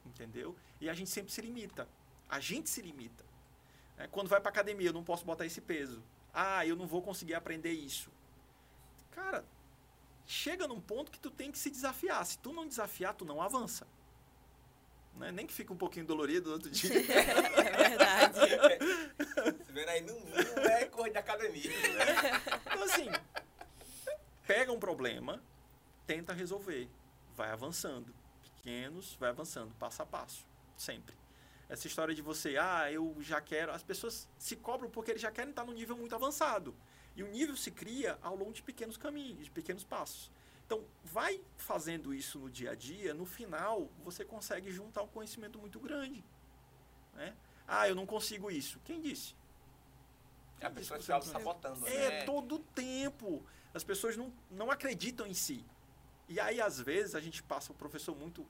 [0.05, 0.55] Entendeu?
[0.81, 1.89] E a gente sempre se limita.
[2.29, 3.25] A gente se limita.
[3.97, 6.03] É, quando vai para academia, eu não posso botar esse peso.
[6.33, 8.11] Ah, eu não vou conseguir aprender isso.
[9.11, 9.45] Cara,
[10.27, 12.25] chega num ponto que tu tem que se desafiar.
[12.25, 13.87] Se tu não desafiar, tu não avança.
[15.15, 15.33] Né?
[15.33, 16.91] Nem que fique um pouquinho dolorido no outro dia.
[17.69, 18.39] É verdade.
[19.59, 21.71] Você vendo aí, não, não é correr de academia.
[22.67, 23.09] Então, assim,
[24.47, 25.43] pega um problema,
[26.07, 26.89] tenta resolver,
[27.37, 28.15] vai avançando.
[28.43, 30.47] Pequenos, vai avançando, passo a passo,
[30.77, 31.15] sempre.
[31.69, 33.73] Essa história de você, ah, eu já quero.
[33.73, 36.75] As pessoas se cobram porque eles já querem estar num nível muito avançado.
[37.15, 40.31] E o nível se cria ao longo de pequenos caminhos, de pequenos passos.
[40.69, 45.59] Então, vai fazendo isso no dia a dia, no final, você consegue juntar um conhecimento
[45.59, 46.23] muito grande.
[47.15, 47.35] Né?
[47.67, 48.79] Ah, eu não consigo isso.
[48.85, 49.35] Quem disse?
[50.61, 52.25] A pessoa se auto-sabotando, É, né?
[52.27, 53.43] todo tempo.
[53.73, 55.65] As pessoas não, não acreditam em si.
[56.29, 58.47] E aí, às vezes, a gente passa, o professor muito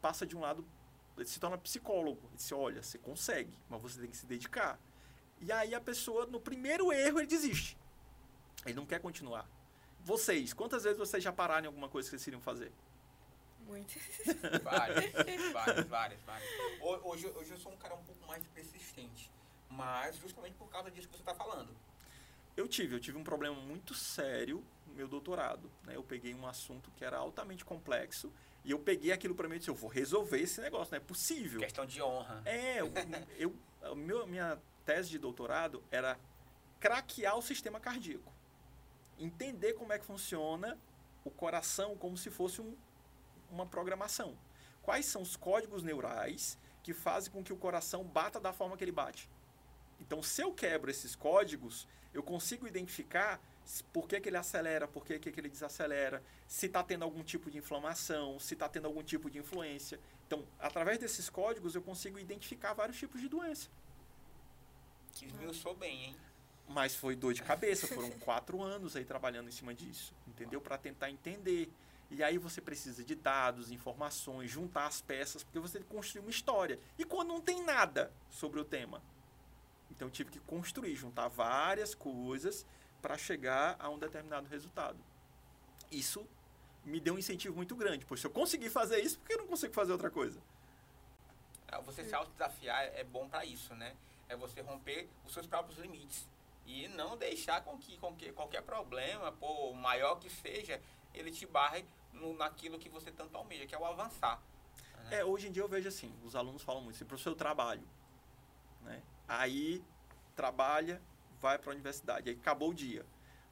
[0.00, 0.64] passa de um lado,
[1.18, 2.20] ele se torna psicólogo.
[2.28, 4.80] Ele diz, olha, você consegue, mas você tem que se dedicar.
[5.38, 7.76] E aí a pessoa, no primeiro erro, ele desiste.
[8.64, 9.46] Ele não quer continuar.
[10.04, 12.72] Vocês, quantas vezes vocês já pararam em alguma coisa que vocês iriam fazer?
[13.66, 13.94] Muito.
[14.64, 15.12] Várias,
[15.52, 16.48] várias, várias, várias.
[16.80, 19.30] Ho- Hoje, hoje eu sou um cara um pouco mais persistente.
[19.68, 21.68] Mas justamente por causa disso que você está falando.
[22.56, 25.70] Eu tive, eu tive um problema muito sério no meu doutorado.
[25.84, 25.94] Né?
[25.96, 28.32] Eu peguei um assunto que era altamente complexo
[28.64, 31.00] e eu peguei aquilo para mim e disse, eu vou resolver esse negócio, não é
[31.04, 31.60] possível.
[31.60, 32.40] Questão de honra.
[32.46, 36.18] É, eu, eu, minha tese de doutorado era
[36.80, 38.32] craquear o sistema cardíaco.
[39.18, 40.78] Entender como é que funciona
[41.24, 42.76] o coração como se fosse um,
[43.50, 44.36] uma programação.
[44.82, 48.84] Quais são os códigos neurais que fazem com que o coração bata da forma que
[48.84, 49.28] ele bate?
[50.00, 53.40] Então, se eu quebro esses códigos, eu consigo identificar
[53.92, 57.50] por que, que ele acelera, por que, que ele desacelera, se está tendo algum tipo
[57.50, 60.00] de inflamação, se está tendo algum tipo de influência.
[60.26, 63.68] Então, através desses códigos, eu consigo identificar vários tipos de doença.
[65.20, 66.16] Esmiuçou bem, hein?
[66.68, 70.60] Mas foi dor de cabeça, foram quatro anos aí trabalhando em cima disso, entendeu?
[70.60, 71.70] Para tentar entender.
[72.10, 76.22] E aí você precisa de dados, informações, juntar as peças, porque você tem que construir
[76.22, 76.78] uma história.
[76.98, 79.02] E quando não tem nada sobre o tema?
[79.90, 82.64] Então eu tive que construir, juntar várias coisas
[83.02, 84.98] para chegar a um determinado resultado.
[85.90, 86.26] Isso
[86.84, 89.38] me deu um incentivo muito grande, pois se eu conseguir fazer isso, por que eu
[89.38, 90.40] não consigo fazer outra coisa?
[91.70, 93.94] Ah, Você se autodesafiar é bom para isso, né?
[94.28, 96.26] É você romper os seus próprios limites.
[96.68, 100.78] E não deixar com que, com que qualquer problema, por maior que seja,
[101.14, 104.38] ele te barre no, naquilo que você tanto almeja, que é o avançar.
[105.04, 105.20] né?
[105.20, 107.82] É, hoje em dia eu vejo assim, os alunos falam muito assim, professor, eu trabalho.
[108.82, 109.02] Né?
[109.26, 109.82] Aí
[110.36, 111.00] trabalha,
[111.40, 113.04] vai para a universidade, aí acabou o dia.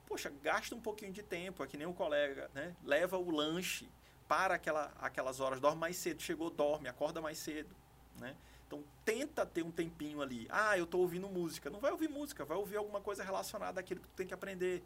[0.06, 2.76] Poxa, gasta um pouquinho de tempo, é que nem um colega, né?
[2.84, 3.88] Leva o lanche,
[4.28, 7.74] para aquela, aquelas horas, dorme mais cedo, chegou, dorme, acorda mais cedo,
[8.18, 8.36] né?
[8.66, 10.46] Então tenta ter um tempinho ali.
[10.50, 11.70] Ah, eu estou ouvindo música.
[11.70, 14.82] Não vai ouvir música, vai ouvir alguma coisa relacionada àquilo que tu tem que aprender,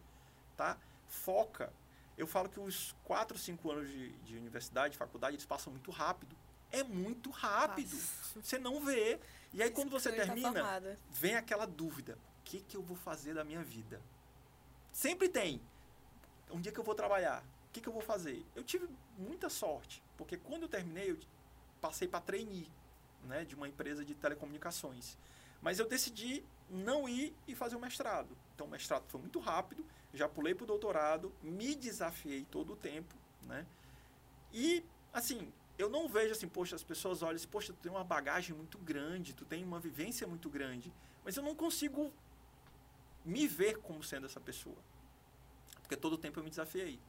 [0.57, 0.79] tá?
[1.09, 1.73] Foca.
[2.17, 6.37] Eu falo que os 4, 5 anos de, de universidade, faculdade, eles passam muito rápido.
[6.71, 7.91] É muito rápido.
[7.91, 8.43] Passa.
[8.43, 9.19] Você não vê.
[9.53, 13.35] E aí quando você tá termina, vem aquela dúvida: o que, que eu vou fazer
[13.35, 14.01] da minha vida?
[14.93, 15.61] Sempre tem.
[16.51, 18.45] Um dia que eu vou trabalhar, o que, que eu vou fazer?
[18.55, 21.19] Eu tive muita sorte, porque quando eu terminei, eu
[21.81, 22.69] passei para trainee
[23.25, 25.17] né, de uma empresa de telecomunicações.
[25.61, 28.37] Mas eu decidi não ir e fazer o mestrado.
[28.55, 32.77] Então o mestrado foi muito rápido, já pulei para o doutorado, me desafiei todo o
[32.77, 33.67] tempo, né?
[34.53, 38.05] E, assim, eu não vejo assim, poxa, as pessoas olham assim, poxa, tu tem uma
[38.05, 40.93] bagagem muito grande, tu tem uma vivência muito grande,
[41.25, 42.13] mas eu não consigo
[43.25, 44.77] me ver como sendo essa pessoa.
[45.83, 47.01] Porque todo o tempo eu me desafiei.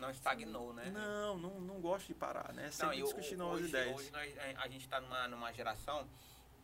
[0.00, 0.90] Não estagnou, né?
[0.90, 2.64] Não, não, não gosto de parar, né?
[2.64, 3.96] Não, Sempre e o- discutir novas hoje, ideias.
[4.00, 6.08] Hoje nós- a- a gente está numa, numa geração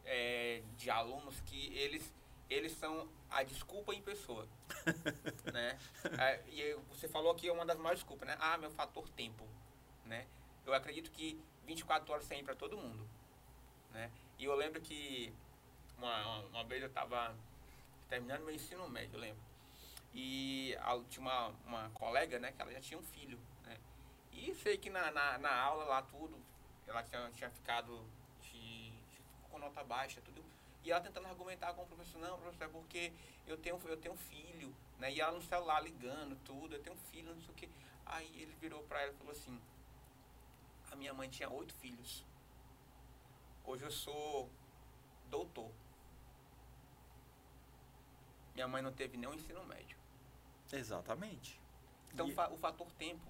[0.09, 2.15] é, de alunos que eles,
[2.49, 4.49] eles são a desculpa em pessoa.
[5.53, 5.79] né?
[6.19, 8.37] É, e você falou que é uma das maiores desculpas, né?
[8.41, 9.47] Ah, meu fator tempo.
[10.05, 10.27] Né?
[10.65, 13.07] Eu acredito que 24 horas tem para todo mundo.
[13.91, 14.11] Né?
[14.39, 15.35] E eu lembro que
[15.99, 17.35] uma, uma vez eu estava
[18.09, 19.43] terminando meu ensino médio, eu lembro.
[20.15, 23.79] E a- tinha uma, uma colega, né, que ela já tinha um filho, né?
[24.33, 26.39] E sei que na, na, na aula lá tudo,
[26.87, 28.05] ela tinha, tinha ficado
[28.41, 28.93] de,
[29.51, 30.43] com nota baixa, tudo.
[30.83, 33.13] E ela tentando argumentar com o professor, não, professor, é porque
[33.47, 35.13] eu tenho, eu tenho um filho, né?
[35.13, 37.69] E ela no celular ligando, tudo, eu tenho um filho, não sei o quê.
[38.07, 39.61] Aí ele virou pra ela e falou assim,
[40.91, 42.25] a minha mãe tinha oito filhos.
[43.65, 44.49] Hoje eu sou
[45.29, 45.71] doutor.
[48.57, 49.99] Minha mãe não teve nenhum ensino médio.
[50.73, 51.61] Exatamente.
[52.13, 53.29] Então E o fator tempo,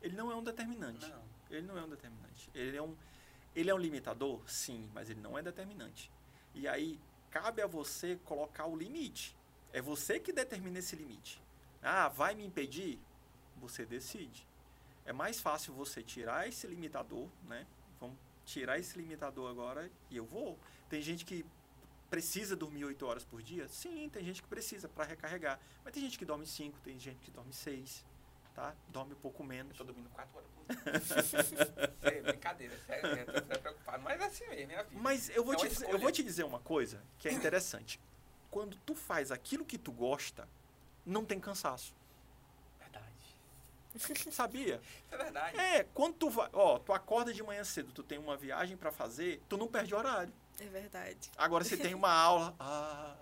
[0.00, 1.08] ele não é um determinante.
[1.08, 1.24] não.
[1.50, 2.48] Ele não é um determinante.
[2.54, 2.96] Ele é um,
[3.52, 4.40] ele é um limitador?
[4.48, 6.08] Sim, mas ele não é determinante.
[6.54, 7.00] E aí,
[7.32, 9.36] cabe a você colocar o limite.
[9.72, 11.42] É você que determina esse limite.
[11.82, 13.00] Ah, vai me impedir?
[13.56, 14.46] Você decide.
[15.04, 17.66] É mais fácil você tirar esse limitador, né?
[17.98, 20.56] Vamos tirar esse limitador agora e eu vou.
[20.88, 21.44] Tem gente que
[22.10, 23.68] precisa dormir 8 horas por dia?
[23.68, 25.58] Sim, tem gente que precisa para recarregar.
[25.84, 28.04] Mas tem gente que dorme 5, tem gente que dorme 6,
[28.54, 28.74] tá?
[28.88, 29.76] Dorme um pouco Eu menos.
[29.76, 31.94] tô dormindo quatro horas por dia.
[32.02, 34.02] é brincadeira, sério, eu tô preocupado.
[34.02, 34.86] Mas é assim mesmo, filha.
[35.00, 38.00] Mas eu vou, É te dizer, eu vou te dizer uma coisa que é interessante.
[38.50, 40.48] Quando tu faz aquilo que tu gosta,
[41.04, 41.94] não tem cansaço.
[42.78, 44.32] Verdade.
[44.32, 44.80] Sabia?
[45.04, 45.58] Isso é verdade.
[45.58, 48.90] É, quando tu vai, ó, tu acorda de manhã cedo, tu tem uma viagem pra
[48.90, 50.32] fazer, tu não perde horário.
[50.60, 51.30] É verdade.
[51.36, 53.14] Agora você tem uma aula, ah,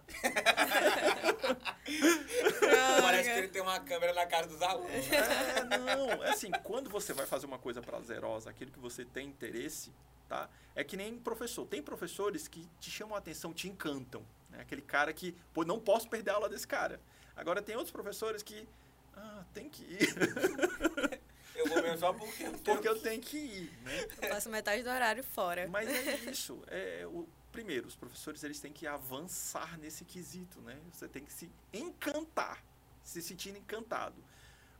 [3.02, 4.90] Parece que ele tem uma câmera na cara dos alunos.
[5.12, 9.28] é, não, é assim, quando você vai fazer uma coisa prazerosa, aquilo que você tem
[9.28, 9.92] interesse,
[10.28, 10.48] tá?
[10.74, 11.66] É que nem professor.
[11.66, 14.60] Tem professores que te chamam a atenção, te encantam, né?
[14.60, 17.00] Aquele cara que, pô, não posso perder a aula desse cara.
[17.36, 18.66] Agora tem outros professores que,
[19.14, 21.20] ah, tem que ir,
[21.56, 24.08] Eu vou mesmo só porque eu tenho porque eu tenho que ir, né?
[24.22, 25.66] Eu passo metade do horário fora.
[25.68, 26.62] Mas é isso.
[26.68, 30.78] É, o, primeiro, os professores eles têm que avançar nesse quesito, né?
[30.92, 32.62] Você tem que se encantar,
[33.02, 34.22] se sentir encantado.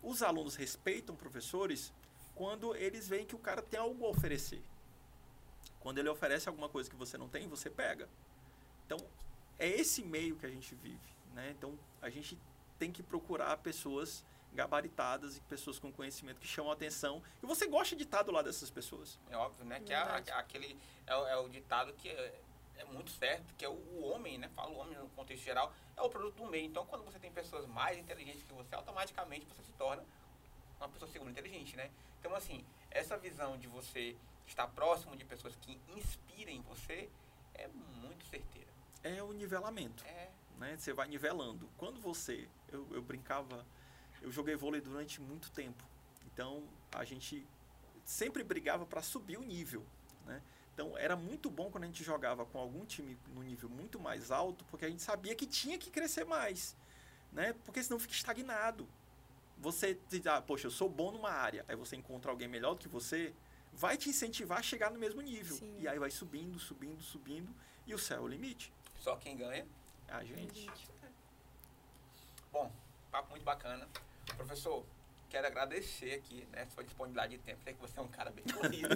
[0.03, 1.93] Os alunos respeitam professores
[2.35, 4.63] quando eles veem que o cara tem algo a oferecer.
[5.81, 8.09] Quando ele oferece alguma coisa que você não tem, você pega.
[8.85, 8.99] Então,
[9.59, 11.55] é esse meio que a gente vive, né?
[11.57, 12.39] Então, a gente
[12.79, 14.25] tem que procurar pessoas
[14.57, 17.23] gabaritadas e pessoas com conhecimento que chamam a atenção.
[17.43, 19.19] E você gosta de estar do lado dessas pessoas.
[19.31, 19.79] É óbvio, né?
[19.81, 19.97] Que é,
[20.33, 20.77] aquele
[21.07, 22.41] é, o- é o ditado que é,
[22.79, 24.49] é muito certo, que é o, o homem, né?
[24.57, 26.65] Fala o homem no contexto geral, é o produto do meio.
[26.67, 30.03] Então, quando você tem pessoas mais inteligentes que você, automaticamente você se torna
[30.81, 31.91] uma pessoa segura inteligente, né?
[32.21, 34.17] Então, assim, essa visão de você
[34.47, 37.09] estar próximo de pessoas que inspirem você
[37.55, 38.69] é muito certeira.
[39.03, 40.05] É o nivelamento.
[40.05, 40.77] É, né?
[40.79, 41.69] Você vai nivelando.
[41.77, 43.65] Quando você, eu, eu brincava,
[44.27, 45.85] eu joguei vôlei durante muito tempo.
[46.27, 47.47] Então a gente
[48.05, 49.85] sempre brigava para subir o nível,
[50.27, 50.43] né?
[50.75, 54.33] Então era muito bom quando a gente jogava com algum time no nível muito mais
[54.33, 56.77] alto, porque a gente sabia que tinha que crescer mais,
[57.33, 57.55] né?
[57.65, 58.87] Porque senão fica estagnado.
[59.59, 62.81] Você diz, ah, poxa, eu sou bom numa área, aí você encontra alguém melhor do
[62.81, 63.33] que você,
[63.73, 65.57] vai te incentivar a chegar no mesmo nível.
[65.57, 65.79] Sim.
[65.79, 67.55] E aí vai subindo, subindo, subindo,
[67.87, 68.73] e o céu é o limite.
[68.99, 69.67] só quem ganha.
[70.09, 70.69] É a gente.
[72.53, 72.71] Bom,
[73.11, 73.89] papo muito bacana.
[74.35, 74.85] Professor,
[75.29, 76.67] quero agradecer aqui, né?
[76.75, 77.63] Sua disponibilidade de tempo.
[77.63, 78.89] Sei que você é um cara bem corrido.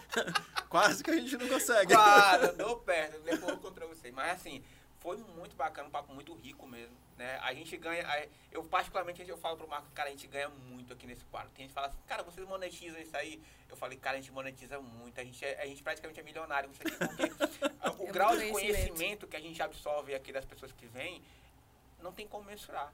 [0.68, 1.94] Quase que a gente não consegue.
[1.94, 4.10] Quase, dou perto, depois eu contra você.
[4.10, 4.64] Mas assim,
[5.00, 7.38] foi muito bacana, um papo muito rico mesmo, né?
[7.42, 8.04] A gente ganha,
[8.50, 11.50] eu particularmente eu falo pro Marco, cara, a gente ganha muito aqui nesse quadro.
[11.50, 13.42] Tem gente que fala assim, cara, vocês monetizam isso aí?
[13.68, 16.68] Eu falei, cara, a gente monetiza muito, a gente, é- a gente praticamente é milionário
[16.68, 17.22] com isso aqui, porque
[18.02, 21.22] o É grau de conhecimento que a gente absorve aqui das pessoas que vêm,
[22.00, 22.92] não tem como mensurar.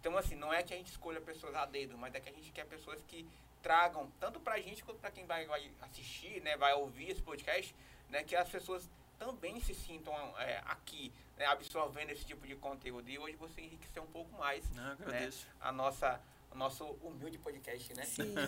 [0.00, 2.32] Então, assim, não é que a gente escolha pessoas a dedo, mas é que a
[2.32, 3.28] gente quer pessoas que
[3.60, 7.74] tragam, tanto pra gente quanto pra quem vai, vai assistir, né, vai ouvir esse podcast,
[8.08, 13.10] né, que as pessoas também se sintam é, aqui, né, absorvendo esse tipo de conteúdo.
[13.10, 15.46] E hoje você enriqueceu um pouco mais Não, agradeço.
[15.60, 16.18] a nossa,
[16.50, 18.04] o nosso humilde podcast, né?
[18.04, 18.34] Sim.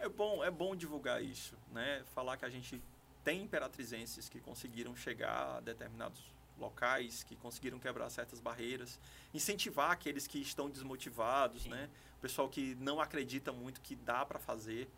[0.00, 2.04] É bom, é bom divulgar isso, né?
[2.14, 2.82] Falar que a gente
[3.22, 8.98] tem imperatrizenses que conseguiram chegar a determinados locais, que conseguiram quebrar certas barreiras,
[9.32, 11.70] incentivar aqueles que estão desmotivados, Sim.
[11.70, 11.90] né?
[12.16, 14.88] O pessoal que não acredita muito que dá para fazer,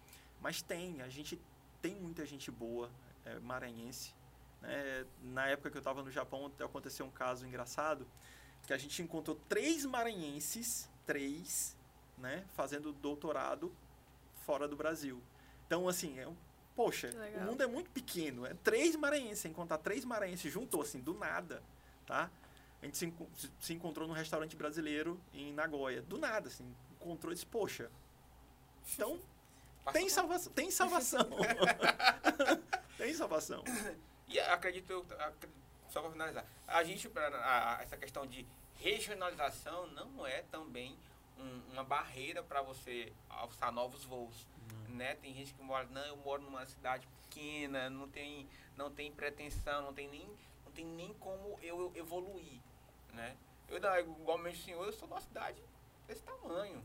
[0.40, 1.40] mas tem, a gente
[1.80, 2.90] tem muita gente boa,
[3.24, 4.14] é, maranhense.
[4.60, 5.06] né?
[5.22, 8.06] Na época que eu estava no Japão, aconteceu um caso engraçado,
[8.66, 11.76] que a gente encontrou três maranhenses, três,
[12.18, 13.72] né, fazendo doutorado
[14.44, 15.22] fora do Brasil.
[15.66, 16.36] Então, assim, é um,
[16.76, 17.44] poxa, Que o legal.
[17.46, 18.44] mundo é muito pequeno.
[18.46, 21.62] É três maranhenses, encontrar três maranhenses juntou, assim, do nada,
[22.06, 22.30] tá?
[22.82, 23.12] A gente se,
[23.58, 26.02] se- encontrou num restaurante brasileiro em Nagoya.
[26.02, 27.90] Do nada, assim, encontrou e disse, poxa,
[28.94, 29.18] então
[29.92, 30.52] tem salvação.
[30.52, 31.28] Tem salvação.
[32.98, 33.64] tem salvação.
[34.28, 35.06] E acredito, eu-
[35.88, 40.96] só para finalizar, a gente, pra- a- essa questão de regionalização não é também
[41.38, 44.46] um- uma barreira para você alçar novos voos.
[44.96, 45.14] Né?
[45.16, 49.82] Tem gente que mora, não, eu moro numa cidade pequena, não tem, não tem pretensão,
[49.82, 50.26] não tem nem,
[50.64, 52.60] não tem nem como eu evoluir.
[53.12, 53.36] Né?
[53.68, 55.62] Eu, não, igualmente o senhor, eu sou de uma cidade
[56.06, 56.82] desse tamanho.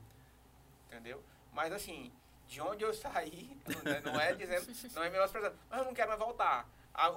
[0.88, 1.24] Entendeu?
[1.54, 2.12] Mas assim,
[2.48, 6.10] de onde eu saí, né, não é dizendo, não é menosprezando, mas eu não quero
[6.10, 6.68] mais voltar.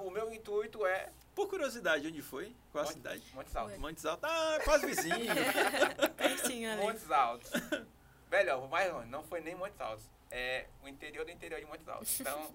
[0.01, 2.55] O meu intuito é Por curiosidade, onde foi?
[2.71, 3.31] Qual a Monte- cidade?
[3.33, 3.77] Montes Altos.
[3.77, 4.29] Montes Altos.
[4.29, 5.17] Ah, quase vizinho.
[6.15, 6.81] Pertinho ali.
[6.81, 7.51] Montes Altos.
[8.31, 9.09] Melhor, vou mais longe.
[9.09, 10.09] Não foi nem Montes Altos.
[10.31, 12.19] É o interior do interior de Montes Altos.
[12.19, 12.53] Então,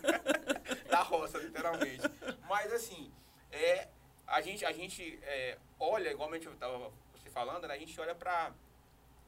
[0.88, 2.02] da roça, literalmente.
[2.48, 3.12] Mas assim,
[3.50, 3.88] é,
[4.26, 8.14] a gente, a gente é, olha, igualmente eu estava você falando, né, a gente olha
[8.14, 8.52] para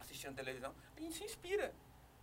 [0.01, 1.75] assistindo televisão, a gente se inspira,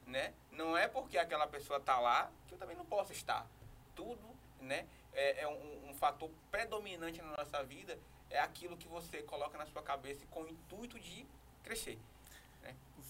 [0.05, 0.33] né?
[0.51, 3.47] Não é porque aquela pessoa está lá que eu também não posso estar.
[3.95, 4.87] Tudo, né?
[5.13, 7.97] É, é um, um fator predominante na nossa vida,
[8.29, 11.25] é aquilo que você coloca na sua cabeça com o intuito de
[11.63, 11.99] crescer.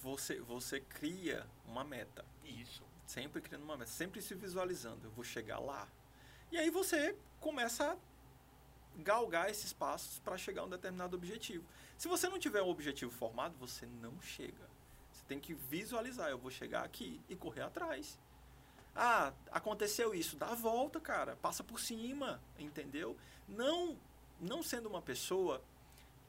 [0.02, 2.26] Você, você cria uma meta.
[2.44, 2.84] Isso.
[3.06, 3.92] Sempre criando uma meta.
[3.92, 5.08] Sempre se visualizando.
[5.08, 5.88] Eu vou chegar lá.
[6.52, 7.98] E aí você começa a
[9.02, 11.64] galgar esses passos para chegar a um determinado objetivo.
[11.98, 14.70] Se você não tiver um objetivo formado, você não chega.
[15.12, 16.30] Você tem que visualizar.
[16.30, 18.20] Eu vou chegar aqui e correr atrás.
[18.96, 20.36] Ah, aconteceu isso.
[20.36, 21.36] Dá a volta, cara.
[21.38, 23.16] Passa por cima, entendeu?
[23.48, 23.98] Não,
[24.40, 25.64] não sendo uma pessoa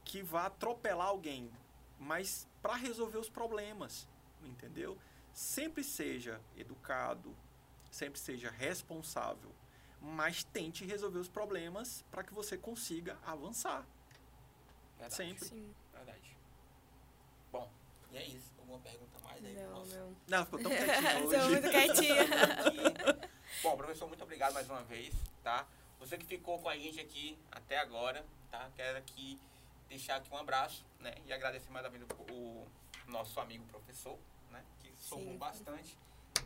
[0.05, 1.49] que vá atropelar alguém,
[1.99, 4.07] mas para resolver os problemas,
[4.41, 4.97] entendeu?
[5.33, 7.35] Sempre seja educado,
[7.91, 9.51] sempre seja responsável,
[10.01, 13.85] mas tente resolver os problemas para que você consiga avançar.
[14.97, 15.13] Verdade.
[15.13, 15.45] Sempre.
[15.45, 15.75] Sim.
[15.93, 16.37] Verdade.
[17.51, 17.69] Bom,
[18.11, 18.53] e é isso.
[18.59, 19.53] Alguma pergunta mais aí?
[19.55, 19.97] Não, Nossa.
[19.97, 20.15] não.
[20.27, 21.49] Não, ficou tão quietinho Sou hoje.
[21.49, 23.29] muito quietinha.
[23.61, 25.13] Bom, professor, muito obrigado mais uma vez,
[25.43, 25.67] tá?
[25.99, 28.69] Você que ficou com a gente aqui até agora, tá?
[28.75, 29.37] Quero aqui
[29.93, 31.13] deixar aqui um abraço, né?
[31.25, 32.67] E agradecer mais uma vez o, o
[33.07, 34.17] nosso amigo professor,
[34.49, 34.63] né?
[34.79, 35.37] Que somou Sim.
[35.37, 35.97] bastante.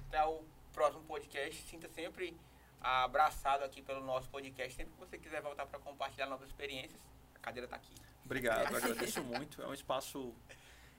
[0.07, 0.43] Até o
[0.73, 1.61] próximo podcast.
[1.69, 2.37] Sinta sempre
[2.81, 4.75] abraçado aqui pelo nosso podcast.
[4.75, 6.99] Sempre que você quiser voltar para compartilhar novas experiências,
[7.35, 7.93] a cadeira está aqui.
[8.25, 9.61] Obrigado, agradeço muito.
[9.61, 10.35] É um espaço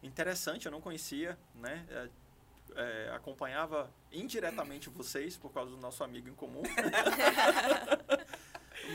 [0.03, 1.87] interessante, eu não conhecia, né?
[1.91, 2.09] É,
[2.77, 6.63] é, acompanhava indiretamente vocês por causa do nosso amigo em comum.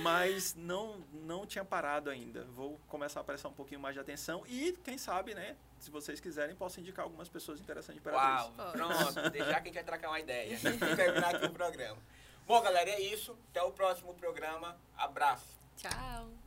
[0.02, 2.46] Mas não, não tinha parado ainda.
[2.56, 5.56] Vou começar a prestar um pouquinho mais de atenção e, quem sabe, né?
[5.80, 9.30] Se vocês quiserem, posso indicar algumas pessoas interessantes para Uau, pronto.
[9.30, 10.58] Deixar que a gente vai trocar uma ideia.
[10.64, 11.98] E terminar aqui o programa.
[12.48, 13.38] Bom, galera, é isso.
[13.52, 14.78] Até o próximo programa.
[14.98, 15.60] Abraço.
[15.78, 16.43] Tchau.